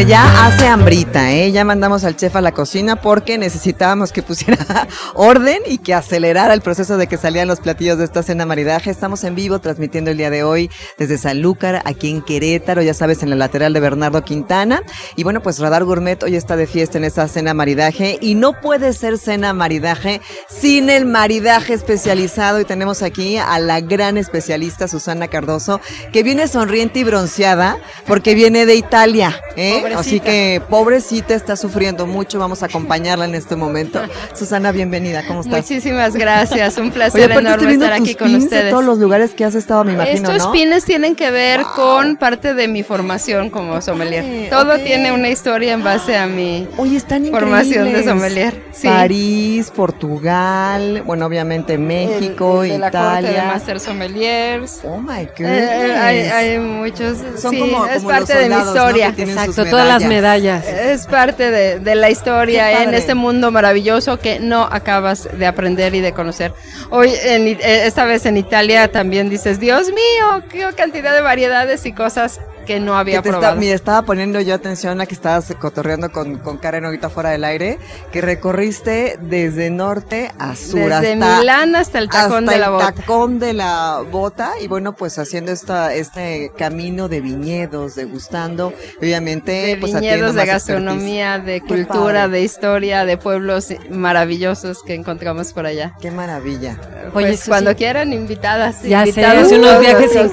Ya 0.07 0.47
hace 0.47 0.69
hambrita, 0.69 1.33
¿eh? 1.33 1.51
Ya 1.51 1.65
mandamos 1.65 2.05
al 2.05 2.15
chef 2.15 2.37
a 2.37 2.41
la 2.41 2.53
cocina 2.53 2.95
porque 2.95 3.39
necesitábamos 3.39 4.13
que 4.13 4.23
pusiera 4.23 4.87
orden 5.15 5.59
y 5.67 5.79
que 5.79 5.95
acelerara 5.95 6.55
el 6.55 6.61
proceso 6.61 6.97
de 6.97 7.09
que 7.09 7.17
salían 7.17 7.49
los 7.49 7.59
platillos 7.59 7.99
de 7.99 8.05
esta 8.05 8.23
cena 8.23 8.47
maridaje. 8.47 8.91
Estamos 8.91 9.25
en 9.25 9.35
vivo 9.35 9.59
transmitiendo 9.59 10.13
el 10.13 10.17
día 10.17 10.31
de 10.31 10.45
hoy 10.45 10.71
desde 10.97 11.19
Sanlúcar, 11.19 11.83
aquí 11.85 12.09
en 12.09 12.23
Querétaro, 12.23 12.83
ya 12.83 12.95
sabes, 12.95 13.25
en 13.25 13.31
la 13.31 13.37
lateral 13.37 13.73
de 13.73 13.81
Bernardo 13.81 14.23
Quintana. 14.23 14.83
Y 15.17 15.25
bueno, 15.25 15.43
pues 15.43 15.59
Radar 15.59 15.83
Gourmet 15.83 16.23
hoy 16.23 16.37
está 16.37 16.57
de 16.57 16.69
fiesta 16.69 16.99
en 16.99 17.05
esta 17.05 17.27
cena 17.27 17.53
maridaje 17.53 18.17
y 18.21 18.37
no 18.37 18.61
puede 18.61 18.93
ser 18.93 19.19
cena 19.19 19.55
maridaje 19.55 20.21
sin 20.49 20.89
el 20.89 21.07
maridaje 21.07 21.75
especializado. 21.75 22.61
Y 22.61 22.65
tenemos 22.65 23.03
aquí 23.03 23.39
a 23.39 23.59
la 23.59 23.81
gran 23.81 24.19
especialista 24.19 24.87
Susana 24.87 25.27
Cardoso, 25.27 25.81
que 26.13 26.23
viene 26.23 26.47
sonriente 26.47 27.01
y 27.01 27.05
bronceada 27.05 27.79
porque 28.07 28.37
viene 28.37 28.67
de 28.67 28.77
Italia. 28.77 29.35
¿eh? 29.57 29.96
Pobrecita. 29.97 30.01
Así 30.01 30.21
que 30.21 30.63
pobrecita 30.69 31.35
está 31.35 31.57
sufriendo 31.57 32.07
mucho. 32.07 32.39
Vamos 32.39 32.63
a 32.63 32.67
acompañarla 32.67 33.25
en 33.25 33.35
este 33.35 33.57
momento. 33.57 34.01
Susana, 34.35 34.73
bienvenida. 34.73 35.25
¿Cómo 35.27 35.41
estás? 35.41 35.57
Muchísimas 35.63 36.15
gracias, 36.15 36.77
un 36.79 36.91
placer 36.91 37.31
Oye, 37.31 37.39
enorme 37.41 37.73
estar 37.73 37.97
tus 37.99 38.01
aquí 38.09 38.15
con 38.15 38.29
pins 38.29 38.41
de 38.41 38.45
ustedes. 38.47 38.71
todos 38.71 38.85
los 38.85 38.99
lugares 38.99 39.33
que 39.35 39.45
has 39.45 39.55
estado, 39.55 39.85
me 39.85 39.93
imagino, 39.95 40.31
Estos 40.31 40.47
¿no? 40.47 40.53
pines 40.53 40.85
tienen 40.85 41.15
que 41.17 41.31
ver 41.31 41.63
con 41.75 42.17
parte 42.17 42.55
de 42.55 42.69
mi 42.69 42.83
formación 42.83 43.51
como 43.51 43.81
sommelier. 43.81 44.25
Órale, 44.25 44.49
Todo 44.51 44.75
ok. 44.77 44.85
tiene 44.85 45.13
una 45.13 45.29
historia 45.29 45.73
en 45.73 45.83
base 45.83 46.17
a 46.17 46.27
mi 46.27 46.69
Oye, 46.77 46.97
están 46.97 47.25
formación 47.27 47.93
de 47.93 48.05
sommelier. 48.05 48.63
Sí. 48.73 48.87
París, 48.89 49.71
Portugal, 49.75 51.03
bueno, 51.07 51.27
obviamente 51.27 51.79
México, 51.79 52.63
El- 52.63 52.73
el 52.73 52.73
de 52.75 52.79
la 52.79 52.91
corte 52.91 53.07
de 53.07 53.21
Italia. 53.33 53.45
Master 53.47 53.81
Sommeliers. 53.81 54.81
Oh 54.85 54.99
my 54.99 55.21
Eh, 55.23 55.31
goodness. 55.37 55.71
eh, 55.71 55.97
hay, 55.97 56.19
hay 56.21 56.59
muchos. 56.59 57.19
Son 57.41 57.53
sí, 57.53 57.59
como, 57.61 57.87
es 57.87 57.97
como 57.99 58.09
parte 58.09 58.35
los 58.35 58.43
de 58.43 58.49
mi 58.49 58.55
¿no? 58.55 58.67
historia. 58.67 59.11
sus 59.11 59.19
Exacto, 59.21 59.65
todas 59.67 59.86
las 59.87 60.05
medallas. 60.05 60.67
Es 60.67 61.07
parte 61.07 61.51
de, 61.51 61.79
de 61.79 61.95
la 61.95 62.11
historia 62.11 62.83
en 62.83 62.95
este 62.95 63.15
mundo 63.15 63.51
maravilloso 63.51 64.19
que 64.19 64.39
no 64.39 64.69
acabas 64.71 65.29
de 65.39 65.47
aprender 65.47 65.95
y 65.95 66.01
de 66.01 66.13
conocer. 66.13 66.53
Hoy, 66.91 67.13
en, 67.25 67.47
eh, 67.49 67.59
esta 67.61 68.05
vez 68.05 68.27
en 68.27 68.37
Italia, 68.37 68.91
también 68.91 69.29
dices, 69.29 69.59
Dios 69.61 69.89
mío, 69.89 70.43
qué 70.51 70.67
cantidad 70.77 71.15
de 71.15 71.21
variedades 71.21 71.87
y 71.87 71.93
cosas 71.93 72.41
que 72.67 72.81
no 72.81 72.97
había 72.99 73.23
Que 73.23 73.29
está- 73.29 73.39
probado. 73.39 73.57
mira, 73.61 73.75
estaba 73.75 74.03
poniendo 74.03 74.41
yo 74.41 74.55
atención 74.55 75.01
a 75.01 75.07
que 75.07 75.15
estabas 75.15 75.55
cotorreando 75.59 76.11
con, 76.13 76.39
con 76.39 76.59
Karen 76.59 76.85
ahorita 76.85 77.09
fuera 77.11 77.31
del 77.31 77.45
aire, 77.45 77.79
que 78.13 78.21
recorriste 78.21 79.19
desde 79.21 79.71
norte 79.71 80.33
a 80.39 80.55
sur. 80.57 80.81
Desde 80.81 81.13
hasta, 81.15 81.39
Milán 81.39 81.77
hasta 81.77 81.99
el 81.99 82.09
tacón 82.09 82.45
hasta 82.45 82.53
de 82.53 82.59
la 82.59 82.67
el 82.67 82.73
bota. 82.73 82.93
tacón 82.93 83.39
de 83.39 83.53
la 83.53 84.03
bota 84.11 84.53
y 84.61 84.67
bueno, 84.69 84.95
pues 84.95 85.19
haciendo 85.19 85.53
esta, 85.53 85.95
este 85.95 86.53
camino 86.59 87.09
de 87.09 87.21
viñedos, 87.21 87.95
degustando, 87.95 88.73
obviamente, 89.01 89.53
de 89.53 89.77
pues 89.77 89.95
viñedos, 89.95 90.35
de 90.35 90.47
gastronomía, 90.47 91.39
de 91.39 91.61
Qué 91.61 91.67
cultura, 91.67 92.29
de 92.29 92.43
historia, 92.43 93.05
de 93.05 93.17
pueblos 93.17 93.69
maravillosos 93.91 94.83
que 94.83 94.95
encontramos 94.95 95.53
por 95.53 95.67
allá. 95.67 95.85
expertise. 95.85 96.11
Qué 96.11 96.17
maravilla. 96.17 96.77
Oye, 97.15 97.27
Pues 97.29 97.45
cuando 97.47 97.75
quieran, 97.77 98.13
invitadas. 98.13 98.83
Ya 98.83 99.03
sé, 99.03 99.11
invitados 99.11 99.45
hace 99.47 99.59
unos 99.59 99.81
viajes 99.81 100.15
increíbles. 100.17 100.33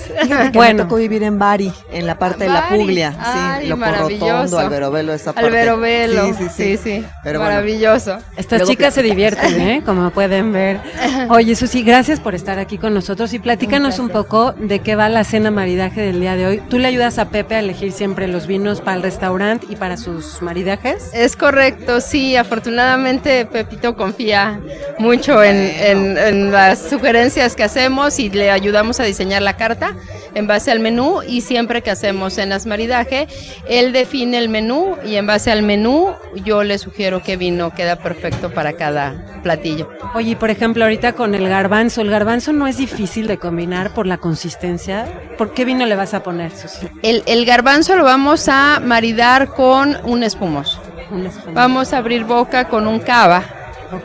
Fíjate 0.22 0.52
que 0.52 0.58
Bueno. 0.58 0.74
me 0.78 0.82
tocó 0.84 0.96
vivir 0.96 1.22
en 1.22 1.38
Bari, 1.38 1.63
en 1.92 2.06
la 2.06 2.18
parte 2.18 2.44
de 2.44 2.50
la. 2.50 2.68
Puglia, 2.68 3.14
Ay, 3.18 3.62
sí, 3.64 3.68
lo 3.68 3.76
maravilloso. 3.76 4.26
Rotondo, 4.34 4.58
Alberobelo, 4.58 5.12
esa 5.12 5.32
parte. 5.32 5.48
Alberobelo. 5.48 6.26
Sí, 6.26 6.32
sí, 6.34 6.44
sí. 6.48 6.76
sí, 6.76 6.82
sí. 7.00 7.06
Pero 7.22 7.38
bueno. 7.40 7.54
Maravilloso. 7.54 8.18
Estas 8.36 8.60
Luego 8.60 8.72
chicas 8.72 8.94
se 8.94 9.02
divierten, 9.02 9.60
¿eh? 9.60 9.82
Como 9.86 10.10
pueden 10.10 10.52
ver. 10.52 10.80
Oye, 11.28 11.54
Susi, 11.56 11.82
gracias 11.82 12.20
por 12.20 12.34
estar 12.34 12.58
aquí 12.58 12.78
con 12.78 12.94
nosotros 12.94 13.32
y 13.34 13.38
platícanos 13.38 13.98
un 13.98 14.08
poco 14.08 14.52
de 14.52 14.80
qué 14.80 14.96
va 14.96 15.08
la 15.08 15.24
cena 15.24 15.50
maridaje 15.50 16.00
del 16.00 16.20
día 16.20 16.36
de 16.36 16.46
hoy. 16.46 16.62
¿Tú 16.68 16.78
le 16.78 16.88
ayudas 16.88 17.18
a 17.18 17.28
Pepe 17.28 17.54
a 17.56 17.58
elegir 17.60 17.92
siempre 17.92 18.26
los 18.28 18.46
vinos 18.46 18.80
para 18.80 18.96
el 18.96 19.02
restaurante 19.02 19.66
y 19.70 19.76
para 19.76 19.96
sus 19.96 20.40
maridajes? 20.42 21.10
Es 21.12 21.36
correcto, 21.36 22.00
sí, 22.00 22.36
afortunadamente 22.36 23.46
Pepito 23.46 23.94
confía 23.96 24.60
mucho 24.98 25.42
en, 25.42 25.56
en- 25.56 26.18
en 26.18 26.52
las 26.52 26.78
sugerencias 26.90 27.54
que 27.54 27.62
hacemos 27.64 28.18
y 28.18 28.30
le 28.30 28.50
ayudamos 28.50 29.00
a 29.00 29.04
diseñar 29.04 29.42
la 29.42 29.56
carta 29.56 29.94
en 30.34 30.46
base 30.46 30.70
al 30.70 30.80
menú 30.80 31.20
y 31.26 31.40
siempre 31.54 31.82
que 31.82 31.92
hacemos 31.92 32.32
cenas 32.32 32.66
maridaje, 32.66 33.28
él 33.68 33.92
define 33.92 34.38
el 34.38 34.48
menú 34.48 34.96
y 35.06 35.14
en 35.14 35.24
base 35.28 35.52
al 35.52 35.62
menú 35.62 36.08
yo 36.44 36.64
le 36.64 36.78
sugiero 36.78 37.22
qué 37.22 37.36
vino 37.36 37.72
queda 37.72 37.94
perfecto 37.94 38.50
para 38.50 38.72
cada 38.72 39.40
platillo. 39.44 39.88
Oye, 40.16 40.34
por 40.34 40.50
ejemplo, 40.50 40.82
ahorita 40.82 41.12
con 41.12 41.32
el 41.32 41.48
garbanzo, 41.48 42.00
el 42.00 42.10
garbanzo 42.10 42.52
no 42.52 42.66
es 42.66 42.76
difícil 42.76 43.28
de 43.28 43.38
combinar 43.38 43.94
por 43.94 44.08
la 44.08 44.18
consistencia. 44.18 45.06
¿Por 45.38 45.54
qué 45.54 45.64
vino 45.64 45.86
le 45.86 45.94
vas 45.94 46.12
a 46.12 46.24
poner, 46.24 46.50
Susi? 46.50 46.88
El, 47.04 47.22
el 47.26 47.46
garbanzo 47.46 47.94
lo 47.94 48.02
vamos 48.02 48.48
a 48.48 48.80
maridar 48.80 49.50
con 49.50 49.96
un 50.02 50.24
espumoso. 50.24 50.82
Un 51.12 51.26
espumoso. 51.26 51.52
Vamos 51.52 51.92
a 51.92 51.98
abrir 51.98 52.24
boca 52.24 52.66
con 52.66 52.88
un 52.88 52.98
cava, 52.98 53.44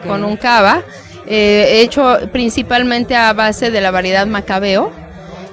con 0.05 0.23
un 0.23 0.38
cava, 0.38 0.83
eh, 1.25 1.81
hecho 1.81 2.19
principalmente 2.31 3.15
a 3.15 3.33
base 3.33 3.71
de 3.71 3.81
la 3.81 3.89
variedad 3.89 4.27
macabeo, 4.27 4.91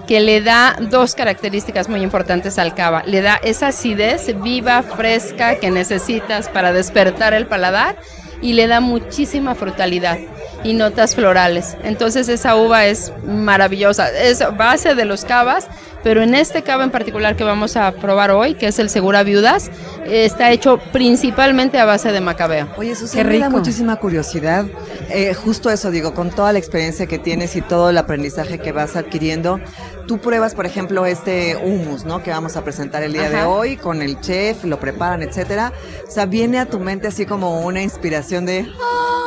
que 0.06 0.20
le 0.20 0.40
da 0.40 0.76
dos 0.80 1.14
características 1.14 1.88
muy 1.88 2.02
importantes 2.02 2.58
al 2.58 2.74
cava. 2.74 3.02
Le 3.06 3.22
da 3.22 3.40
esa 3.42 3.68
acidez 3.68 4.40
viva, 4.42 4.82
fresca 4.82 5.56
que 5.56 5.70
necesitas 5.70 6.48
para 6.48 6.72
despertar 6.72 7.34
el 7.34 7.46
paladar 7.46 7.96
y 8.40 8.52
le 8.52 8.66
da 8.66 8.80
muchísima 8.80 9.54
frutalidad 9.54 10.18
y 10.66 10.74
notas 10.74 11.14
florales. 11.14 11.76
Entonces 11.84 12.28
esa 12.28 12.56
uva 12.56 12.86
es 12.86 13.12
maravillosa. 13.24 14.08
Es 14.10 14.42
base 14.56 14.94
de 14.94 15.04
los 15.04 15.24
cavas, 15.24 15.68
pero 16.02 16.22
en 16.22 16.34
este 16.34 16.62
cava 16.62 16.84
en 16.84 16.90
particular 16.90 17.36
que 17.36 17.44
vamos 17.44 17.76
a 17.76 17.92
probar 17.92 18.30
hoy, 18.30 18.54
que 18.54 18.66
es 18.68 18.78
el 18.78 18.90
Segura 18.90 19.22
Viudas, 19.22 19.70
está 20.06 20.50
hecho 20.50 20.78
principalmente 20.92 21.78
a 21.78 21.84
base 21.84 22.12
de 22.12 22.20
macabeo. 22.20 22.68
Oye, 22.76 22.94
Susi, 22.94 23.16
Qué 23.16 23.24
me 23.24 23.38
da 23.38 23.48
muchísima 23.50 23.96
curiosidad. 23.96 24.66
Eh, 25.08 25.34
justo 25.34 25.70
eso, 25.70 25.90
digo, 25.90 26.14
con 26.14 26.30
toda 26.30 26.52
la 26.52 26.58
experiencia 26.58 27.06
que 27.06 27.18
tienes 27.18 27.56
y 27.56 27.62
todo 27.62 27.90
el 27.90 27.98
aprendizaje 27.98 28.58
que 28.58 28.72
vas 28.72 28.96
adquiriendo, 28.96 29.60
tú 30.06 30.18
pruebas, 30.18 30.54
por 30.54 30.66
ejemplo, 30.66 31.06
este 31.06 31.56
hummus, 31.56 32.04
¿no? 32.04 32.22
Que 32.22 32.30
vamos 32.30 32.56
a 32.56 32.62
presentar 32.64 33.02
el 33.02 33.12
día 33.12 33.30
de 33.30 33.42
hoy 33.42 33.76
con 33.76 34.02
el 34.02 34.20
chef, 34.20 34.64
lo 34.64 34.78
preparan, 34.78 35.22
etcétera. 35.22 35.72
O 36.06 36.10
sea, 36.10 36.26
viene 36.26 36.58
a 36.58 36.66
tu 36.66 36.78
mente 36.78 37.08
así 37.08 37.26
como 37.26 37.60
una 37.62 37.82
inspiración 37.82 38.46
de, 38.46 38.66
"Ah", 38.80 39.25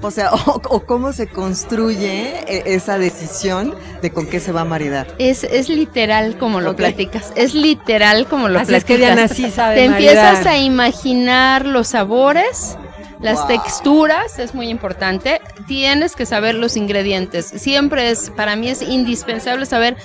o 0.00 0.10
sea, 0.10 0.32
o, 0.46 0.60
o 0.68 0.80
cómo 0.86 1.12
se 1.12 1.26
construye 1.26 2.40
eh, 2.46 2.62
esa 2.66 2.98
decisión 2.98 3.74
de 4.02 4.10
con 4.10 4.26
qué 4.26 4.40
se 4.40 4.52
va 4.52 4.62
a 4.62 4.64
maridar. 4.64 5.14
Es, 5.18 5.44
es 5.44 5.68
literal 5.68 6.36
como 6.38 6.60
lo 6.60 6.76
platicas, 6.76 7.32
es 7.36 7.54
literal 7.54 8.26
como 8.26 8.48
lo 8.48 8.58
Así 8.58 8.74
es 8.74 8.84
platicas. 8.84 8.86
que 8.86 8.96
Diana 8.98 9.28
sí 9.28 9.50
sabe 9.50 9.76
Te 9.76 9.88
maridar. 9.88 10.26
empiezas 10.26 10.46
a 10.46 10.58
imaginar 10.58 11.66
los 11.66 11.88
sabores, 11.88 12.76
las 13.20 13.38
Wow. 13.40 13.48
texturas, 13.48 14.38
es 14.38 14.54
muy 14.54 14.68
importante. 14.68 15.40
Tienes 15.66 16.16
que 16.16 16.24
saber 16.24 16.54
los 16.54 16.76
ingredientes. 16.76 17.46
Siempre 17.46 18.10
es, 18.10 18.30
para 18.30 18.56
mí 18.56 18.68
es 18.70 18.80
indispensable 18.80 19.66
saber 19.66 19.96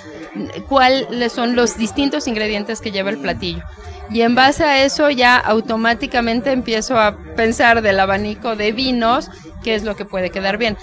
cuáles 0.68 1.32
son 1.32 1.56
los 1.56 1.76
distintos 1.78 2.28
ingredientes 2.28 2.80
que 2.80 2.90
lleva 2.92 3.10
el 3.10 3.18
platillo. 3.18 3.62
Y 4.10 4.22
en 4.22 4.34
base 4.34 4.64
a 4.64 4.84
eso 4.84 5.10
ya 5.10 5.36
automáticamente 5.36 6.52
empiezo 6.52 6.98
a 6.98 7.16
pensar 7.36 7.82
del 7.82 7.98
abanico 8.00 8.56
de 8.56 8.72
vinos, 8.72 9.30
qué 9.64 9.74
es 9.74 9.82
lo 9.84 9.96
que 9.96 10.04
puede 10.04 10.30
quedar 10.30 10.58
bien. 10.58 10.76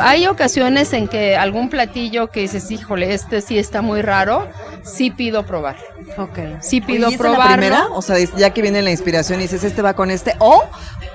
Hay 0.00 0.26
ocasiones 0.28 0.92
en 0.92 1.08
que 1.08 1.36
algún 1.36 1.68
platillo 1.68 2.30
que 2.30 2.40
dices, 2.40 2.70
híjole, 2.70 3.12
este 3.12 3.40
sí 3.40 3.58
está 3.58 3.82
muy 3.82 4.02
raro, 4.02 4.46
sí 4.84 5.10
pido 5.10 5.44
probar. 5.44 5.76
Ok. 6.16 6.38
Sí 6.60 6.80
pido 6.80 7.08
Oye, 7.08 7.12
¿y 7.12 7.14
es 7.14 7.20
la 7.20 7.28
probarlo. 7.30 7.56
primera? 7.56 7.86
O 7.92 8.00
sea, 8.00 8.16
ya 8.36 8.50
que 8.50 8.62
viene 8.62 8.82
la 8.82 8.90
inspiración 8.92 9.40
y 9.40 9.42
dices, 9.42 9.64
este 9.64 9.82
va 9.82 9.94
con 9.94 10.12
este. 10.12 10.36
O 10.38 10.62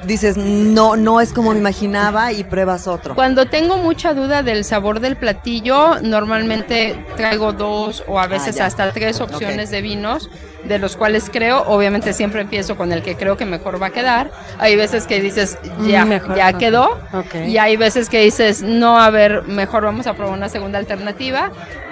dices, 0.06 0.36
no, 0.36 0.98
no 0.98 1.22
es 1.22 1.32
como 1.32 1.54
me 1.54 1.60
imaginaba 1.60 2.34
y 2.34 2.44
pruebas 2.44 2.86
otro. 2.88 3.16
Cuando 3.16 3.46
tengo 3.46 3.78
mucha 3.78 4.14
duda 4.14 4.44
del 4.44 4.66
sabor 4.66 5.00
del 5.00 5.16
platillo, 5.16 6.02
normalmente 6.02 7.02
traigo 7.16 7.54
dos 7.54 8.04
o 8.08 8.20
a 8.20 8.28
veces 8.28 8.60
Ah, 8.60 8.66
hasta 8.66 8.92
tres 8.92 9.22
opciones 9.22 9.70
de 9.70 9.82
vinos, 9.82 10.30
de 10.68 10.80
los 10.80 10.96
cuales 10.96 11.30
creo, 11.32 11.64
obviamente 11.68 12.14
siempre 12.14 12.42
empiezo 12.42 12.76
con 12.76 12.92
el 12.92 13.02
que 13.02 13.16
creo 13.16 13.38
que 13.38 13.46
mejor 13.46 13.82
va 13.82 13.88
a 13.88 13.92
quedar. 13.92 14.32
Hay 14.60 14.76
veces 14.76 15.06
que 15.06 15.22
dices, 15.22 15.58
ya, 15.88 16.06
mejor, 16.06 16.36
ya 16.36 16.54
quedó. 16.54 17.00
Y 17.48 17.58
hay 17.58 17.78
veces 17.78 18.10
que 18.10 18.22
dices, 18.22 18.62
no, 18.62 19.00
a 19.00 19.10
ver, 19.10 19.44
mejor 19.44 19.84
vamos 19.84 20.08
a 20.08 20.14
probar 20.14 20.38
una 20.38 20.50
segunda 20.50 20.80
alternativa. 20.80 21.52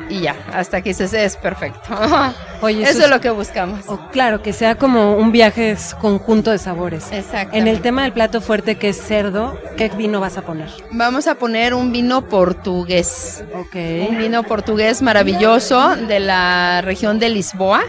Y 0.10 0.22
ya, 0.22 0.36
hasta 0.54 0.82
que 0.82 0.90
dices, 0.90 1.14
es 1.14 1.38
perfecto. 1.38 1.80
Oye, 2.62 2.84
Eso 2.84 3.04
es 3.04 3.10
lo 3.10 3.20
que 3.20 3.30
buscamos. 3.30 3.86
Claro, 4.12 4.42
que 4.42 4.54
sea 4.54 4.76
como 4.76 5.16
un 5.16 5.32
viaje 5.32 5.76
conjunto 6.00 6.52
de 6.52 6.58
sabores. 6.58 7.12
Exacto. 7.12 7.56
En 7.56 7.68
el 7.68 7.82
tema 7.82 8.04
del 8.04 8.14
plato 8.14 8.42
fuerte 8.42 8.76
que 8.76 8.90
es 8.90 9.02
cerdo, 9.02 9.58
¿qué 9.78 9.90
vino 9.90 10.20
vas 10.20 10.38
a 10.38 10.42
poner? 10.42 10.70
Vamos 10.92 11.28
a 11.28 11.36
poner 11.36 11.74
un 11.74 11.92
vino 11.92 12.28
portugués. 12.28 13.44
Ok. 13.54 13.76
Un 14.10 14.18
vino 14.18 14.44
portugués 14.44 15.02
maravilloso 15.02 15.96
de 15.96 16.20
la 16.20 16.82
región 16.82 17.20
de 17.20 17.30
Lisboa. 17.30 17.82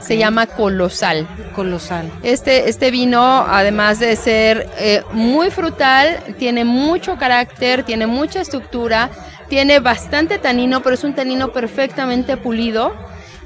Se 0.00 0.16
llama 0.16 0.46
Colosal. 0.46 1.26
Colosal. 1.54 2.10
Este, 2.22 2.68
este 2.68 2.90
vino, 2.90 3.44
además 3.48 3.98
de 3.98 4.16
ser 4.16 4.68
eh, 4.78 5.02
muy 5.12 5.50
frutal, 5.50 6.18
tiene 6.38 6.64
mucho 6.64 7.16
carácter, 7.16 7.84
tiene 7.84 8.06
mucha 8.06 8.40
estructura, 8.40 9.10
tiene 9.48 9.80
bastante 9.80 10.38
tanino, 10.38 10.82
pero 10.82 10.94
es 10.94 11.04
un 11.04 11.14
tanino 11.14 11.52
perfectamente 11.52 12.36
pulido 12.36 12.94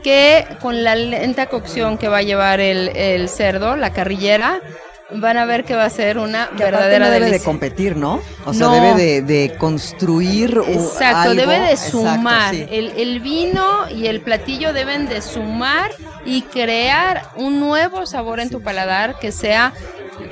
que 0.03 0.47
con 0.61 0.83
la 0.83 0.97
lenta 0.97 1.47
cocción 1.47 1.97
que 1.97 2.09
va 2.09 2.19
a 2.19 2.23
llevar 2.23 2.61
el, 2.61 2.89
el 2.89 3.29
cerdo, 3.29 3.77
la 3.77 3.93
carrillera, 3.93 4.61
van 5.11 5.37
a 5.37 5.45
ver 5.45 5.65
que 5.65 5.75
va 5.75 5.85
a 5.85 5.91
ser 5.91 6.17
una 6.19 6.49
Que 6.57 6.65
verdadera 6.65 7.07
no 7.07 7.11
debe 7.11 7.31
de 7.31 7.41
competir, 7.41 7.97
¿no? 7.97 8.21
O 8.47 8.55
sea, 8.55 8.67
No. 8.69 8.73
debe 8.75 8.95
de, 8.95 9.23
de 9.23 9.55
construir 9.59 10.59
Exacto, 10.69 11.31
algo. 11.31 11.35
debe 11.35 11.59
de 11.61 11.71
Exacto, 11.73 11.99
sumar. 12.03 12.55
sí. 12.55 12.67
el, 12.71 12.93
el 12.97 13.21
vino 13.21 13.89
y 13.91 14.07
el 14.07 14.21
platillo 14.21 14.73
deben 14.73 15.09
de 15.09 15.21
sumar 15.21 15.91
y 16.25 16.43
crear 16.43 17.23
un 17.37 17.61
nuevo 17.61 18.07
sabor 18.07 18.41
en 18.41 18.49
tu 18.49 18.63
paladar 18.63 19.19
que 19.19 19.33
sea 19.33 19.73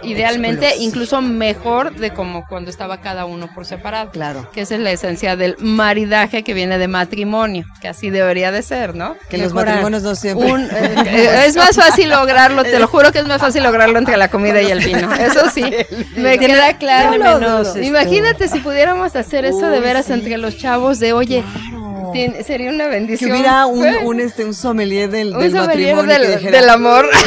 idealmente 0.03 0.77
incluso 0.79 1.21
mejor 1.23 1.95
de 1.95 2.11
como 2.13 2.47
cuando 2.47 2.71
estaba 2.71 3.01
cada 3.01 3.25
uno 3.25 3.49
por 3.55 3.67
separado. 3.67 4.11
Claro. 4.11 4.49
Que 4.53 4.63
esa 4.63 4.75
es 4.75 4.81
la 4.81 4.91
esencia 4.93 5.37
del 5.37 5.57
maridaje 5.59 6.43
que 6.43 6.55
viene 6.55 6.79
de 6.79 6.89
matrimonio, 6.89 7.65
que 7.81 7.89
así 7.89 8.11
debería 8.11 8.51
de 8.53 8.63
ser, 8.63 8.95
¿no? 8.95 9.17
Que 9.29 9.39
los 9.39 9.53
matrimonios 9.53 10.03
no 10.03 10.15
siempre. 10.15 10.51
Un- 10.53 10.69
eh, 10.71 11.45
es 11.47 11.57
más 11.57 11.77
fácil 11.77 12.11
lograrlo, 12.11 12.63
te 12.63 12.79
lo 12.79 12.87
juro 12.89 13.13
que 13.13 13.19
es 13.21 13.27
más 13.27 13.41
fácil 13.41 13.63
lograrlo 13.63 13.99
entre 13.99 14.17
la 14.17 14.29
comida 14.29 14.61
y 14.63 14.71
el 14.71 14.81
vino. 14.81 15.13
Eso 15.15 15.51
sí, 15.53 15.65
me 16.17 16.39
queda 16.39 16.77
claro. 16.79 17.11
menos, 17.13 17.69
este, 17.69 17.85
Imagínate 17.87 18.49
si 18.49 18.61
pudiéramos 18.61 19.17
hacer 19.17 19.45
eso 19.45 19.69
de 19.69 19.81
veras 19.81 20.07
sí. 20.07 20.13
entre 20.13 20.37
los 20.39 20.57
chavos 20.57 20.99
de, 20.99 21.13
oye, 21.13 21.43
Claro. 21.53 21.80
Tien- 22.13 22.45
sería 22.45 22.71
una 22.71 22.85
que 22.85 22.91
bendición. 22.91 23.31
hubiera 23.33 23.67
un, 23.67 23.87
un, 24.05 24.21
este, 24.21 24.45
un 24.45 24.55
sommelier 24.55 25.11
del, 25.11 25.35
un 25.35 25.41
del 25.41 25.53
sommelier 25.53 25.95
matrimonio 25.97 26.17
que 26.21 26.27
del, 26.29 26.39
dijera, 26.39 26.61
del 26.61 26.69
amor. 26.71 27.09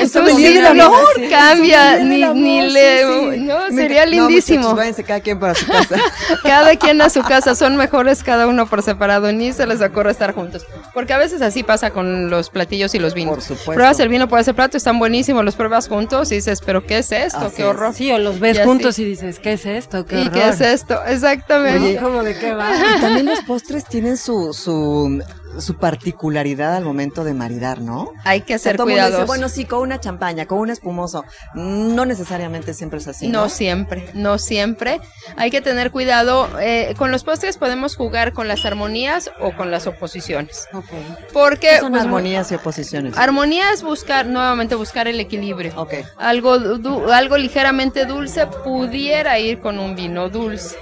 Un 0.00 0.06
Tú 0.06 0.08
sommelier 0.08 0.54
del 0.62 0.80
amor. 0.80 1.00
Cambia, 1.28 1.98
sommelier 1.98 2.34
ni, 2.34 2.56
del 2.58 2.66
ni 2.66 2.70
le. 2.72 2.98
sí, 3.00 3.30
sí. 3.32 3.40
No, 3.40 3.68
sería 3.70 4.04
no, 4.04 4.10
lindísimo. 4.10 4.58
muchachos, 4.60 4.76
váyanse 4.76 5.04
cada 5.04 5.20
quien 5.20 5.38
para 5.38 5.54
su 5.54 5.66
casa. 5.66 5.96
Cada 6.42 6.76
quien 6.76 7.00
a 7.02 7.10
su 7.10 7.22
casa, 7.22 7.54
son 7.54 7.76
mejores 7.76 8.22
cada 8.22 8.46
uno 8.46 8.66
por 8.66 8.82
separado, 8.82 9.32
ni 9.32 9.52
se 9.52 9.66
les 9.66 9.80
ocurre 9.82 10.10
estar 10.12 10.32
juntos. 10.34 10.64
Porque 10.94 11.12
a 11.12 11.18
veces 11.18 11.42
así 11.42 11.62
pasa 11.62 11.90
con 11.90 12.30
los 12.30 12.50
platillos 12.50 12.94
y 12.94 12.98
los 12.98 13.14
vinos. 13.14 13.34
Por 13.34 13.42
supuesto. 13.42 13.72
Pruebas 13.72 14.00
el 14.00 14.08
vino 14.08 14.28
por 14.28 14.38
ese 14.38 14.54
plato, 14.54 14.76
están 14.76 14.98
buenísimos, 14.98 15.44
los 15.44 15.56
pruebas 15.56 15.88
juntos 15.88 16.30
y 16.32 16.36
dices, 16.36 16.60
pero 16.64 16.86
¿qué 16.86 16.98
es 16.98 17.12
esto? 17.12 17.38
Así 17.38 17.56
¡Qué 17.56 17.62
es. 17.62 17.68
horror! 17.68 17.94
Sí, 17.94 18.10
o 18.12 18.18
los 18.18 18.38
ves 18.40 18.56
Y 18.56 18.60
así. 18.60 18.68
juntos 18.68 18.98
y 18.98 19.04
dices, 19.04 19.38
¿qué 19.38 19.52
es 19.54 19.66
esto? 19.66 20.06
¿Qué 20.06 20.16
¿Y 20.16 20.20
horror? 20.28 20.32
qué 20.32 20.48
es 20.48 20.60
esto? 20.60 20.98
Exactamente. 21.06 21.80
Oye, 21.88 21.96
¿Cómo 21.96 22.22
de 22.22 22.36
qué 22.38 22.52
va? 22.52 22.70
Y 22.96 23.00
también 23.00 23.26
los 23.26 23.40
postres 23.42 23.84
tienen 23.86 23.99
su, 24.16 24.52
su, 24.52 25.22
su 25.58 25.76
particularidad 25.76 26.74
al 26.76 26.84
momento 26.84 27.24
de 27.24 27.34
maridar, 27.34 27.80
¿no? 27.80 28.10
Hay 28.24 28.42
que 28.42 28.54
O 28.54 28.58
sea, 28.58 28.72
ser 28.72 28.72
dice, 28.72 28.84
cuidadosos. 28.84 29.26
bueno, 29.26 29.48
sí, 29.48 29.64
con 29.64 29.80
una 29.80 30.00
champaña, 30.00 30.46
con 30.46 30.58
un 30.58 30.70
espumoso. 30.70 31.24
No 31.54 32.04
necesariamente 32.06 32.74
siempre 32.74 32.98
es 32.98 33.08
así. 33.08 33.28
No 33.28 33.42
No, 33.42 33.48
siempre, 33.48 34.10
no 34.14 34.38
siempre. 34.38 35.00
Hay 35.36 35.50
que 35.50 35.60
tener 35.60 35.90
cuidado. 35.90 36.48
eh, 36.60 36.94
con 36.98 37.10
los 37.10 37.24
postres 37.24 37.56
podemos 37.58 37.96
jugar 37.96 38.32
con 38.32 38.48
las 38.48 38.64
armonías 38.64 39.30
o 39.40 39.52
con 39.56 39.70
las 39.70 39.86
oposiciones. 39.86 40.66
Ok. 40.72 40.84
Porque 41.32 41.68
¿Qué 41.74 41.78
son 41.80 41.92
pues, 41.92 42.02
armonías 42.02 42.50
y 42.52 42.54
oposiciones. 42.56 43.16
armonía 43.16 43.72
es 43.72 43.82
buscar, 43.82 44.26
nuevamente 44.26 44.74
buscar 44.74 45.08
el 45.08 45.18
equilibrio. 45.20 45.72
ok. 45.76 45.94
Algo, 46.16 46.58
du- 46.58 47.10
algo 47.12 47.36
ligeramente 47.38 48.04
dulce 48.06 48.46
pudiera 48.46 49.38
ir 49.38 49.60
con 49.60 49.78
un 49.78 49.94
vino 49.96 50.28
dulce. 50.28 50.76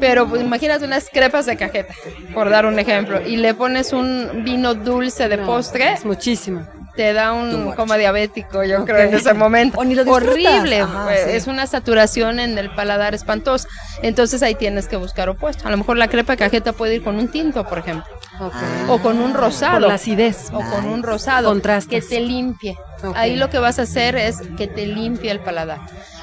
Pero 0.00 0.26
pues, 0.28 0.42
imagínate 0.42 0.84
unas 0.84 1.08
crepas 1.10 1.46
de 1.46 1.56
cajeta, 1.56 1.94
por 2.34 2.50
dar 2.50 2.66
un 2.66 2.78
ejemplo, 2.78 3.20
y 3.26 3.36
le 3.36 3.54
pones 3.54 3.92
un 3.92 4.42
vino 4.44 4.74
dulce 4.74 5.28
de 5.28 5.36
No, 5.36 5.46
postre, 5.46 5.92
Es 5.92 6.04
muchísimo. 6.04 6.66
te 6.96 7.12
da 7.12 7.32
un 7.32 7.64
much. 7.64 7.74
coma 7.76 7.96
diabético, 7.96 8.62
yo 8.64 8.84
creo, 8.84 8.98
en 9.08 9.14
ese 9.14 9.34
momento. 9.34 9.78
O 9.78 9.84
ni 9.84 9.94
lo. 9.94 10.02
Horrible, 10.10 10.80
Ajá, 10.80 11.04
pues, 11.04 11.24
sí. 11.24 11.30
es 11.30 11.46
una 11.46 11.66
saturación 11.66 12.38
en 12.40 12.56
el 12.58 12.70
paladar 12.70 13.14
espantosa. 13.14 13.68
Entonces 14.02 14.42
ahí 14.42 14.54
tienes 14.54 14.86
que 14.88 14.96
buscar 14.96 15.28
opuesto. 15.28 15.66
A 15.66 15.70
lo 15.70 15.76
mejor 15.76 15.96
la 15.96 16.08
crepa 16.08 16.32
de 16.34 16.38
cajeta 16.38 16.72
puede 16.72 16.96
ir 16.96 17.02
con 17.04 17.16
un 17.16 17.28
tinto, 17.28 17.64
por 17.64 17.78
ejemplo, 17.78 18.04
Ok. 18.40 18.52
Ah. 18.54 18.86
o 18.88 18.98
con 19.00 19.18
un 19.20 19.34
rosado. 19.34 19.88
la 19.88 19.94
acidez. 19.94 20.50
o 20.52 20.60
con 20.60 20.86
un 20.86 21.02
rosado 21.02 21.48
Contrastas. 21.48 21.88
que 21.90 22.00
te 22.00 22.20
limpie. 22.20 22.76
Ok. 23.02 23.16
Ahí 23.16 23.36
lo 23.36 23.48
que 23.50 23.58
vas 23.58 23.78
a 23.78 23.82
hacer 23.82 24.16
es 24.16 24.38
que 24.56 24.66
te 24.66 24.86
limpie 24.86 25.30
el 25.30 25.40
paladar. 25.40 25.78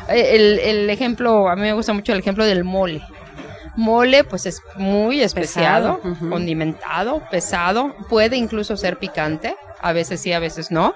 Eh, 0.09 0.35
El, 0.35 0.59
el 0.59 0.89
ejemplo, 0.89 1.49
a 1.49 1.55
mí 1.55 1.61
me 1.61 1.73
gusta 1.73 1.93
mucho 1.93 2.11
el 2.13 2.19
ejemplo 2.19 2.45
del 2.45 2.63
mole. 2.63 3.01
Mole, 3.75 4.23
pues 4.23 4.45
es 4.45 4.61
muy 4.75 5.21
especiado, 5.21 6.01
Pesado, 6.01 6.29
condimentado, 6.29 7.23
pesado, 7.29 7.95
puede 8.09 8.37
incluso 8.37 8.75
ser 8.77 8.97
picante, 8.97 9.55
a 9.81 9.93
veces 9.93 10.21
sí, 10.21 10.33
a 10.33 10.39
veces 10.39 10.71
no. 10.71 10.93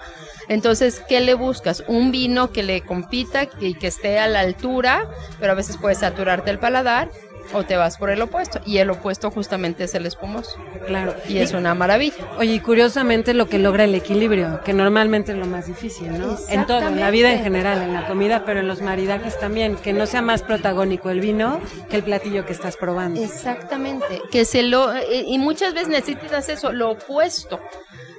Entonces, 0.48 1.02
¿qué 1.08 1.22
le 1.22 1.34
buscas? 1.34 1.84
Un 1.88 2.12
vino 2.12 2.52
que 2.52 2.64
le 2.64 2.82
compita 2.82 3.48
y 3.60 3.74
que 3.74 3.88
esté 3.88 4.20
a 4.20 4.28
la 4.28 4.42
altura, 4.42 5.10
pero 5.40 5.54
a 5.54 5.56
veces 5.56 5.78
puede 5.78 5.96
saturarte 5.96 6.52
el 6.52 6.60
paladar, 6.60 7.10
o 7.54 7.64
te 7.64 7.76
vas 7.76 7.98
por 7.98 8.10
el 8.10 8.22
opuesto. 8.22 8.60
Y 8.66 8.78
el 8.78 8.90
opuesto 8.90 9.32
justamente 9.32 9.86
es 9.86 9.96
el 9.96 10.06
espumoso. 10.06 10.58
Claro. 10.88 11.16
Y 11.28 11.38
es 11.38 11.54
una 11.54 11.74
maravilla. 11.74 12.26
Oye, 12.38 12.54
y 12.54 12.60
curiosamente 12.60 13.34
lo 13.34 13.48
que 13.48 13.60
logra 13.60 13.84
el 13.84 13.96
equilibrio, 13.96 14.62
que 14.64 14.74
normalmente 14.74 15.32
es 15.32 15.38
lo 15.38 15.46
más 15.46 15.68
difícil, 15.68 16.18
¿no? 16.18 16.38
En 16.50 16.66
todo, 16.66 16.88
en 16.88 17.00
la 17.00 17.12
vida 17.12 17.32
en 17.32 17.44
general, 17.44 17.82
en 17.82 17.94
la 17.94 18.08
comida, 18.08 18.44
pero 18.46 18.60
en 18.60 18.68
los 18.68 18.82
maridajes 18.82 19.40
también, 19.40 19.76
que 19.76 19.94
no 19.94 20.06
sea 20.06 20.22
más 20.22 20.44
protagónico 20.44 21.10
el 21.10 21.20
vino 21.20 21.60
que 21.90 21.98
el 21.98 22.04
platillo 22.04 22.46
que 22.46 22.54
estás 22.54 22.78
probando. 22.78 23.22
Exactamente, 23.22 24.22
que 24.32 24.46
se 24.46 24.64
lo 24.64 24.94
eh, 24.94 25.24
y 25.28 25.38
muchas 25.38 25.74
veces 25.74 25.90
necesitas 25.90 26.50
eso, 26.50 26.72
lo 26.72 26.92
opuesto, 26.92 27.60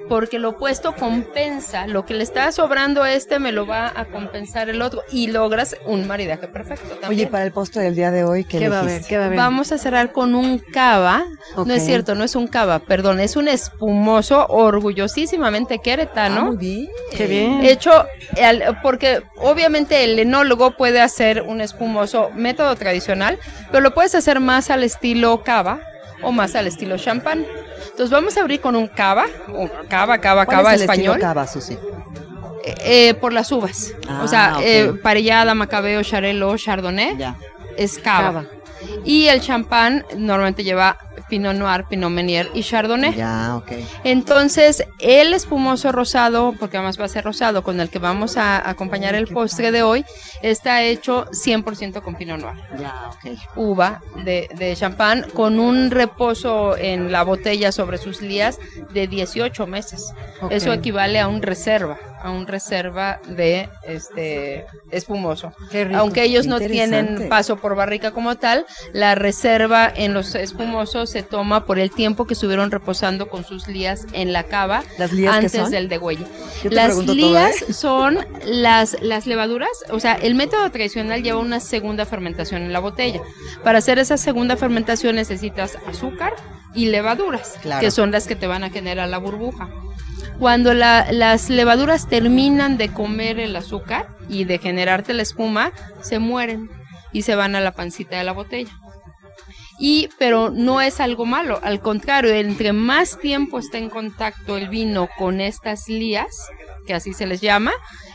porque 0.09 0.38
lo 0.38 0.51
opuesto 0.51 0.95
compensa, 0.95 1.87
lo 1.87 2.05
que 2.07 2.14
le 2.14 2.23
está 2.23 2.51
sobrando 2.53 3.03
a 3.03 3.12
este 3.12 3.38
me 3.38 3.53
lo 3.53 3.66
va 3.66 3.92
a 3.95 4.05
compensar 4.07 4.69
el 4.69 4.83
otro 4.83 5.03
y 5.11 5.29
logras 5.29 5.77
un 5.87 6.07
maridaje 6.07 6.49
perfecto 6.49 6.87
Oye, 6.92 7.01
también. 7.01 7.29
para 7.31 7.45
el 7.45 7.53
postre 7.53 7.83
del 7.83 7.95
día 7.95 8.11
de 8.11 8.25
hoy, 8.25 8.45
¿qué, 8.45 8.59
¿Qué 8.59 8.69
va 8.69 8.77
a 8.77 8.81
haber? 8.81 8.90
elegiste? 8.92 9.09
¿Qué 9.11 9.19
va 9.19 9.25
a 9.25 9.27
haber? 9.27 9.38
Vamos 9.38 9.73
a 9.73 9.79
cerrar 9.79 10.12
con 10.12 10.35
un 10.35 10.59
cava, 10.59 11.25
no 11.57 11.73
es 11.73 11.85
cierto, 11.85 12.14
no 12.14 12.25
es 12.25 12.37
un 12.37 12.47
cava, 12.47 12.79
perdón, 12.81 13.21
es 13.21 13.37
un 13.37 13.49
espumoso 13.49 14.47
orgullosísimamente 14.49 15.75
Ah, 15.75 15.83
queretano. 15.83 16.45
muy 16.47 16.57
bien. 16.57 16.88
Qué 17.16 17.27
bien. 17.27 17.61
Hecho, 17.64 18.07
porque 18.83 19.23
obviamente 19.38 20.05
el 20.05 20.19
enólogo 20.19 20.77
puede 20.77 21.01
hacer 21.01 21.42
un 21.42 21.61
espumoso 21.61 22.31
método 22.35 22.75
tradicional, 22.77 23.38
pero 23.71 23.81
lo 23.83 23.95
puedes 23.95 24.14
hacer 24.14 24.40
más 24.40 24.71
al 24.71 24.83
estilo 24.85 25.42
cava 25.42 25.81
o 26.23 26.33
más 26.33 26.55
al 26.55 26.67
estilo 26.67 26.97
champán. 26.99 27.47
Entonces 27.85 28.11
vamos 28.11 28.37
a 28.37 28.41
abrir 28.41 28.61
con 28.61 28.77
un 28.77 28.89
cava, 28.89 29.27
un 29.49 29.69
cava, 29.89 30.19
cava, 30.19 30.45
¿Cuál 30.47 30.59
cava 30.59 30.75
es 30.75 30.81
el 30.83 30.89
español, 30.91 31.19
cava, 31.19 31.47
Susi? 31.47 31.75
eh, 32.65 32.75
eh, 33.09 33.15
por 33.15 33.33
las 33.33 33.51
uvas. 33.53 33.93
Ah, 34.09 34.21
o 34.25 34.29
sea, 34.29 34.55
ok. 34.57 34.63
eh, 34.65 34.93
parellada, 35.03 35.55
macabeo, 35.55 36.03
charelo, 36.03 36.57
chardonnay, 36.57 37.17
Ya. 37.17 37.37
es 37.77 37.99
cava. 37.99 38.43
Cava. 38.43 38.45
Y 39.05 39.27
el 39.29 39.41
champán 39.41 40.05
normalmente 40.17 40.63
lleva 40.65 40.99
Pinot 41.29 41.55
Noir, 41.55 41.85
Pinot 41.89 42.11
Meunier 42.11 42.51
y 42.55 42.63
Chardonnay. 42.63 43.15
Ya, 43.15 43.57
ok. 43.57 43.73
Entonces, 44.05 44.85
el 44.99 45.35
espumoso 45.35 45.93
rosado, 45.93 46.55
porque 46.59 46.77
además 46.77 47.01
va 47.01 47.05
a 47.05 47.09
ser 47.09 47.25
rosado, 47.25 47.63
con 47.63 47.81
el 47.81 47.89
que 47.89 47.99
vamos 47.99 48.37
a 48.37 48.69
acompañar 48.69 49.15
el 49.15 49.27
postre 49.27 49.73
de 49.73 49.83
hoy, 49.83 50.05
está 50.43 50.83
hecho 50.83 51.27
100% 51.27 52.03
con 52.03 52.15
Pinot 52.15 52.41
Noir. 52.41 52.57
Ya, 52.79 53.11
ok. 53.11 53.39
Uva 53.57 54.03
de, 54.25 54.49
de 54.57 54.75
champán 54.77 55.27
con 55.35 55.61
un 55.61 55.91
reposo 55.91 56.77
en 56.77 57.13
la 57.13 57.23
botella 57.23 57.73
sobre 57.73 57.99
sus 57.99 58.21
lías 58.21 58.59
de 58.93 59.07
18 59.07 59.67
meses. 59.67 60.13
Eso 60.51 60.73
equivale 60.73 61.21
a 61.21 61.29
un 61.29 61.43
reserva, 61.43 61.99
a 62.23 62.31
un 62.31 62.47
reserva 62.47 63.21
de 63.27 63.69
este 63.85 64.67
espumoso. 64.91 65.53
Qué 65.71 65.85
rico. 65.85 65.99
Aunque 65.99 66.25
ellos 66.25 66.47
no 66.47 66.59
tienen 66.59 67.29
paso 67.29 67.57
por 67.57 67.75
barrica 67.75 68.11
como 68.11 68.37
tal, 68.37 68.67
la 68.93 69.15
reserva 69.15 69.91
en 69.95 70.15
los 70.15 70.35
espumosos 70.35 71.06
se 71.07 71.23
toma 71.23 71.64
por 71.66 71.79
el 71.79 71.90
tiempo 71.90 72.27
que 72.27 72.35
estuvieron 72.35 72.71
reposando 72.71 73.29
con 73.29 73.45
sus 73.45 73.69
lías 73.69 74.07
en 74.12 74.33
la 74.33 74.45
cava 74.45 74.83
¿Las 74.99 75.12
lías 75.12 75.35
antes 75.37 75.53
son? 75.53 75.70
del 75.70 75.89
te 75.89 76.70
Las 76.70 76.95
todo, 76.95 77.14
lías 77.14 77.62
¿eh? 77.62 77.72
son 77.72 78.18
las, 78.45 78.97
las 79.03 79.26
levaduras, 79.26 79.70
o 79.91 80.01
sea, 80.01 80.14
el 80.14 80.35
método 80.35 80.70
tradicional 80.70 81.22
lleva 81.22 81.39
una 81.41 81.61
segunda 81.61 82.05
fermentación 82.07 82.62
en 82.62 82.72
la 82.72 82.78
botella. 82.81 83.20
Para 83.64 83.78
hacer 83.78 83.99
esa 83.99 84.16
segunda 84.16 84.57
fermentación 84.57 85.16
necesitas 85.16 85.78
azúcar 85.87 86.35
y 86.74 86.87
levaduras, 86.87 87.55
Claro. 87.62 87.81
que 87.81 87.91
son 87.91 88.11
las 88.11 88.26
que 88.26 88.37
te 88.37 88.47
van 88.47 88.64
a 88.64 88.70
generar 88.70 89.09
la 89.09 89.18
burbuja. 89.18 89.68
Cuando 90.39 90.74
la- 90.74 91.11
las 91.12 91.49
levaduras 91.49 92.09
terminan 92.09 92.76
de 92.76 92.89
comer 92.93 93.39
el 93.41 93.57
azúcar 93.57 94.09
y 94.28 94.45
de 94.45 94.59
generarte 94.59 95.14
la 95.14 95.22
espuma, 95.22 95.72
se 96.03 96.18
mueren 96.18 96.68
y 97.12 97.22
se 97.22 97.35
van 97.35 97.55
a 97.57 97.61
la 97.61 97.72
pancita 97.72 98.18
de 98.18 98.24
la 98.24 98.33
botella. 98.33 98.70
Y, 99.79 100.09
pero 100.18 100.51
no 100.51 100.81
es 100.81 101.01
algo 101.01 101.27
malo, 101.27 101.61
al 101.62 101.81
contrario, 101.81 102.33
entre 102.33 102.72
más 102.72 103.18
tiempo 103.18 103.59
está 103.59 103.79
en 103.79 103.91
contacto 103.91 104.57
el 104.57 104.68
vino 104.68 105.09
con 105.18 105.41
estas 105.41 105.89
lías, 105.89 106.29
que 106.87 106.95
así 106.95 107.12
se 107.12 107.27
les 107.27 107.41
llama, 107.41 107.72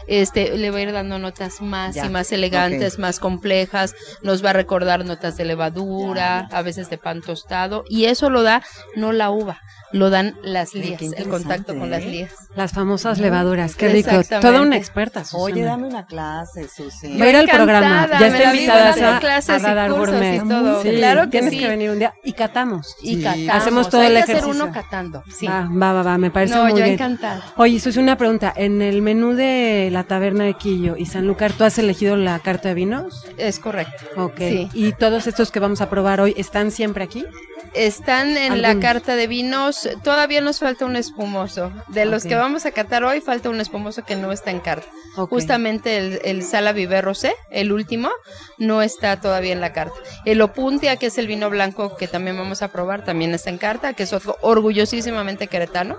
este, 0.08 0.58
le 0.58 0.72
va 0.72 0.78
a 0.78 0.82
ir 0.82 0.92
dando 0.92 1.20
notas 1.20 1.62
más 1.62 1.96
Ya, 1.96 2.06
y 2.06 2.10
más 2.10 2.32
elegantes, 2.32 2.98
más 2.98 3.20
complejas, 3.20 3.94
nos 4.24 4.44
va 4.44 4.52
a 4.52 4.54
recordar 4.54 5.06
notas 5.06 5.38
de 5.38 5.46
levadura, 5.46 6.48
a 6.52 6.62
veces 6.62 6.90
de 6.90 6.98
pan 6.98 7.22
tostado, 7.22 7.84
y 7.88 8.06
eso 8.06 8.30
lo 8.30 8.42
da 8.44 8.64
no 8.96 9.12
la 9.12 9.30
uva, 9.30 9.62
lo 9.94 10.10
dan 10.10 10.36
las 10.44 10.74
lías, 10.74 11.02
el 11.02 11.28
contacto 11.28 11.76
con 11.78 11.90
las 11.90 12.04
¿eh? 12.04 12.08
lías. 12.10 12.32
Las 12.56 12.72
famosas 12.74 13.20
levaduras, 13.20 13.76
qué 13.76 13.90
rico. 13.90 14.10
Exactamente. 14.12 14.48
Toda 14.48 14.62
una 14.62 14.78
experta. 14.78 15.24
Susana. 15.24 15.44
Oye, 15.44 15.64
dame 15.64 15.88
una 15.88 16.06
clase, 16.06 16.68
Susi. 16.68 17.18
Va 17.18 17.26
a 17.26 17.30
ir 17.30 17.36
al 17.36 17.48
programa. 17.48 18.08
Ya 18.20 18.30
vivo 18.30 18.44
invitada 18.54 19.18
a, 19.18 19.20
clases 19.20 19.50
a 19.50 19.58
y 19.58 19.62
Radar 19.62 19.90
cursos 19.92 20.10
Gourmet. 20.16 20.36
y 20.44 20.48
todo. 20.48 20.82
Sí, 20.84 20.90
Claro 20.92 21.22
que 21.24 21.28
tienes 21.30 21.50
sí. 21.52 21.60
que 21.60 21.68
venir 21.68 21.90
un 21.92 22.00
día 22.00 22.14
y 22.24 22.34
catamos. 22.34 22.96
Y 23.02 23.16
Sí. 23.18 23.24
catamos. 23.24 23.50
Hacemos 23.50 23.90
todo 23.90 24.02
Hay 24.02 24.08
el 24.08 24.14
que 24.16 24.20
hacer 24.24 24.36
ejercicio. 24.38 24.64
uno 24.66 24.74
catando. 24.74 25.24
Sí. 25.38 25.48
Va, 25.48 25.70
va, 25.72 25.94
va, 25.94 26.04
va, 26.04 26.18
me 26.18 26.32
parece 26.32 26.56
no, 26.56 26.62
muy 26.64 26.72
yo 26.72 26.78
bien. 26.78 26.90
encantada. 26.92 27.42
Oye, 27.58 27.80
Susi, 27.80 28.00
una 28.00 28.18
pregunta. 28.18 28.54
En 28.56 28.82
el 28.82 29.02
menú 29.02 29.34
de 29.34 29.90
la 29.92 30.04
taberna 30.04 30.44
de 30.44 30.54
Quillo 30.56 30.96
y 30.98 31.06
Sanlúcar, 31.06 31.54
¿tú 31.54 31.64
has 31.64 31.78
elegido 31.80 32.16
la 32.18 32.40
carta 32.40 32.70
de 32.70 32.76
vinos? 32.76 33.26
Es 33.38 33.60
correcto. 33.60 34.04
Ok. 34.18 34.38
Sí. 34.40 34.70
¿Y 34.74 34.92
todos 34.94 35.28
estos 35.28 35.52
que 35.52 35.60
vamos 35.60 35.80
a 35.82 35.90
probar 35.90 36.20
hoy 36.22 36.34
están 36.38 36.72
siempre 36.72 37.04
aquí? 37.04 37.26
Están 37.74 38.36
en 38.38 38.62
la 38.62 38.80
carta 38.80 39.16
de 39.16 39.28
vinos. 39.28 39.88
Todavía 40.04 40.42
nos 40.42 40.60
falta 40.60 40.86
un 40.86 40.96
espumoso. 40.96 41.72
De 41.88 42.06
los 42.06 42.24
que 42.26 42.36
vamos 42.36 42.66
a 42.66 42.72
catar 42.72 43.04
hoy, 43.04 43.22
falta 43.22 43.50
un 43.50 43.62
espumoso 43.62 44.04
que 44.04 44.16
no 44.16 44.32
está 44.32 44.52
en 44.52 44.60
carta. 44.60 44.88
Justamente 45.16 45.98
el, 45.98 46.22
el 46.24 46.44
Sala 46.44 46.72
Viver 46.72 47.04
Rosé, 47.04 47.34
el 47.50 47.74
último, 47.74 48.10
no 48.58 48.82
está 48.82 49.20
todavía 49.20 49.52
en 49.52 49.60
la 49.60 49.74
carta. 49.74 49.96
El 50.26 50.42
Opuntia, 50.42 50.96
que 50.96 51.08
es 51.08 51.18
el 51.18 51.28
vino 51.28 51.50
blanco 51.50 51.98
que 51.98 52.08
también 52.08 52.38
vamos 52.38 52.62
a 52.62 52.70
probar, 52.70 53.04
también 53.04 53.34
está 53.34 53.50
en 53.50 53.58
carta, 53.58 53.94
que 53.94 54.04
es 54.04 54.14
otro 54.14 54.38
orgullosísimamente 54.42 55.48
queretano, 55.48 55.98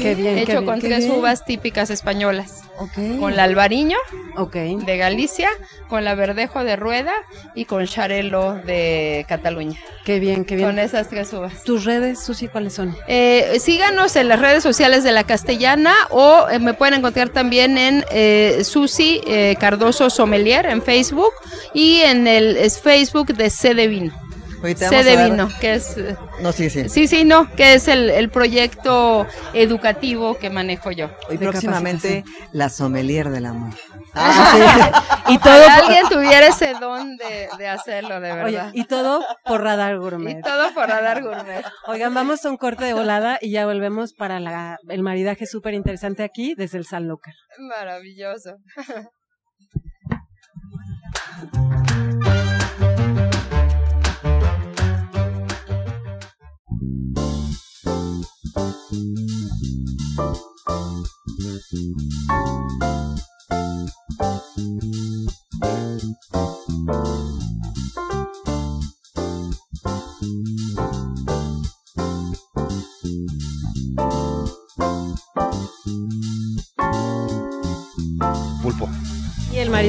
Qué 0.00 0.14
bien, 0.14 0.36
qué 0.36 0.42
hecho 0.42 0.52
bien. 0.52 0.64
con 0.64 0.80
qué 0.80 0.86
tres 0.88 1.06
bien. 1.06 1.18
uvas 1.18 1.44
típicas 1.44 1.90
españolas. 1.90 2.62
Ok. 2.78 3.18
Con 3.18 3.34
la 3.34 3.44
albariño 3.44 3.96
de 4.84 4.96
Galicia, 4.96 5.48
con 5.88 6.04
la 6.04 6.14
verdejo 6.14 6.62
de 6.62 6.76
Rueda 6.76 7.12
y 7.54 7.64
con 7.64 7.84
charelo 7.86 8.54
de 8.54 9.24
Cataluña. 9.28 9.78
Qué 10.04 10.20
bien, 10.20 10.44
qué 10.44 10.54
bien. 10.54 10.68
Con 10.68 10.78
esas 10.96 11.10
tres 11.10 11.32
uvas. 11.32 11.62
¿Tus 11.62 11.84
redes, 11.84 12.24
Susi, 12.24 12.48
cuáles 12.48 12.74
son? 12.74 12.96
Eh, 13.06 13.58
síganos 13.60 14.16
en 14.16 14.28
las 14.28 14.40
redes 14.40 14.62
sociales 14.62 15.04
de 15.04 15.12
La 15.12 15.24
Castellana 15.24 15.94
o 16.10 16.46
eh, 16.50 16.58
me 16.58 16.74
pueden 16.74 16.94
encontrar 16.94 17.28
también 17.28 17.76
en 17.76 18.04
eh, 18.10 18.62
Susi 18.64 19.20
eh, 19.26 19.56
Cardoso 19.60 20.08
Sommelier 20.08 20.66
en 20.66 20.82
Facebook 20.82 21.32
y 21.74 22.00
en 22.00 22.26
el 22.26 22.56
es 22.56 22.80
Facebook 22.80 23.34
de 23.34 23.50
C 23.50 23.74
de 23.74 23.88
Vino. 23.88 24.12
C 24.74 25.04
de 25.04 25.24
Vino, 25.24 25.50
que 25.60 25.74
es... 25.74 25.96
No, 26.40 26.50
sí, 26.50 26.70
sí. 26.70 26.88
Sí, 26.88 27.06
sí, 27.06 27.24
no, 27.24 27.48
que 27.54 27.74
es 27.74 27.88
el, 27.88 28.10
el 28.10 28.30
proyecto 28.30 29.26
educativo 29.52 30.38
que 30.38 30.50
manejo 30.50 30.90
yo. 30.90 31.10
Hoy 31.28 31.36
de 31.36 31.46
próximamente 31.48 32.24
la 32.52 32.68
sommelier 32.68 33.30
del 33.30 33.46
amor. 33.46 33.74
Y 35.28 35.38
todo, 35.38 35.68
alguien 35.68 36.08
tuviera 36.08 36.46
ese 36.46 36.74
don 36.74 37.16
de, 37.16 37.48
de 37.58 37.68
hacerlo, 37.68 38.20
de 38.20 38.32
oye, 38.32 38.42
verdad. 38.56 38.70
y 38.74 38.84
todo 38.84 39.24
por 39.44 39.62
Radar 39.62 39.94
Y 39.94 39.98
Gourmet. 39.98 40.40
todo 40.42 40.72
por 40.72 40.88
Radar 40.88 41.22
Gourmet. 41.22 41.64
Oigan, 41.88 42.14
vamos 42.14 42.44
a 42.44 42.50
un 42.50 42.56
corte 42.56 42.84
de 42.84 42.94
volada 42.94 43.38
y 43.40 43.50
ya 43.50 43.66
volvemos 43.66 44.12
para 44.14 44.38
la- 44.38 44.78
el 44.88 45.02
maridaje 45.02 45.46
súper 45.46 45.74
interesante 45.74 46.22
aquí 46.22 46.54
desde 46.56 46.78
el 46.78 46.86
Sanlúcar. 46.86 47.34
Maravilloso. 47.58 48.56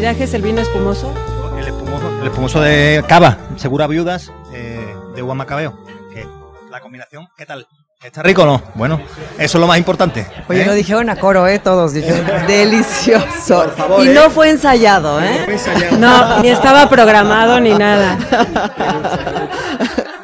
maridaje 0.08 0.24
es 0.24 0.34
el 0.36 0.41
vino 0.41 0.62
espumoso. 0.62 1.14
El 1.60 1.68
espumoso, 1.68 2.20
el 2.22 2.28
espumoso 2.28 2.62
de 2.62 3.03
cava, 3.10 3.38
segura 3.58 3.88
viudas, 3.88 4.32
eh, 4.53 4.95
de 5.14 5.22
uva 5.22 5.34
macabeo. 5.34 5.78
Que 6.14 6.26
la 6.72 6.80
combinación, 6.80 7.28
¿qué 7.38 7.45
tal? 7.45 7.68
¿Está 8.01 8.24
rico 8.24 8.43
o 8.43 8.45
no? 8.45 8.64
Bueno, 8.76 9.01
eso 9.38 9.58
es 9.58 9.60
lo 9.62 9.68
más 9.68 9.78
importante. 9.78 10.26
Oye, 10.47 10.62
¿eh? 10.62 10.66
lo 10.66 10.74
dijeron 10.76 11.10
a 11.10 11.18
coro, 11.18 11.45
¿eh? 11.45 11.60
Todos 11.60 11.91
dijeron, 11.91 12.26
delicioso. 12.47 13.64
Por 13.64 13.76
favor, 13.76 14.05
y 14.05 14.10
¿eh? 14.10 14.14
no 14.14 14.30
fue 14.30 14.49
ensayado, 14.49 15.22
¿eh? 15.22 15.60
No, 15.99 16.41
ni 16.41 16.49
estaba 16.49 16.88
programado 16.88 17.60
ni 17.60 17.74
nada. 17.74 18.18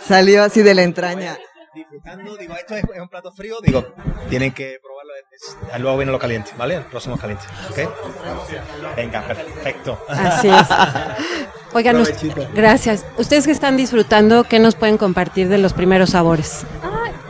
Salió 0.07 0.43
así 0.43 0.61
de 0.61 0.75
la 0.75 0.83
entraña. 0.83 1.37
Disfrutando, 1.75 2.37
digo, 2.37 2.55
esto 2.55 2.75
es, 2.75 2.83
es 2.85 3.01
un 3.01 3.09
plato 3.09 3.33
frío, 3.33 3.57
digo, 3.61 3.85
tienen 4.29 4.53
que. 4.53 4.77
Es- 5.33 5.79
luego 5.79 5.97
viene 5.97 6.11
lo 6.11 6.19
caliente, 6.19 6.51
¿vale? 6.57 6.75
El 6.75 6.83
próximo 6.83 7.17
caliente, 7.17 7.43
¿ok? 7.69 7.89
Venga, 8.95 9.21
perfecto. 9.21 9.99
Así 10.07 10.49
es. 10.49 10.67
Oigan, 11.73 11.95
gracias. 12.53 13.05
Ustedes 13.17 13.45
que 13.45 13.51
están 13.51 13.77
disfrutando, 13.77 14.43
¿qué 14.43 14.59
nos 14.59 14.75
pueden 14.75 14.97
compartir 14.97 15.49
de 15.49 15.57
los 15.57 15.73
primeros 15.73 16.11
sabores? 16.11 16.65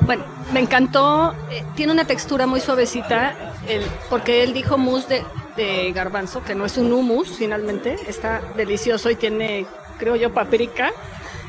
Bueno, 0.01 0.25
me 0.51 0.59
encantó. 0.59 1.33
eh, 1.49 1.63
tiene 1.75 1.93
una 1.93 2.05
textura 2.05 2.45
muy 2.45 2.59
suavecita, 2.59 3.35
el- 3.67 3.85
porque 4.09 4.43
él 4.43 4.53
dijo 4.53 4.77
mousse 4.77 5.07
de, 5.07 5.25
de 5.55 5.91
garbanzo, 5.93 6.43
que 6.43 6.55
no 6.55 6.65
es 6.65 6.77
un 6.77 6.91
hummus 6.91 7.29
finalmente. 7.37 7.95
Está 8.07 8.41
delicioso 8.57 9.09
y 9.09 9.15
tiene, 9.15 9.65
creo 9.97 10.17
yo, 10.17 10.33
paprika. 10.33 10.91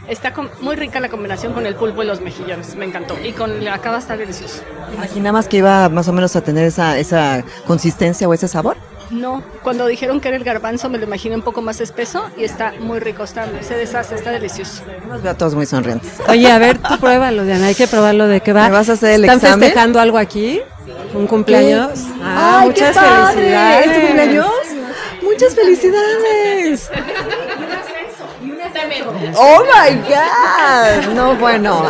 Está 0.09 0.32
com- 0.34 0.48
muy 0.61 0.76
rica 0.76 1.00
la 1.00 1.09
combinación 1.09 1.52
con 1.55 1.66
el 1.66 1.74
pulpo 1.74 2.02
y 2.02 2.07
los 2.07 2.20
mejillones. 2.20 2.74
Me 2.76 2.84
encantó. 2.84 3.16
Y 3.22 3.32
con 3.32 3.64
la 3.64 3.78
cava 3.78 3.98
está 3.98 4.16
delicioso. 4.16 4.62
¿Imaginabas 4.94 5.48
que 5.48 5.59
iba 5.59 5.88
más 5.88 6.09
o 6.09 6.12
menos 6.12 6.36
a 6.36 6.42
tener 6.42 6.64
esa, 6.66 6.98
esa 6.98 7.42
consistencia 7.66 8.28
o 8.28 8.34
ese 8.34 8.46
sabor? 8.48 8.76
No, 9.11 9.42
cuando 9.62 9.86
dijeron 9.86 10.20
que 10.20 10.28
era 10.28 10.36
el 10.36 10.44
garbanzo 10.44 10.88
me 10.88 10.96
lo 10.98 11.05
imaginé 11.05 11.36
un 11.36 11.42
poco 11.42 11.61
más 11.62 11.80
espeso 11.80 12.24
y 12.38 12.44
está 12.44 12.72
muy 12.80 12.98
rico. 13.00 13.22
Está, 13.24 13.46
se 13.62 13.74
deshace, 13.76 14.14
está 14.14 14.30
delicioso. 14.30 14.82
Nos 15.09 15.22
veo 15.22 15.32
a 15.32 15.34
todos 15.36 15.55
muy 15.55 15.66
sonrientes. 15.66 16.11
Oye, 16.28 16.50
a 16.50 16.59
ver, 16.59 16.78
tú 16.78 16.98
pruébalo, 16.98 17.44
Diana. 17.44 17.66
Hay 17.66 17.74
que 17.74 17.86
probarlo 17.86 18.26
de 18.26 18.40
qué 18.40 18.52
va. 18.52 18.64
¿Me 18.64 18.72
vas 18.74 18.88
a 18.88 18.94
hacer 18.94 19.12
el 19.12 19.24
¿Están 19.24 19.38
examen? 19.38 19.61
festejando 19.61 20.00
algo 20.00 20.18
aquí? 20.18 20.61
¿Un 21.14 21.26
cumpleaños? 21.26 22.00
Ah, 22.22 22.61
¡Ay, 22.62 22.68
muchas 22.68 22.88
qué 22.90 23.00
padre! 23.00 23.34
felicidades. 23.34 23.86
¿Es 23.86 23.94
tu 23.94 24.00
cumpleaños? 24.07 24.50
¡Muchas 25.22 25.55
felicidades! 25.55 26.90
¡Oh, 29.37 29.62
my 29.62 29.97
God! 29.97 31.14
No, 31.14 31.35
bueno, 31.37 31.85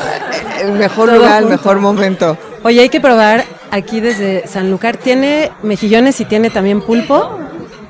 el 0.61 0.73
mejor 0.73 1.09
Todo 1.09 1.19
lugar, 1.19 1.43
el 1.43 1.49
mejor 1.49 1.79
momento. 1.81 2.37
Oye, 2.63 2.81
hay 2.81 2.89
que 2.89 3.01
probar 3.01 3.45
aquí 3.71 4.01
desde 4.01 4.47
Sanlúcar. 4.47 4.97
Tiene 4.97 5.51
mejillones 5.63 6.21
y 6.21 6.25
tiene 6.25 6.51
también 6.51 6.81
pulpo. 6.81 7.39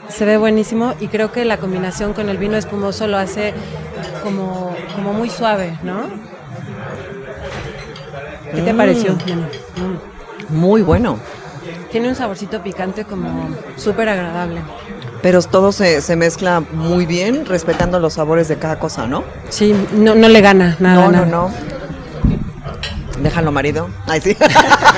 Se 0.09 0.25
ve 0.25 0.37
buenísimo 0.37 0.95
y 1.01 1.09
creo 1.09 1.33
que 1.33 1.45
la 1.45 1.57
combinación 1.57 2.13
con 2.13 2.29
el 2.29 2.37
vino 2.39 2.57
espumoso 2.57 3.07
lo 3.07 3.17
hace 3.17 3.55
como, 4.23 4.75
como 4.95 5.13
muy 5.13 5.31
suave, 5.31 5.79
¿no? 5.83 6.03
¿Qué 8.55 8.61
te 8.61 8.73
Mm. 8.73 8.77
pareció? 8.77 9.17
Muy 10.51 10.83
bueno. 10.83 11.19
Tiene 11.91 12.09
un 12.09 12.15
saborcito 12.15 12.61
picante 12.63 13.05
como 13.05 13.49
súper 13.77 14.09
agradable. 14.09 14.61
Pero 15.25 15.41
todo 15.41 15.73
se, 15.73 16.03
se 16.03 16.17
mezcla 16.17 16.61
muy 16.61 17.07
bien, 17.07 17.47
respetando 17.47 17.99
los 17.99 18.13
sabores 18.13 18.47
de 18.47 18.59
cada 18.59 18.79
cosa, 18.79 19.07
¿no? 19.07 19.25
Sí, 19.49 19.75
no, 19.95 20.15
no 20.15 20.29
le 20.29 20.43
gana 20.43 20.77
nada. 20.81 21.07
no, 21.07 21.11
nada. 21.11 21.25
no, 21.25 21.49
no. 21.49 21.55
Déjalo, 23.23 23.51
marido. 23.51 23.89
Ay, 24.07 24.21
sí. 24.21 24.37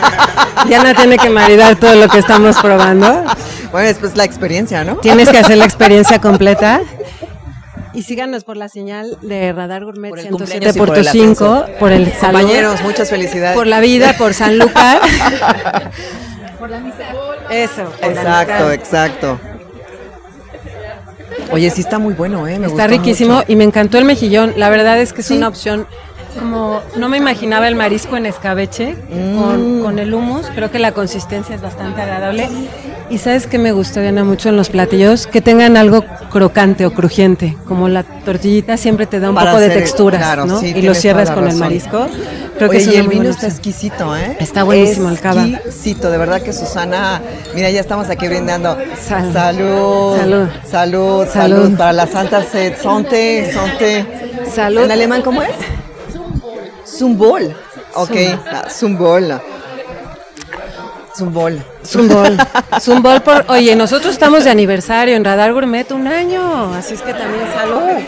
Diana 0.66 0.94
tiene 0.94 1.16
que 1.16 1.30
maridar 1.30 1.76
todo 1.76 1.94
lo 1.94 2.08
que 2.08 2.18
estamos 2.18 2.56
probando. 2.58 3.22
bueno, 3.70 3.88
es 3.88 3.98
pues 3.98 4.16
la 4.16 4.24
experiencia, 4.24 4.82
¿no? 4.82 4.96
Tienes 4.96 5.28
que 5.28 5.38
hacer 5.38 5.58
la 5.58 5.64
experiencia 5.70 6.18
completa. 6.20 6.80
Y 7.92 8.02
síganos 8.02 8.42
por 8.42 8.56
la 8.56 8.68
señal 8.68 9.18
de 9.22 9.52
Radar 9.52 9.84
Gourmet 9.84 10.10
Por 10.10 10.18
el 10.18 10.24
107 10.26 10.72
cumpleaños 10.72 10.74
y 10.74 10.78
por 10.80 10.88
por 10.88 10.98
el 10.98 11.06
5, 11.06 11.20
ascenso. 11.44 11.66
por 11.78 11.92
el 11.92 12.12
salud, 12.14 12.40
Compañeros, 12.40 12.82
muchas 12.82 13.10
felicidades. 13.10 13.56
por 13.56 13.68
la 13.68 13.78
vida, 13.78 14.16
por 14.18 14.34
San 14.34 14.58
Lucas. 14.58 14.98
Eso. 17.48 17.84
por 17.84 18.00
la 18.00 18.08
Exacto, 18.08 18.52
amistad. 18.52 18.74
exacto. 18.74 19.40
Oye, 21.52 21.70
sí 21.70 21.80
está 21.80 21.98
muy 21.98 22.14
bueno, 22.14 22.46
¿eh? 22.48 22.58
Me 22.58 22.66
Está 22.66 22.84
gustó 22.86 22.88
riquísimo 22.88 23.34
mucho. 23.36 23.44
y 23.48 23.56
me 23.56 23.64
encantó 23.64 23.98
el 23.98 24.04
mejillón. 24.04 24.54
La 24.56 24.68
verdad 24.68 25.00
es 25.00 25.12
que 25.12 25.20
es 25.20 25.26
Sí. 25.28 25.36
una 25.36 25.48
opción 25.48 25.86
como 26.38 26.80
no 26.96 27.08
me 27.08 27.16
imaginaba 27.18 27.68
el 27.68 27.74
marisco 27.74 28.16
en 28.16 28.26
escabeche 28.26 28.96
Mm. 29.10 29.38
con, 29.40 29.80
con 29.82 29.98
el 29.98 30.12
hummus. 30.14 30.46
Creo 30.54 30.70
que 30.70 30.78
la 30.78 30.92
consistencia 30.92 31.54
es 31.54 31.62
bastante 31.62 32.00
agradable. 32.02 32.48
Y 33.08 33.18
sabes 33.18 33.46
que 33.46 33.58
me 33.58 33.70
gusta, 33.72 34.00
Diana, 34.00 34.24
mucho 34.24 34.48
en 34.48 34.56
los 34.56 34.68
platillos 34.68 35.26
que 35.28 35.40
tengan 35.40 35.76
algo 35.76 36.04
crocante 36.30 36.84
o 36.86 36.92
crujiente, 36.92 37.56
como 37.68 37.88
la 37.88 38.02
tortillita 38.02 38.76
siempre 38.76 39.06
te 39.06 39.20
da 39.20 39.28
un 39.28 39.36
Para 39.36 39.52
poco 39.52 39.60
de 39.62 39.70
texturas, 39.70 40.20
claro, 40.20 40.44
¿no? 40.44 40.58
sí, 40.58 40.72
y 40.74 40.82
lo 40.82 40.92
cierras 40.94 41.30
con 41.30 41.46
el 41.46 41.54
marisco. 41.56 42.08
Creo 42.58 42.68
Oye, 42.70 42.84
que 42.84 42.94
y 42.94 42.96
el 42.96 43.06
vino 43.06 43.28
está 43.28 43.46
exquisito, 43.46 44.16
¿eh? 44.16 44.36
Está 44.40 44.64
buenísimo 44.64 45.08
el 45.10 45.20
cava. 45.20 45.46
Exquisito, 45.46 46.10
de 46.10 46.18
verdad 46.18 46.40
que 46.42 46.52
Susana, 46.52 47.20
mira, 47.54 47.70
ya 47.70 47.80
estamos 47.80 48.08
aquí 48.10 48.26
brindando. 48.26 48.76
Sal- 49.00 49.32
Salud. 49.32 50.16
Salud. 50.16 50.48
Salud, 50.68 51.26
salud. 51.26 51.26
Salud. 51.28 51.76
para 51.76 51.92
la 51.92 52.06
Santa 52.08 52.42
Sed. 52.42 52.74
Sonte, 52.82 53.52
sonte. 53.52 54.04
Salud. 54.52 54.82
¿En 54.84 54.90
alemán 54.90 55.22
cómo 55.22 55.42
es? 55.42 55.50
Zumbol. 56.96 57.54
Ok, 57.94 58.16
ah, 58.50 58.68
Zumbol. 58.70 59.40
Zumbol. 61.16 61.62
Zumbol. 61.84 62.36
Zumbol 62.80 63.20
por. 63.22 63.44
Oye, 63.48 63.76
nosotros 63.76 64.12
estamos 64.12 64.44
de 64.44 64.50
aniversario 64.50 65.16
en 65.16 65.24
Radar 65.24 65.52
Gourmet 65.52 65.90
un 65.92 66.06
año, 66.06 66.74
así 66.74 66.94
es 66.94 67.02
que 67.02 67.12
también 67.12 67.46
salud. 67.54 68.02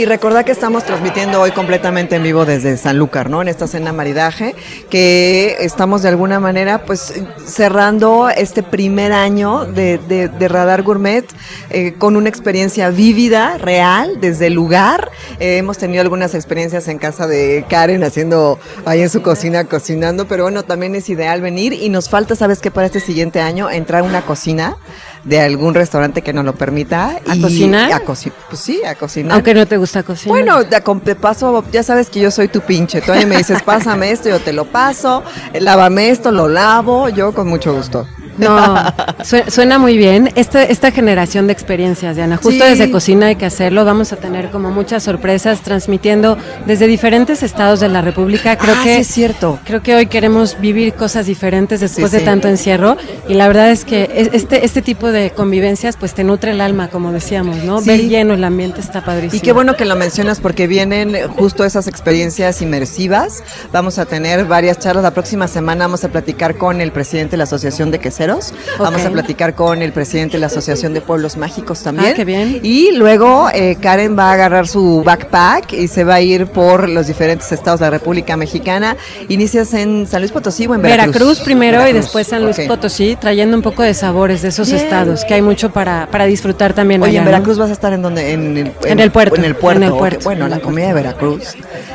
Y 0.00 0.06
recordad 0.06 0.46
que 0.46 0.52
estamos 0.52 0.84
transmitiendo 0.84 1.42
hoy 1.42 1.50
completamente 1.50 2.16
en 2.16 2.22
vivo 2.22 2.46
desde 2.46 2.78
Sanlúcar, 2.78 3.28
¿no? 3.28 3.42
En 3.42 3.48
esta 3.48 3.66
cena 3.66 3.92
maridaje, 3.92 4.54
que 4.88 5.58
estamos 5.60 6.00
de 6.00 6.08
alguna 6.08 6.40
manera, 6.40 6.86
pues, 6.86 7.12
cerrando 7.44 8.30
este 8.30 8.62
primer 8.62 9.12
año 9.12 9.66
de 9.66 10.48
Radar 10.48 10.84
Gourmet 10.84 11.26
eh, 11.68 11.92
con 11.98 12.16
una 12.16 12.30
experiencia 12.30 12.88
vívida, 12.88 13.58
real, 13.58 14.22
desde 14.22 14.46
el 14.46 14.54
lugar. 14.54 15.10
Eh, 15.38 15.58
hemos 15.58 15.76
tenido 15.76 16.00
algunas 16.00 16.34
experiencias 16.34 16.88
en 16.88 16.96
casa 16.96 17.26
de 17.26 17.66
Karen 17.68 18.02
haciendo 18.02 18.58
ahí 18.86 19.02
en 19.02 19.10
su 19.10 19.20
cocina, 19.20 19.64
cocinando, 19.64 20.26
pero 20.26 20.44
bueno, 20.44 20.62
también 20.62 20.94
es 20.94 21.10
ideal 21.10 21.42
venir 21.42 21.74
y 21.74 21.90
nos 21.90 22.08
falta, 22.08 22.36
¿sabes 22.36 22.60
qué? 22.60 22.70
Para 22.70 22.86
este 22.86 23.00
siguiente 23.00 23.42
año 23.42 23.68
entrar 23.68 24.00
a 24.00 24.04
una 24.04 24.22
cocina 24.22 24.78
de 25.24 25.40
algún 25.40 25.74
restaurante 25.74 26.22
que 26.22 26.32
nos 26.32 26.44
lo 26.44 26.54
permita. 26.54 27.20
¿A 27.28 27.36
y- 27.36 27.40
cocinar? 27.40 27.92
A 27.92 28.00
cocinar. 28.00 28.38
Pues 28.48 28.60
sí, 28.60 28.82
a 28.84 28.94
cocinar. 28.94 29.32
Aunque 29.34 29.54
no 29.54 29.66
te 29.66 29.76
gusta 29.76 30.02
cocinar. 30.02 30.28
Bueno, 30.30 30.64
de 30.64 31.14
paso, 31.14 31.64
ya 31.72 31.82
sabes 31.82 32.10
que 32.10 32.20
yo 32.20 32.30
soy 32.30 32.48
tu 32.48 32.60
pinche. 32.60 33.00
Tú 33.00 33.12
me 33.26 33.36
dices, 33.36 33.62
pásame 33.64 34.10
esto, 34.10 34.28
yo 34.28 34.40
te 34.40 34.52
lo 34.52 34.64
paso, 34.64 35.22
eh, 35.52 35.60
lávame 35.60 36.10
esto, 36.10 36.30
lo 36.30 36.48
lavo, 36.48 37.08
yo 37.08 37.32
con 37.32 37.48
mucho 37.48 37.74
gusto. 37.74 38.06
No, 38.40 38.74
sue- 39.24 39.50
suena 39.50 39.78
muy 39.78 39.96
bien. 39.96 40.30
Esta, 40.34 40.62
esta 40.62 40.90
generación 40.90 41.46
de 41.46 41.52
experiencias, 41.52 42.16
Diana, 42.16 42.36
justo 42.36 42.64
Sí. 42.64 42.70
desde 42.70 42.90
cocina 42.90 43.26
hay 43.26 43.36
que 43.36 43.46
hacerlo. 43.46 43.84
Vamos 43.84 44.12
a 44.12 44.16
tener 44.16 44.50
como 44.50 44.70
muchas 44.70 45.02
sorpresas 45.02 45.60
transmitiendo 45.60 46.36
desde 46.66 46.86
diferentes 46.86 47.42
estados 47.42 47.80
de 47.80 47.88
la 47.88 48.00
República. 48.02 48.56
Creo 48.56 48.74
Ah, 48.78 48.82
que 48.84 48.94
sí 48.96 49.00
es 49.00 49.06
cierto. 49.08 49.58
Creo 49.64 49.82
que 49.82 49.94
hoy 49.94 50.06
queremos 50.06 50.58
vivir 50.60 50.94
cosas 50.94 51.26
diferentes 51.26 51.80
después 51.80 52.10
Sí, 52.10 52.18
de 52.18 52.22
tanto 52.24 52.48
encierro 52.48 52.96
y 53.28 53.34
la 53.34 53.46
verdad 53.48 53.70
es 53.70 53.84
que 53.84 54.10
es- 54.14 54.30
este 54.32 54.64
este 54.64 54.82
tipo 54.82 55.10
de 55.12 55.30
convivencias 55.30 55.96
pues 55.96 56.14
te 56.14 56.24
nutre 56.24 56.52
el 56.52 56.60
alma, 56.60 56.88
como 56.88 57.12
decíamos, 57.12 57.56
¿no? 57.64 57.80
Sí. 57.80 57.86
Ver 57.88 58.00
lleno 58.08 58.34
el 58.34 58.44
ambiente 58.44 58.80
está 58.80 59.04
padrísimo. 59.04 59.36
Y 59.38 59.40
qué 59.40 59.52
bueno 59.52 59.74
que 59.76 59.84
lo 59.84 59.96
mencionas 59.96 60.40
porque 60.40 60.66
vienen 60.66 61.16
justo 61.36 61.64
esas 61.64 61.86
experiencias 61.86 62.62
inmersivas. 62.62 63.42
Vamos 63.72 63.98
a 63.98 64.06
tener 64.06 64.44
varias 64.44 64.78
charlas. 64.78 65.02
La 65.02 65.10
próxima 65.12 65.48
semana 65.48 65.84
vamos 65.86 66.04
a 66.04 66.08
platicar 66.08 66.56
con 66.56 66.80
el 66.80 66.92
presidente 66.92 67.32
de 67.32 67.36
la 67.38 67.44
Asociación 67.44 67.90
de 67.90 67.98
Queseros. 67.98 68.29
Vamos 68.78 69.04
a 69.04 69.10
platicar 69.10 69.54
con 69.54 69.82
el 69.82 69.92
presidente 69.92 70.36
de 70.36 70.40
la 70.40 70.46
Asociación 70.46 70.94
de 70.94 71.00
Pueblos 71.00 71.36
Mágicos 71.36 71.82
también. 71.82 72.12
Ah, 72.12 72.14
qué 72.14 72.24
bien. 72.24 72.60
Y 72.62 72.92
luego 72.92 73.48
eh, 73.52 73.76
Karen 73.80 74.18
va 74.18 74.30
a 74.30 74.32
agarrar 74.34 74.66
su 74.68 75.02
backpack 75.04 75.72
y 75.72 75.88
se 75.88 76.04
va 76.04 76.14
a 76.14 76.20
ir 76.20 76.46
por 76.46 76.88
los 76.88 77.06
diferentes 77.06 77.50
estados 77.52 77.80
de 77.80 77.86
la 77.86 77.90
República 77.90 78.36
Mexicana. 78.36 78.96
Inicias 79.28 79.72
en 79.74 80.06
San 80.06 80.20
Luis 80.20 80.32
Potosí 80.32 80.66
o 80.66 80.74
en 80.74 80.82
Veracruz. 80.82 81.14
Veracruz, 81.14 81.40
primero 81.40 81.88
y 81.88 81.92
después 81.92 82.26
San 82.26 82.44
Luis. 82.44 82.58
Potosí, 82.66 83.16
trayendo 83.20 83.56
un 83.56 83.62
poco 83.62 83.82
de 83.82 83.94
sabores 83.94 84.42
de 84.42 84.48
esos 84.48 84.70
Bien. 84.70 84.82
estados, 84.82 85.24
que 85.24 85.34
hay 85.34 85.42
mucho 85.42 85.70
para, 85.70 86.08
para 86.10 86.24
disfrutar 86.26 86.72
también 86.72 87.02
Oye, 87.02 87.10
allá, 87.10 87.18
en 87.20 87.24
¿no? 87.24 87.30
Veracruz 87.30 87.58
vas 87.58 87.70
a 87.70 87.72
estar 87.72 87.92
en 87.92 88.02
donde 88.02 88.32
en 88.32 88.56
el, 88.56 88.72
En 88.84 89.00
el 89.00 89.10
puerto, 89.10 89.36
En 89.36 89.44
el 89.44 89.54
puerto. 89.54 89.78
en 89.82 89.82
el 89.92 89.92
puerto, 89.98 90.24
Bueno, 90.24 90.44
en 90.46 90.50
la 90.50 90.60
comida 90.60 90.88
de 90.88 90.94
Veracruz 90.94 91.54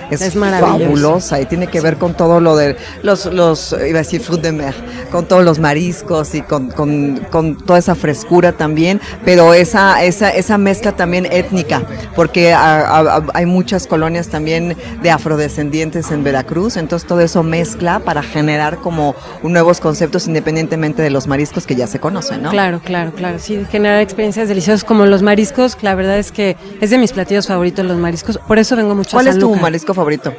es, 0.09 0.21
Es 0.21 0.33
fabulosa 0.33 1.41
y 1.41 1.45
tiene 1.45 1.67
que 1.67 1.81
ver 1.81 1.97
con 1.97 2.13
todo 2.13 2.39
lo 2.39 2.55
de 2.55 2.75
los 3.01 3.25
los 3.25 3.73
iba 3.73 3.99
a 3.99 4.03
decir 4.03 4.21
fruit 4.21 4.41
de 4.41 4.51
mer, 4.51 4.73
con 5.11 5.25
todos 5.25 5.43
los 5.43 5.59
mariscos 5.59 6.14
y 6.35 6.41
con, 6.41 6.69
con, 6.71 7.17
con 7.29 7.55
toda 7.57 7.77
esa 7.79 7.95
frescura 7.95 8.53
también, 8.53 9.01
pero 9.25 9.53
esa 9.53 10.03
esa 10.03 10.29
esa 10.29 10.57
mezcla 10.57 10.93
también 10.93 11.25
étnica, 11.29 11.83
porque 12.15 12.53
a- 12.53 12.79
a- 12.79 13.17
a- 13.17 13.25
hay 13.33 13.45
muchas 13.45 13.85
colonias 13.87 14.29
también 14.29 14.75
de 15.03 15.11
afrodescendientes 15.11 16.11
en 16.11 16.23
Veracruz, 16.23 16.77
entonces 16.77 17.07
todo 17.07 17.19
eso 17.21 17.43
mezcla 17.43 17.99
para 17.99 18.23
generar 18.23 18.77
como 18.77 19.15
nuevos 19.43 19.79
conceptos 19.81 20.27
independientemente 20.27 21.01
de 21.01 21.09
los 21.09 21.27
mariscos 21.27 21.65
que 21.65 21.75
ya 21.75 21.87
se 21.87 21.99
conocen, 21.99 22.43
¿no? 22.43 22.49
Claro, 22.51 22.79
claro, 22.83 23.11
claro. 23.11 23.37
Sí, 23.39 23.65
generar 23.69 23.99
experiencias 24.01 24.47
deliciosas 24.47 24.83
como 24.83 25.05
los 25.05 25.21
mariscos. 25.21 25.77
La 25.81 25.95
verdad 25.95 26.17
es 26.17 26.31
que 26.31 26.55
es 26.79 26.89
de 26.89 26.97
mis 26.97 27.11
platillos 27.11 27.47
favoritos 27.47 27.85
los 27.85 27.97
mariscos. 27.97 28.37
Por 28.47 28.59
eso 28.59 28.75
vengo 28.75 28.95
mucho 28.95 29.11
¿Cuál 29.17 29.27
a 29.27 29.31
es 29.31 29.39
tu 29.39 29.53
marisco 29.55 29.93
favorito? 29.93 30.33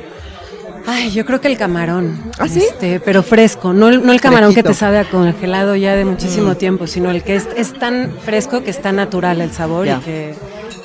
Ay, 0.87 1.11
yo 1.11 1.25
creo 1.25 1.41
que 1.41 1.49
el 1.49 1.59
camarón. 1.59 2.19
¿Ah, 2.39 2.49
sí? 2.49 2.61
Este, 2.61 3.01
pero 3.01 3.23
fresco. 3.23 3.73
No, 3.73 3.89
el- 3.89 4.05
no 4.07 4.13
el 4.13 4.21
camarón 4.21 4.55
que 4.55 4.63
te 4.63 4.73
sabe 4.75 4.99
a 4.99 5.05
congelado 5.05 5.75
ya 5.77 5.97
de 5.97 6.05
muchísimo 6.05 6.53
Mm. 6.53 6.57
tiempo, 6.57 6.87
sino 6.87 7.11
el 7.11 7.23
que 7.23 7.37
es, 7.37 7.49
es 7.57 7.73
tan 7.73 8.13
fresco 8.25 8.63
que 8.63 8.71
está 8.71 8.93
natural 8.93 9.41
el 9.41 9.53
sabor 9.53 9.87
y 9.89 9.95
que 10.05 10.35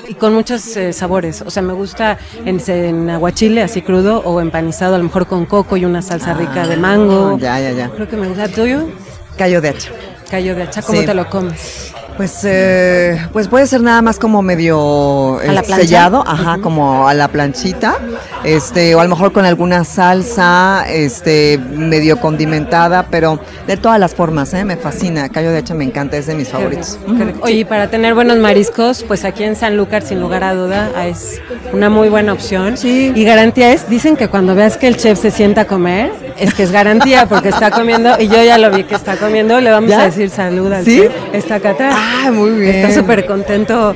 y 0.07 0.13
con 0.15 0.33
muchos 0.33 0.75
eh, 0.75 0.91
sabores. 0.91 1.41
O 1.41 1.49
sea, 1.51 1.61
me 1.63 1.71
gusta 1.73 2.17
en, 2.45 2.59
en 2.67 3.09
aguachile, 3.09 3.61
así 3.61 3.81
crudo, 3.81 4.19
o 4.25 4.41
empanizado, 4.41 4.95
a 4.95 4.97
lo 4.97 5.05
mejor 5.05 5.25
con 5.27 5.45
coco 5.45 5.77
y 5.77 5.85
una 5.85 6.01
salsa 6.01 6.33
rica 6.33 6.67
de 6.67 6.75
mango. 6.77 7.35
Ah, 7.35 7.39
Ya, 7.39 7.59
ya, 7.61 7.71
ya. 7.71 7.89
Creo 7.89 8.09
que 8.09 8.17
me 8.17 8.27
gusta. 8.27 8.47
¿Tuyo? 8.49 8.89
Callo 9.37 9.61
de 9.61 9.69
hacha. 9.69 9.89
Callo 10.29 10.55
de 10.55 10.63
hacha, 10.63 10.81
¿cómo 10.81 10.99
Sí. 10.99 11.05
te 11.05 11.13
lo 11.13 11.29
comes? 11.29 11.93
Pues, 12.21 12.41
eh, 12.43 13.19
pues 13.33 13.47
puede 13.47 13.65
ser 13.65 13.81
nada 13.81 14.03
más 14.03 14.19
como 14.19 14.43
medio 14.43 15.39
¿A 15.39 15.53
la 15.53 15.61
eh, 15.61 15.65
sellado, 15.65 16.23
ajá, 16.23 16.59
como 16.61 17.07
a 17.07 17.15
la 17.15 17.29
planchita, 17.29 17.95
este, 18.43 18.93
o 18.93 18.99
a 18.99 19.03
lo 19.05 19.09
mejor 19.09 19.31
con 19.31 19.43
alguna 19.43 19.83
salsa, 19.83 20.85
este, 20.87 21.57
medio 21.57 22.19
condimentada, 22.19 23.07
pero 23.09 23.39
de 23.65 23.75
todas 23.75 23.99
las 23.99 24.13
formas, 24.13 24.53
¿eh? 24.53 24.63
me 24.65 24.77
fascina. 24.77 25.29
Callo 25.29 25.49
de 25.49 25.57
hacha 25.57 25.73
me 25.73 25.83
encanta, 25.83 26.15
es 26.15 26.27
de 26.27 26.35
mis 26.35 26.49
favoritos. 26.49 26.99
Oye, 27.41 27.55
y 27.55 27.65
para 27.65 27.89
tener 27.89 28.13
buenos 28.13 28.37
mariscos, 28.37 29.01
pues 29.01 29.25
aquí 29.25 29.43
en 29.43 29.55
Sanlúcar, 29.55 30.03
sin 30.03 30.21
lugar 30.21 30.43
a 30.43 30.53
duda, 30.53 30.91
es 31.03 31.41
una 31.73 31.89
muy 31.89 32.09
buena 32.09 32.33
opción. 32.33 32.77
Sí. 32.77 33.11
Y 33.15 33.23
garantía 33.23 33.73
es, 33.73 33.89
dicen 33.89 34.15
que 34.15 34.27
cuando 34.27 34.53
veas 34.53 34.77
que 34.77 34.87
el 34.87 34.95
chef 34.95 35.19
se 35.19 35.31
sienta 35.31 35.61
a 35.61 35.65
comer, 35.65 36.11
es 36.41 36.55
que 36.55 36.63
es 36.63 36.71
garantía, 36.71 37.27
porque 37.27 37.49
está 37.49 37.69
comiendo, 37.69 38.19
y 38.19 38.27
yo 38.27 38.43
ya 38.43 38.57
lo 38.57 38.71
vi 38.71 38.83
que 38.83 38.95
está 38.95 39.15
comiendo, 39.15 39.61
le 39.61 39.69
vamos 39.69 39.91
¿Ya? 39.91 40.01
a 40.01 40.05
decir 40.05 40.29
salud 40.31 40.71
al 40.73 40.83
¿Sí? 40.83 41.03
Está 41.31 41.55
acá 41.55 41.69
atrás. 41.71 41.95
Ah, 41.95 42.31
muy 42.31 42.51
bien. 42.51 42.75
Está 42.77 42.99
súper 42.99 43.27
contento. 43.27 43.95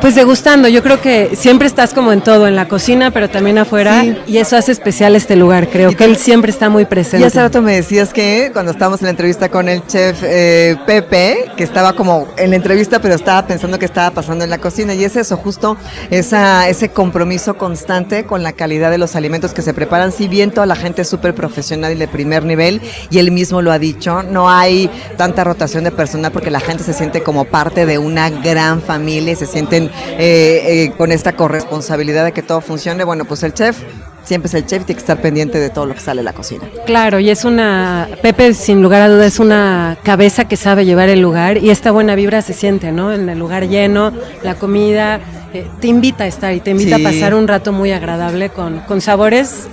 Pues 0.00 0.14
degustando, 0.14 0.66
yo 0.66 0.82
creo 0.82 0.98
que 1.02 1.36
siempre 1.36 1.66
estás 1.68 1.92
como 1.92 2.10
en 2.12 2.22
todo, 2.22 2.46
en 2.46 2.56
la 2.56 2.68
cocina, 2.68 3.10
pero 3.10 3.28
también 3.28 3.58
afuera, 3.58 4.00
Sí. 4.00 4.16
y 4.28 4.38
eso 4.38 4.56
hace 4.56 4.72
especial 4.72 5.14
este 5.14 5.36
lugar. 5.36 5.68
Creo 5.68 5.94
que 5.94 6.04
él 6.04 6.16
siempre 6.16 6.50
está 6.50 6.70
muy 6.70 6.86
presente. 6.86 7.18
Y 7.18 7.24
hace 7.24 7.38
rato 7.38 7.60
me 7.60 7.74
decías 7.74 8.14
que 8.14 8.48
cuando 8.54 8.72
estábamos 8.72 9.00
en 9.02 9.04
la 9.06 9.10
entrevista 9.10 9.50
con 9.50 9.68
el 9.68 9.86
chef 9.86 10.22
eh, 10.22 10.76
Pepe, 10.86 11.50
que 11.54 11.64
estaba 11.64 11.92
como 11.92 12.28
en 12.38 12.48
la 12.48 12.56
entrevista, 12.56 12.98
pero 13.02 13.14
estaba 13.14 13.46
pensando 13.46 13.78
que 13.78 13.84
estaba 13.84 14.10
pasando 14.10 14.42
en 14.42 14.48
la 14.48 14.56
cocina. 14.56 14.94
Y 14.94 15.04
es 15.04 15.16
eso, 15.16 15.36
justo 15.36 15.76
esa, 16.10 16.66
ese 16.70 16.88
compromiso 16.88 17.58
constante 17.58 18.24
con 18.24 18.42
la 18.42 18.52
calidad 18.52 18.90
de 18.90 18.96
los 18.96 19.16
alimentos 19.16 19.52
que 19.52 19.60
se 19.60 19.74
preparan. 19.74 20.12
Si 20.12 20.28
bien 20.28 20.50
toda 20.50 20.64
la 20.64 20.76
gente 20.76 21.02
es 21.02 21.08
súper 21.10 21.34
profesional 21.34 21.92
y 21.92 21.96
de 21.96 22.08
primer 22.08 22.44
nivel, 22.46 22.80
y 23.10 23.18
él 23.18 23.30
mismo 23.32 23.60
lo 23.60 23.70
ha 23.70 23.78
dicho, 23.78 24.22
no 24.22 24.48
hay 24.48 24.88
tanta 25.18 25.44
rotación 25.44 25.84
de 25.84 25.90
personal 25.90 26.32
porque 26.32 26.50
la 26.50 26.60
gente 26.60 26.84
se 26.84 26.94
siente 26.94 27.22
como 27.22 27.44
parte 27.44 27.84
de 27.84 27.98
una 27.98 28.30
gran 28.30 28.80
familia 28.80 29.32
y 29.34 29.36
se 29.36 29.44
sienten 29.46 29.89
eh, 30.18 30.84
eh, 30.86 30.92
con 30.96 31.12
esta 31.12 31.32
corresponsabilidad 31.32 32.24
de 32.24 32.32
que 32.32 32.42
todo 32.42 32.60
funcione, 32.60 33.04
bueno, 33.04 33.24
pues 33.24 33.42
el 33.42 33.54
chef 33.54 33.78
siempre 34.24 34.48
es 34.48 34.54
el 34.54 34.66
chef 34.66 34.82
y 34.82 34.84
tiene 34.84 34.96
que 34.96 35.00
estar 35.00 35.20
pendiente 35.20 35.58
de 35.58 35.70
todo 35.70 35.86
lo 35.86 35.94
que 35.94 36.00
sale 36.00 36.20
de 36.20 36.24
la 36.24 36.32
cocina. 36.32 36.64
Claro, 36.86 37.18
y 37.18 37.30
es 37.30 37.44
una, 37.44 38.08
Pepe 38.22 38.54
sin 38.54 38.82
lugar 38.82 39.02
a 39.02 39.08
duda 39.08 39.26
es 39.26 39.40
una 39.40 39.96
cabeza 40.02 40.44
que 40.46 40.56
sabe 40.56 40.84
llevar 40.84 41.08
el 41.08 41.20
lugar 41.20 41.58
y 41.58 41.70
esta 41.70 41.90
buena 41.90 42.14
vibra 42.14 42.42
se 42.42 42.52
siente, 42.52 42.92
¿no? 42.92 43.12
En 43.12 43.28
el 43.28 43.38
lugar 43.38 43.66
lleno, 43.68 44.12
la 44.42 44.54
comida, 44.54 45.20
eh, 45.52 45.66
te 45.80 45.88
invita 45.88 46.24
a 46.24 46.26
estar 46.26 46.54
y 46.54 46.60
te 46.60 46.70
invita 46.70 46.96
Sí. 46.96 47.04
a 47.04 47.10
pasar 47.10 47.34
un 47.34 47.48
rato 47.48 47.72
muy 47.72 47.92
agradable 47.92 48.50
con, 48.50 48.80
con 48.80 49.00
sabores 49.00 49.66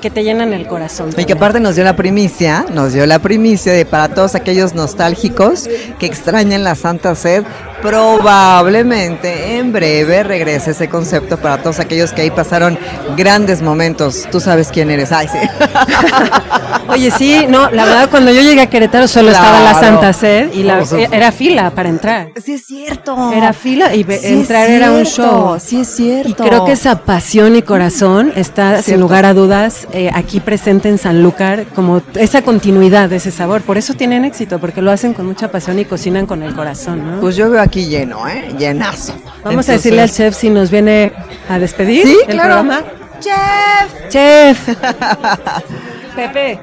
que 0.00 0.10
te 0.10 0.22
llenan 0.22 0.52
el 0.52 0.68
corazón. 0.68 1.10
Y 1.16 1.24
que 1.24 1.32
aparte 1.32 1.58
nos 1.58 1.74
dio 1.74 1.82
la 1.82 1.96
primicia, 1.96 2.64
nos 2.72 2.92
dio 2.92 3.04
la 3.04 3.18
primicia 3.18 3.72
de 3.72 3.84
para 3.84 4.08
todos 4.08 4.36
aquellos 4.36 4.74
nostálgicos 4.74 5.68
que 5.98 6.06
extrañan 6.06 6.62
la 6.62 6.76
Santa 6.76 7.16
Sed, 7.16 7.42
probablemente 7.82 9.56
en 9.58 9.72
breve 9.72 10.22
regrese 10.22 10.72
ese 10.72 10.88
concepto 10.88 11.36
para 11.36 11.62
todos 11.62 11.78
aquellos 11.80 12.12
que 12.12 12.22
ahí 12.22 12.30
pasaron 12.30 12.78
grandes 13.16 13.62
momentos. 13.62 14.26
Tú 14.30 14.40
sabes 14.40 14.68
quién 14.72 14.90
eres. 14.90 15.12
Ay, 15.12 15.28
sí. 15.28 15.38
Oye, 16.88 17.10
sí, 17.10 17.46
no, 17.48 17.70
la 17.70 17.84
verdad 17.84 18.08
cuando 18.10 18.32
yo 18.32 18.40
llegué 18.40 18.62
a 18.62 18.70
Querétaro 18.70 19.06
solo 19.06 19.30
estaba 19.30 19.60
la. 19.60 19.78
Santa 19.78 20.12
Sed 20.12 20.52
y 20.54 20.64
la, 20.64 20.84
supuesto. 20.84 21.14
era 21.14 21.30
fila 21.30 21.70
para 21.70 21.88
entrar. 21.88 22.30
Sí 22.42 22.54
es 22.54 22.66
cierto. 22.66 23.32
Era 23.32 23.52
fila 23.52 23.94
y 23.94 24.02
Sí 24.04 24.18
entrar 24.22 24.68
era 24.68 24.90
un 24.90 25.04
show. 25.04 25.58
Sí 25.60 25.80
es 25.80 25.88
cierto. 25.88 26.30
Y 26.30 26.34
creo 26.34 26.64
que 26.64 26.72
esa 26.72 27.00
pasión 27.00 27.54
y 27.54 27.62
corazón 27.62 28.32
está, 28.34 28.82
sin 28.82 28.98
lugar 29.00 29.24
a 29.24 29.34
dudas, 29.34 29.86
eh, 29.92 30.10
aquí 30.12 30.40
presente 30.40 30.88
en 30.88 30.98
Sanlúcar, 30.98 31.66
como 31.74 32.02
esa 32.14 32.42
continuidad 32.42 33.08
de 33.08 33.16
ese 33.16 33.30
sabor. 33.30 33.62
Por 33.62 33.78
eso 33.78 33.94
tienen 33.94 34.24
éxito, 34.24 34.58
porque 34.58 34.82
lo 34.82 34.90
hacen 34.90 35.14
con 35.14 35.26
mucha 35.26 35.50
pasión 35.50 35.78
y 35.78 35.84
cocinan 35.84 36.26
con 36.26 36.42
el 36.42 36.54
corazón, 36.54 37.06
¿no? 37.06 37.20
Pues 37.20 37.36
yo 37.36 37.50
veo 37.50 37.60
aquí 37.60 37.67
lleno, 37.70 38.26
¿eh? 38.28 38.54
Llenazo. 38.58 39.14
Vamos 39.44 39.68
a 39.68 39.72
decirle 39.72 40.02
al 40.02 40.10
chef 40.10 40.34
si 40.34 40.50
nos 40.50 40.70
viene 40.70 41.12
a 41.48 41.58
despedir 41.58 42.06
Sí, 42.06 42.16
el 42.26 42.34
claro. 42.34 42.54
programa. 42.62 42.82
¡Chef! 43.20 44.08
Chef. 44.08 44.68
Pepe, 46.16 46.58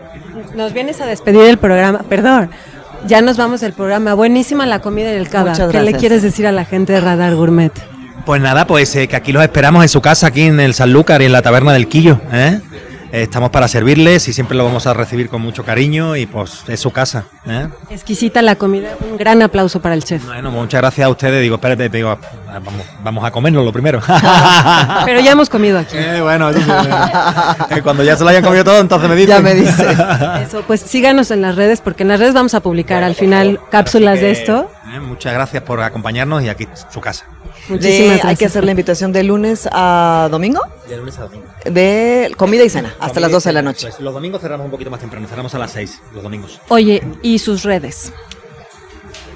nos 0.55 0.73
vienes 0.73 0.99
a 1.01 1.05
despedir 1.05 1.41
el 1.43 1.57
programa. 1.57 1.99
Perdón. 2.09 2.49
Ya 3.07 3.21
nos 3.21 3.37
vamos 3.37 3.61
del 3.61 3.73
programa. 3.73 4.13
Buenísima 4.13 4.65
la 4.65 4.79
comida 4.79 5.11
y 5.11 5.15
el 5.15 5.29
cava. 5.29 5.51
Muchas 5.51 5.71
¿Qué 5.71 5.81
le 5.81 5.93
quieres 5.93 6.21
decir 6.23 6.47
a 6.47 6.51
la 6.51 6.65
gente 6.65 6.93
de 6.93 7.01
Radar 7.01 7.35
Gourmet? 7.35 7.71
Pues 8.25 8.41
nada, 8.41 8.65
pues 8.65 8.95
eh, 8.95 9.07
que 9.07 9.15
aquí 9.15 9.31
los 9.31 9.43
esperamos 9.43 9.83
en 9.83 9.89
su 9.89 10.01
casa, 10.01 10.27
aquí 10.27 10.41
en 10.43 10.59
el 10.59 10.73
Sanlúcar 10.73 11.21
y 11.21 11.25
en 11.25 11.31
la 11.31 11.43
taberna 11.43 11.73
del 11.73 11.87
Quillo. 11.87 12.19
¿eh? 12.33 12.59
Estamos 13.15 13.49
para 13.49 13.69
servirles 13.69 14.27
y 14.27 14.33
siempre 14.33 14.57
lo 14.57 14.65
vamos 14.65 14.85
a 14.87 14.93
recibir 14.93 15.29
con 15.29 15.41
mucho 15.41 15.63
cariño 15.63 16.17
y 16.17 16.25
pues 16.25 16.65
es 16.67 16.81
su 16.81 16.91
casa. 16.91 17.23
¿eh? 17.47 17.69
Exquisita 17.89 18.41
la 18.41 18.57
comida. 18.57 18.89
Un 19.09 19.15
gran 19.15 19.41
aplauso 19.41 19.81
para 19.81 19.95
el 19.95 20.03
chef. 20.03 20.25
Bueno, 20.25 20.51
muchas 20.51 20.81
gracias 20.81 21.05
a 21.05 21.09
ustedes. 21.09 21.41
Digo, 21.41 21.55
espérate, 21.55 21.87
digo, 21.87 22.19
vamos, 22.45 22.73
vamos 23.01 23.23
a 23.23 23.31
comernos 23.31 23.63
lo 23.63 23.71
primero. 23.71 24.01
Pero 25.05 25.21
ya 25.21 25.31
hemos 25.31 25.49
comido 25.49 25.79
aquí. 25.79 25.95
Eh, 25.95 26.19
bueno, 26.19 26.49
eh, 26.51 27.81
cuando 27.81 28.03
ya 28.03 28.17
se 28.17 28.25
lo 28.25 28.31
hayan 28.31 28.43
comido 28.43 28.65
todo, 28.65 28.81
entonces 28.81 29.09
me 29.09 29.15
dicen. 29.15 29.37
Ya 29.37 29.41
me 29.41 29.55
dice. 29.55 29.95
Eso, 30.43 30.63
pues 30.67 30.81
síganos 30.81 31.31
en 31.31 31.41
las 31.41 31.55
redes 31.55 31.79
porque 31.79 32.03
en 32.03 32.09
las 32.09 32.19
redes 32.19 32.33
vamos 32.33 32.53
a 32.53 32.59
publicar 32.59 33.01
al 33.01 33.15
final 33.15 33.61
cápsulas 33.71 34.19
de 34.19 34.31
esto. 34.31 34.69
muchas 35.01 35.33
gracias 35.33 35.63
por 35.63 35.79
acompañarnos 35.79 36.43
y 36.43 36.49
aquí 36.49 36.67
su 36.89 36.99
casa. 36.99 37.23
De- 37.67 37.73
Muchísimas 37.75 38.23
hay 38.25 38.35
que 38.35 38.45
hacer 38.45 38.63
la 38.63 38.71
invitación 38.71 39.11
de 39.11 39.23
lunes 39.23 39.67
a 39.71 40.27
domingo 40.29 40.61
De 40.87 40.97
lunes 40.97 41.17
a 41.17 41.23
domingo. 41.23 41.45
de 41.65 42.31
comida 42.37 42.63
y 42.63 42.69
cena 42.69 42.93
hasta 42.99 43.19
las 43.19 43.31
12 43.31 43.49
de 43.49 43.53
la 43.53 43.61
noche. 43.61 43.87
Pues 43.87 43.99
los 44.01 44.13
domingos 44.13 44.41
cerramos 44.41 44.65
un 44.65 44.71
poquito 44.71 44.91
más 44.91 44.99
temprano, 44.99 45.27
cerramos 45.27 45.53
a 45.55 45.59
las 45.59 45.71
6, 45.71 46.01
los 46.13 46.21
domingos. 46.23 46.61
Oye, 46.69 47.01
y 47.23 47.39
sus 47.39 47.63
redes. 47.63 48.13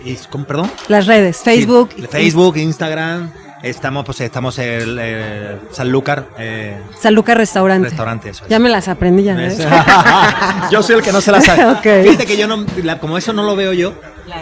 ¿Y, 0.05 0.15
¿cómo, 0.29 0.45
perdón? 0.45 0.71
Las 0.87 1.07
redes, 1.07 1.37
Facebook. 1.37 1.89
Sí, 1.95 2.03
Facebook, 2.09 2.57
Instagram. 2.57 3.31
Estamos, 3.61 4.05
pues 4.05 4.21
estamos 4.21 4.57
en 4.59 4.65
el, 4.69 4.97
eh, 5.01 5.57
Sanlúcar 5.71 6.29
eh, 6.37 6.77
Saluca 6.97 7.33
Restaurante. 7.35 7.89
restaurante. 7.89 8.29
Eso 8.29 8.45
es. 8.45 8.49
Ya 8.49 8.57
me 8.57 8.69
las 8.69 8.87
aprendí 8.87 9.23
ya. 9.23 9.33
¿Ves? 9.35 9.59
¿eh? 9.59 9.67
yo 10.71 10.81
soy 10.81 10.95
el 10.95 11.01
que 11.01 11.11
no 11.11 11.19
se 11.19 11.31
la 11.33 11.41
sabe. 11.41 11.65
Ok. 11.73 12.03
Fíjate 12.03 12.25
que 12.25 12.37
yo 12.37 12.47
no, 12.47 12.65
la- 12.83 12.99
como 12.99 13.17
eso 13.17 13.33
no 13.33 13.43
lo 13.43 13.57
veo 13.57 13.73
yo, 13.73 13.93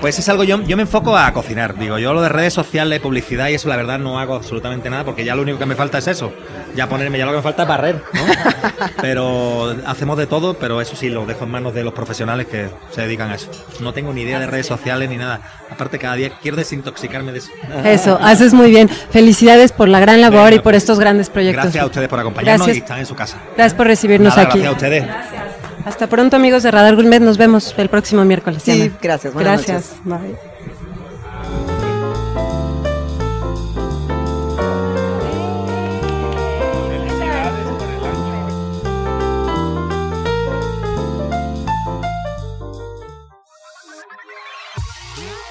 pues 0.02 0.20
es 0.20 0.30
algo 0.30 0.44
yo, 0.44 0.62
yo 0.64 0.78
me 0.78 0.84
enfoco 0.84 1.18
a 1.18 1.32
cocinar. 1.34 1.78
Digo, 1.78 1.98
yo 2.00 2.14
lo 2.14 2.22
de 2.22 2.30
redes 2.30 2.54
sociales, 2.54 3.00
publicidad 3.00 3.50
y 3.50 3.56
eso, 3.56 3.70
la 3.70 3.76
verdad 3.76 4.00
no 4.00 4.20
hago 4.20 4.36
absolutamente 4.36 4.90
nada 4.90 5.04
porque 5.04 5.26
ya 5.26 5.36
lo 5.36 5.42
único 5.42 5.60
que 5.60 5.66
me 5.66 5.76
falta 5.76 5.98
es 5.98 6.08
eso. 6.08 6.32
Ya 6.76 6.88
ponerme, 6.88 7.18
ya 7.18 7.26
lo 7.26 7.32
que 7.32 7.38
me 7.38 7.44
falta 7.44 7.64
es 7.64 7.70
barrer, 7.70 8.04
¿no? 8.14 8.22
pero 9.02 9.76
hacemos 9.86 10.18
de 10.18 10.28
todo, 10.28 10.56
pero 10.56 10.82
eso 10.82 10.96
sí 10.96 11.10
lo 11.10 11.26
dejo 11.26 11.46
en 11.46 11.52
manos 11.52 11.74
de 11.74 11.84
los 11.84 11.94
profesionales 11.94 12.48
que 12.48 12.70
se 12.92 13.02
dedican 13.02 13.32
a 13.32 13.36
eso. 13.36 13.50
No 13.80 13.94
tengo 13.94 14.14
ni 14.14 14.22
idea 14.22 14.40
de 14.40 14.48
redes 14.48 14.68
sociales 14.68 15.10
ni 15.10 15.18
nada. 15.18 15.42
Aparte 15.70 16.00
cada 16.00 16.16
día 16.16 16.32
quiero 16.42 16.58
desintoxicarme 16.58 17.32
de 17.32 17.40
eso. 17.40 17.52
Eso, 17.84 18.20
haces 18.22 18.54
muy 18.54 18.70
bien. 18.70 18.90
Felicidades 18.90 19.72
por 19.72 19.88
la 19.88 20.00
gran 20.00 20.22
labor 20.22 20.54
y 20.54 20.60
por 20.60 20.76
estos 20.76 21.00
grandes 21.00 21.30
proyectos. 21.30 21.64
Gracias 21.64 21.84
a 21.84 21.88
ustedes 21.88 22.08
por 22.08 22.20
acompañarnos 22.20 22.68
Gracias. 22.68 22.78
y 22.78 22.80
están 22.80 23.00
en 23.00 23.06
su 23.06 23.16
casa. 23.16 23.38
Gracias 23.56 23.74
por 23.74 23.88
recibirnos 23.88 24.36
Nada, 24.36 24.50
aquí. 24.50 24.60
Gracias 24.60 24.74
a 24.74 24.76
ustedes. 24.76 25.57
Hasta 25.88 26.08
pronto, 26.08 26.36
amigos 26.36 26.64
de 26.64 26.72
Radar 26.72 26.96
Gourmet. 26.96 27.22
Nos 27.22 27.38
vemos 27.38 27.74
el 27.78 27.88
próximo 27.88 28.26
miércoles. 28.26 28.62
Sí, 28.62 28.74
Diana. 28.74 28.98
gracias. 29.02 29.34
Buenas 29.34 29.66
Gracias. 29.66 29.96
Bye. 30.04 30.36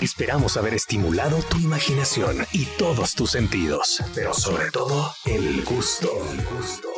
Esperamos 0.02 0.58
haber 0.58 0.74
estimulado 0.74 1.38
tu 1.48 1.56
imaginación 1.56 2.46
y 2.52 2.66
todos 2.76 3.14
tus 3.14 3.30
sentidos, 3.30 4.02
pero 4.14 4.34
sobre 4.34 4.70
todo 4.70 5.14
el 5.24 5.64
gusto. 5.64 6.10
El 6.30 6.44
gusto. 6.44 6.88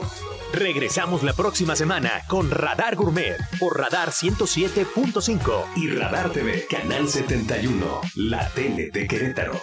Regresamos 0.53 1.22
la 1.22 1.34
próxima 1.34 1.76
semana 1.76 2.22
con 2.26 2.51
Radar 2.51 2.96
Gourmet 2.96 3.36
por 3.59 3.78
Radar 3.78 4.11
107.5 4.11 5.64
y 5.76 5.90
Radar 5.90 6.30
TV, 6.30 6.66
Canal 6.68 7.09
71, 7.09 8.01
la 8.14 8.49
tele 8.51 8.90
de 8.90 9.07
Querétaro. 9.07 9.61